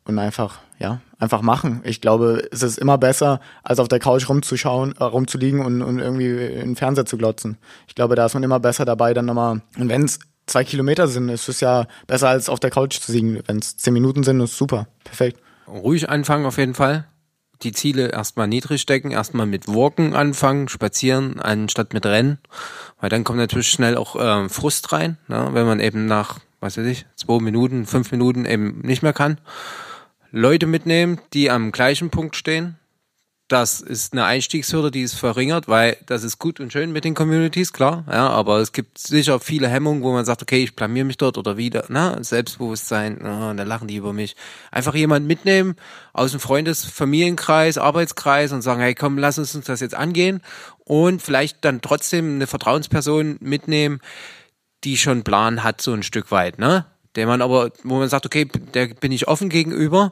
[0.06, 1.82] und einfach, ja, einfach machen.
[1.84, 6.00] Ich glaube, es ist immer besser, als auf der Couch rumzuschauen, äh, rumzuliegen und, und
[6.00, 7.58] irgendwie in den Fernseher zu glotzen.
[7.88, 11.08] Ich glaube, da ist man immer besser dabei, dann nochmal, und wenn es zwei Kilometer
[11.08, 13.42] sind, ist es ja besser als auf der Couch zu liegen.
[13.48, 14.88] Wenn es zehn Minuten sind, ist super.
[15.04, 15.40] Perfekt.
[15.68, 17.06] Ruhig anfangen auf jeden Fall
[17.64, 22.40] die Ziele erstmal niedrig stecken, erstmal mit Walken anfangen, spazieren, anstatt mit Rennen,
[23.00, 25.50] weil dann kommt natürlich schnell auch äh, Frust rein, ne?
[25.54, 29.40] wenn man eben nach, was weiß ich, zwei Minuten, fünf Minuten eben nicht mehr kann.
[30.38, 32.78] Leute mitnehmen, die am gleichen Punkt stehen,
[33.48, 37.14] das ist eine Einstiegshürde, die ist verringert, weil das ist gut und schön mit den
[37.14, 41.06] Communities, klar, ja, aber es gibt sicher viele Hemmungen, wo man sagt, okay, ich blamier
[41.06, 44.36] mich dort oder wieder, na, Selbstbewusstsein, na, und dann lachen die über mich.
[44.72, 45.78] Einfach jemand mitnehmen
[46.12, 50.42] aus dem Freundes-, Familienkreis, Arbeitskreis und sagen, hey, komm, lass uns das jetzt angehen
[50.80, 54.02] und vielleicht dann trotzdem eine Vertrauensperson mitnehmen,
[54.84, 56.88] die schon Plan hat, so ein Stück weit, ne?
[57.16, 60.12] Der man aber, wo man sagt, okay, der bin ich offen gegenüber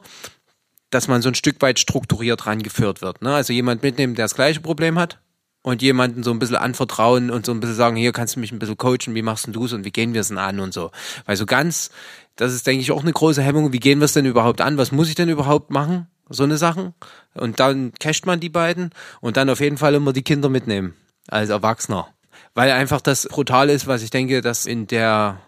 [0.94, 3.20] dass man so ein Stück weit strukturiert rangeführt wird.
[3.20, 3.34] Ne?
[3.34, 5.18] Also jemand mitnehmen, der das gleiche Problem hat
[5.62, 8.52] und jemanden so ein bisschen anvertrauen und so ein bisschen sagen, hier kannst du mich
[8.52, 10.72] ein bisschen coachen, wie machst du es und wie gehen wir es denn an und
[10.72, 10.92] so.
[11.26, 11.90] Weil so ganz,
[12.36, 14.78] das ist, denke ich, auch eine große Hemmung, wie gehen wir es denn überhaupt an,
[14.78, 16.94] was muss ich denn überhaupt machen, so eine Sachen.
[17.34, 18.90] Und dann casht man die beiden
[19.20, 20.94] und dann auf jeden Fall immer die Kinder mitnehmen,
[21.28, 22.08] als Erwachsener.
[22.54, 25.40] Weil einfach das brutal ist, was ich denke, dass in der,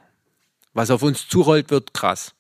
[0.76, 2.34] was auf uns zurollt, wird krass.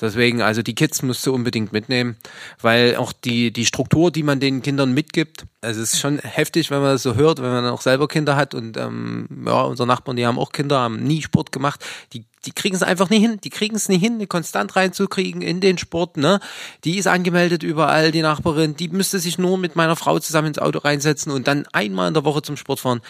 [0.00, 2.16] Deswegen, also die Kids musst du unbedingt mitnehmen,
[2.62, 6.70] weil auch die, die Struktur, die man den Kindern mitgibt, also es ist schon heftig,
[6.70, 9.88] wenn man das so hört, wenn man auch selber Kinder hat und ähm, ja, unsere
[9.88, 13.18] Nachbarn, die haben auch Kinder, haben nie Sport gemacht, die, die kriegen es einfach nie
[13.18, 16.38] hin, die kriegen es nie hin, eine konstant reinzukriegen in den Sport, ne?
[16.84, 20.60] Die ist angemeldet überall, die Nachbarin, die müsste sich nur mit meiner Frau zusammen ins
[20.60, 23.00] Auto reinsetzen und dann einmal in der Woche zum Sport fahren.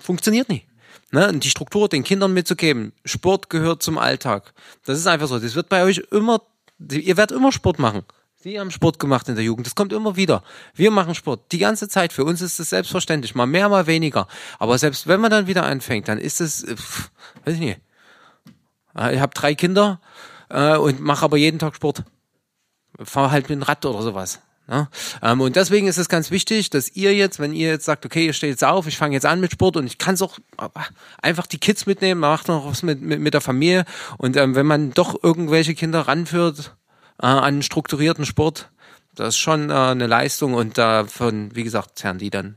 [0.00, 0.69] Funktioniert nicht
[1.10, 2.92] ne, die Struktur den Kindern mitzugeben.
[3.04, 4.52] Sport gehört zum Alltag.
[4.84, 5.38] Das ist einfach so.
[5.38, 6.42] Das wird bei euch immer,
[6.78, 8.02] ihr werdet immer Sport machen.
[8.42, 9.66] Sie haben Sport gemacht in der Jugend.
[9.66, 10.42] Das kommt immer wieder.
[10.74, 12.12] Wir machen Sport die ganze Zeit.
[12.12, 13.34] Für uns ist es selbstverständlich.
[13.34, 14.28] Mal mehr, mal weniger.
[14.58, 17.10] Aber selbst wenn man dann wieder anfängt, dann ist es, pff,
[17.44, 17.80] weiß ich nicht.
[18.94, 20.00] Ich habe drei Kinder
[20.48, 22.02] äh, und mache aber jeden Tag Sport.
[22.98, 24.40] Fahr halt mit dem Rad oder sowas.
[24.70, 24.88] Ja?
[25.22, 28.26] Ähm, und deswegen ist es ganz wichtig, dass ihr jetzt, wenn ihr jetzt sagt, okay,
[28.26, 30.38] ihr steht jetzt auf, ich fange jetzt an mit Sport und ich kann es auch
[30.58, 30.68] äh,
[31.20, 33.84] einfach die Kids mitnehmen, macht noch was mit, mit, mit der Familie.
[34.16, 36.76] Und ähm, wenn man doch irgendwelche Kinder ranführt
[37.20, 38.70] äh, an strukturierten Sport,
[39.16, 42.56] das ist schon äh, eine Leistung und davon, wie gesagt, zerren die dann.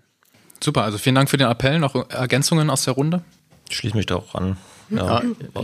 [0.63, 1.79] Super, also vielen Dank für den Appell.
[1.79, 3.23] Noch Ergänzungen aus der Runde?
[3.69, 4.55] Ich schließe mich da auch an.
[4.89, 5.21] Ja,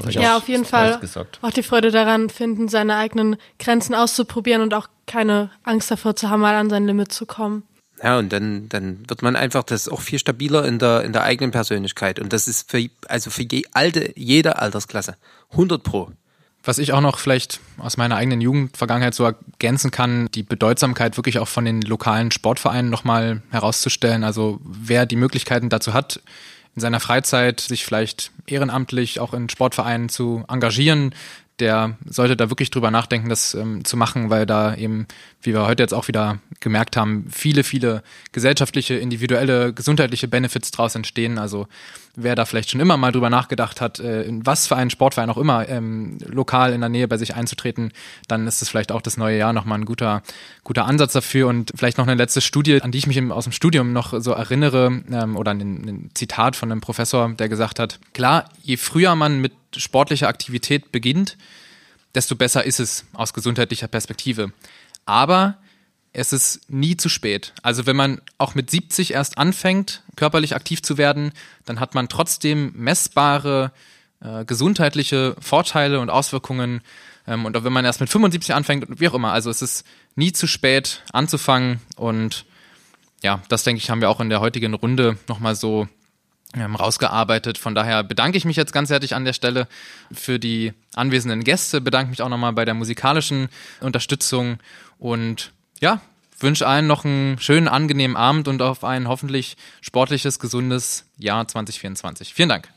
[0.10, 1.00] Ja, auf jeden Fall
[1.42, 6.30] auch die Freude daran finden, seine eigenen Grenzen auszuprobieren und auch keine Angst davor zu
[6.30, 7.64] haben, mal an sein Limit zu kommen.
[8.02, 11.24] Ja, und dann, dann wird man einfach das auch viel stabiler in der, in der
[11.24, 12.20] eigenen Persönlichkeit.
[12.20, 15.16] Und das ist für, also für je, alte, jede Altersklasse.
[15.52, 16.10] 100 pro.
[16.64, 21.40] Was ich auch noch vielleicht aus meiner eigenen Jugendvergangenheit so ergänzen kann, die Bedeutsamkeit wirklich
[21.40, 24.24] auch von den lokalen Sportvereinen nochmal herauszustellen.
[24.24, 26.22] Also wer die Möglichkeiten dazu hat,
[26.76, 31.14] in seiner Freizeit sich vielleicht ehrenamtlich auch in Sportvereinen zu engagieren,
[31.60, 35.08] der sollte da wirklich drüber nachdenken, das ähm, zu machen, weil da eben,
[35.42, 38.02] wie wir heute jetzt auch wieder gemerkt haben, viele, viele
[38.32, 41.38] gesellschaftliche, individuelle, gesundheitliche Benefits draus entstehen.
[41.38, 41.68] Also
[42.24, 45.30] wer da vielleicht schon immer mal drüber nachgedacht hat, äh, in was für einen Sportverein
[45.30, 47.92] auch immer ähm, lokal in der Nähe bei sich einzutreten,
[48.28, 50.22] dann ist es vielleicht auch das neue Jahr nochmal ein guter,
[50.64, 51.48] guter Ansatz dafür.
[51.48, 54.14] Und vielleicht noch eine letzte Studie, an die ich mich im, aus dem Studium noch
[54.20, 58.78] so erinnere, ähm, oder ein, ein Zitat von einem Professor, der gesagt hat, klar, je
[58.78, 61.38] früher man mit sportlicher Aktivität beginnt,
[62.16, 64.52] desto besser ist es aus gesundheitlicher Perspektive.
[65.06, 65.58] Aber
[66.14, 67.54] es ist nie zu spät.
[67.62, 71.32] Also wenn man auch mit 70 erst anfängt, körperlich aktiv zu werden,
[71.66, 73.72] dann hat man trotzdem messbare
[74.22, 76.82] äh, gesundheitliche Vorteile und Auswirkungen.
[77.28, 79.32] Ähm, und auch wenn man erst mit 75 anfängt, wie auch immer.
[79.32, 81.80] Also es ist nie zu spät anzufangen.
[81.96, 82.46] Und
[83.22, 85.88] ja, das denke ich, haben wir auch in der heutigen Runde nochmal so
[86.56, 87.58] ähm, rausgearbeitet.
[87.60, 89.68] Von daher bedanke ich mich jetzt ganz herzlich an der Stelle
[90.12, 93.50] für die anwesenden Gäste, bedanke mich auch nochmal bei der musikalischen
[93.82, 94.58] Unterstützung
[94.98, 96.02] und ja,
[96.40, 102.34] wünsche allen noch einen schönen, angenehmen Abend und auf ein hoffentlich sportliches, gesundes Jahr 2024.
[102.34, 102.70] Vielen Dank.